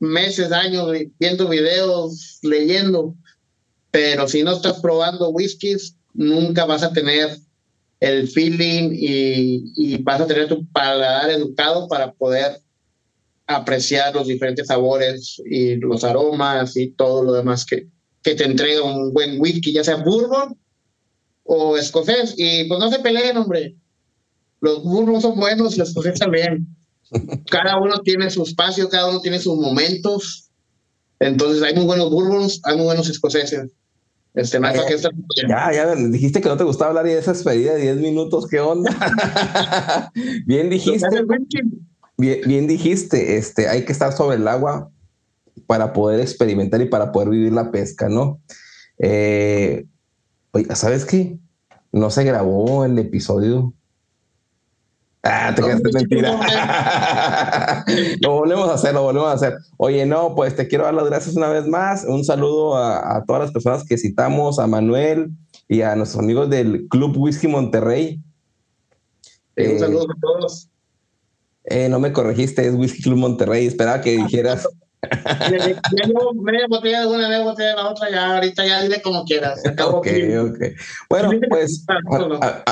meses, 0.00 0.52
años 0.52 0.90
viendo 1.18 1.48
videos, 1.48 2.38
leyendo, 2.42 3.14
pero 3.90 4.26
si 4.26 4.42
no 4.42 4.52
estás 4.52 4.80
probando 4.80 5.30
whiskies, 5.30 5.96
nunca 6.12 6.64
vas 6.64 6.82
a 6.82 6.92
tener 6.92 7.38
el 8.04 8.28
feeling 8.28 8.90
y, 8.92 9.72
y 9.76 10.02
vas 10.02 10.20
a 10.20 10.26
tener 10.26 10.46
tu 10.46 10.66
paladar 10.66 11.30
educado 11.30 11.88
para 11.88 12.12
poder 12.12 12.60
apreciar 13.46 14.14
los 14.14 14.26
diferentes 14.26 14.66
sabores 14.66 15.40
y 15.46 15.76
los 15.76 16.04
aromas 16.04 16.76
y 16.76 16.90
todo 16.90 17.24
lo 17.24 17.32
demás 17.32 17.64
que, 17.64 17.88
que 18.22 18.34
te 18.34 18.44
entrega 18.44 18.82
un 18.82 19.14
buen 19.14 19.40
whisky, 19.40 19.72
ya 19.72 19.82
sea 19.82 19.96
bourbon 19.96 20.54
o 21.44 21.78
escocés. 21.78 22.34
Y 22.36 22.64
pues 22.64 22.78
no 22.78 22.90
se 22.90 22.98
peleen, 22.98 23.38
hombre. 23.38 23.74
Los 24.60 24.82
bourbon 24.82 25.22
son 25.22 25.36
buenos 25.36 25.74
y 25.74 25.78
los 25.78 25.88
escocés 25.88 26.18
también. 26.18 26.66
Cada 27.50 27.80
uno 27.80 28.00
tiene 28.00 28.28
su 28.28 28.42
espacio, 28.42 28.90
cada 28.90 29.08
uno 29.08 29.20
tiene 29.20 29.38
sus 29.38 29.56
momentos. 29.56 30.50
Entonces 31.20 31.62
hay 31.62 31.74
muy 31.74 31.86
buenos 31.86 32.10
bourbons, 32.10 32.60
hay 32.64 32.76
muy 32.76 32.84
buenos 32.84 33.08
escoceses. 33.08 33.70
Este, 34.34 34.58
más 34.58 34.72
que 34.72 34.96
ya, 35.48 35.72
ya, 35.72 35.94
dijiste 35.94 36.40
que 36.40 36.48
no 36.48 36.56
te 36.56 36.64
gustaba 36.64 36.88
hablar 36.88 37.06
y 37.06 37.12
esa 37.12 37.30
experiencia 37.30 37.74
de 37.74 37.82
10 37.82 37.96
minutos, 37.98 38.48
¿qué 38.48 38.58
onda? 38.58 38.90
Bien 40.46 40.68
dijiste. 40.68 41.06
Bien, 42.16 42.66
dijiste, 42.66 43.36
este, 43.36 43.68
hay 43.68 43.84
que 43.84 43.92
estar 43.92 44.12
sobre 44.12 44.36
el 44.36 44.48
agua 44.48 44.90
para 45.68 45.92
poder 45.92 46.18
experimentar 46.20 46.80
y 46.80 46.86
para 46.86 47.12
poder 47.12 47.28
vivir 47.28 47.52
la 47.52 47.70
pesca, 47.70 48.08
¿no? 48.08 48.40
Eh, 48.98 49.86
oye, 50.50 50.66
¿sabes 50.74 51.04
qué? 51.04 51.38
No 51.92 52.10
se 52.10 52.24
grabó 52.24 52.84
el 52.84 52.98
episodio. 52.98 53.72
Ah, 55.24 55.52
te 55.56 55.62
quedaste 55.62 55.90
mentira. 55.92 56.38
lo 58.20 58.32
volvemos 58.32 58.68
a 58.68 58.74
hacer, 58.74 58.92
lo 58.92 59.04
volvemos 59.04 59.28
a 59.30 59.32
hacer. 59.32 59.54
Oye, 59.78 60.04
no, 60.04 60.34
pues 60.34 60.54
te 60.54 60.68
quiero 60.68 60.84
dar 60.84 60.92
las 60.92 61.06
gracias 61.06 61.34
una 61.34 61.48
vez 61.48 61.66
más. 61.66 62.04
Un 62.04 62.24
saludo 62.24 62.76
a, 62.76 63.24
todas 63.26 63.42
las 63.42 63.52
personas 63.52 63.84
que 63.84 63.96
citamos, 63.96 64.58
a 64.58 64.66
Manuel 64.66 65.30
y 65.66 65.80
a 65.80 65.96
nuestros 65.96 66.22
amigos 66.22 66.50
del 66.50 66.86
Club 66.88 67.16
Whisky 67.16 67.48
Monterrey. 67.48 68.20
un 69.56 69.64
eh, 69.64 69.78
saludo 69.78 70.04
a 70.04 70.20
todos. 70.20 70.68
Eh, 71.64 71.88
no 71.88 71.98
me 71.98 72.12
corregiste, 72.12 72.66
es 72.66 72.74
Whisky 72.74 73.02
Club 73.02 73.16
Monterrey. 73.16 73.66
Esperaba 73.66 74.02
que 74.02 74.18
dijeras. 74.18 74.68
Media 76.42 76.66
botella 76.68 77.00
de 77.00 77.06
una, 77.06 77.28
media 77.28 77.44
botella 77.44 77.70
de 77.70 77.76
la 77.76 77.88
otra, 77.88 78.10
ya 78.10 78.34
ahorita 78.34 78.66
ya 78.66 78.82
dile 78.82 79.02
como 79.02 79.24
quieras. 79.24 79.62
Ok, 79.84 80.08
ok. 80.40 80.58
Bueno, 81.08 81.30
pues 81.48 81.84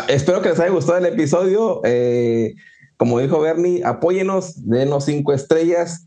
espero 0.09 0.43
que 0.43 0.51
les 0.51 0.61
haya 0.61 0.71
gustado 0.71 0.99
el 0.99 1.07
episodio. 1.07 1.81
Eh, 1.85 2.55
como 2.97 3.19
dijo 3.19 3.41
Bernie, 3.41 3.83
apóyenos, 3.85 4.69
denos 4.69 5.07
cinco 5.07 5.33
estrellas 5.33 6.07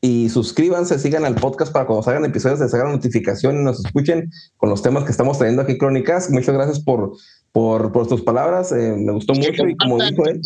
y 0.00 0.28
suscríbanse, 0.28 0.98
sigan 0.98 1.24
al 1.24 1.34
podcast 1.34 1.72
para 1.72 1.86
cuando 1.86 2.02
salgan 2.02 2.24
episodios 2.24 2.60
les 2.60 2.74
hagan 2.74 2.92
notificación 2.92 3.60
y 3.60 3.64
nos 3.64 3.84
escuchen 3.84 4.30
con 4.56 4.68
los 4.68 4.82
temas 4.82 5.04
que 5.04 5.10
estamos 5.10 5.38
trayendo 5.38 5.62
aquí 5.62 5.78
Crónicas. 5.78 6.30
Muchas 6.30 6.54
gracias 6.54 6.80
por, 6.80 7.12
por, 7.52 7.92
por 7.92 8.06
tus 8.06 8.22
palabras, 8.22 8.70
eh, 8.72 8.94
me 8.98 9.12
gustó 9.12 9.34
mucho 9.34 9.66
y 9.66 9.76
como 9.76 10.02
dijo 10.02 10.26
él 10.26 10.40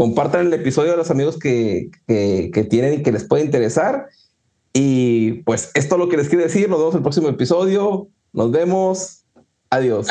compartan 0.00 0.46
el 0.46 0.54
episodio 0.54 0.94
a 0.94 0.96
los 0.96 1.10
amigos 1.10 1.38
que, 1.38 1.90
tienen 2.70 2.94
y 2.94 3.02
que 3.02 3.12
les 3.12 3.24
puede 3.24 3.44
interesar. 3.44 4.08
Y 4.72 5.42
pues 5.42 5.70
esto 5.74 5.96
es 5.96 5.98
lo 5.98 6.08
que 6.08 6.16
les 6.16 6.30
quiero 6.30 6.42
decir. 6.42 6.70
Nos 6.70 6.78
vemos 6.78 6.94
en 6.94 6.98
el 7.00 7.02
próximo 7.02 7.28
episodio. 7.28 8.08
Nos 8.32 8.50
vemos. 8.50 9.24
Adiós. 9.68 10.06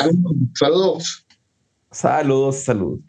Saludos. 0.54 1.26
Saludos, 1.90 2.56
salud. 2.58 3.00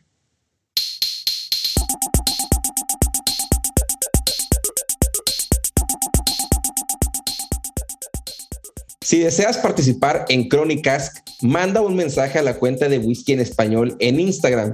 Si 9.01 9.19
deseas 9.19 9.59
participar 9.59 10.25
en 10.29 10.49
Crónicas, 10.49 11.13
manda 11.43 11.81
un 11.81 11.95
mensaje 11.95 12.39
a 12.39 12.41
la 12.41 12.57
cuenta 12.57 12.89
de 12.89 12.97
Whisky 12.97 13.33
en 13.33 13.41
Español 13.41 13.95
en 13.99 14.19
Instagram 14.19 14.73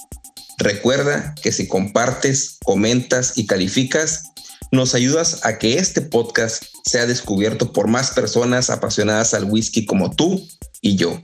Recuerda 0.61 1.33
que 1.41 1.51
si 1.51 1.67
compartes, 1.67 2.57
comentas 2.63 3.33
y 3.35 3.47
calificas, 3.47 4.25
nos 4.71 4.93
ayudas 4.93 5.43
a 5.43 5.57
que 5.57 5.79
este 5.79 6.01
podcast 6.01 6.63
sea 6.85 7.07
descubierto 7.07 7.73
por 7.73 7.87
más 7.87 8.11
personas 8.11 8.69
apasionadas 8.69 9.33
al 9.33 9.45
whisky 9.45 9.85
como 9.85 10.11
tú 10.15 10.47
y 10.79 10.97
yo. 10.97 11.19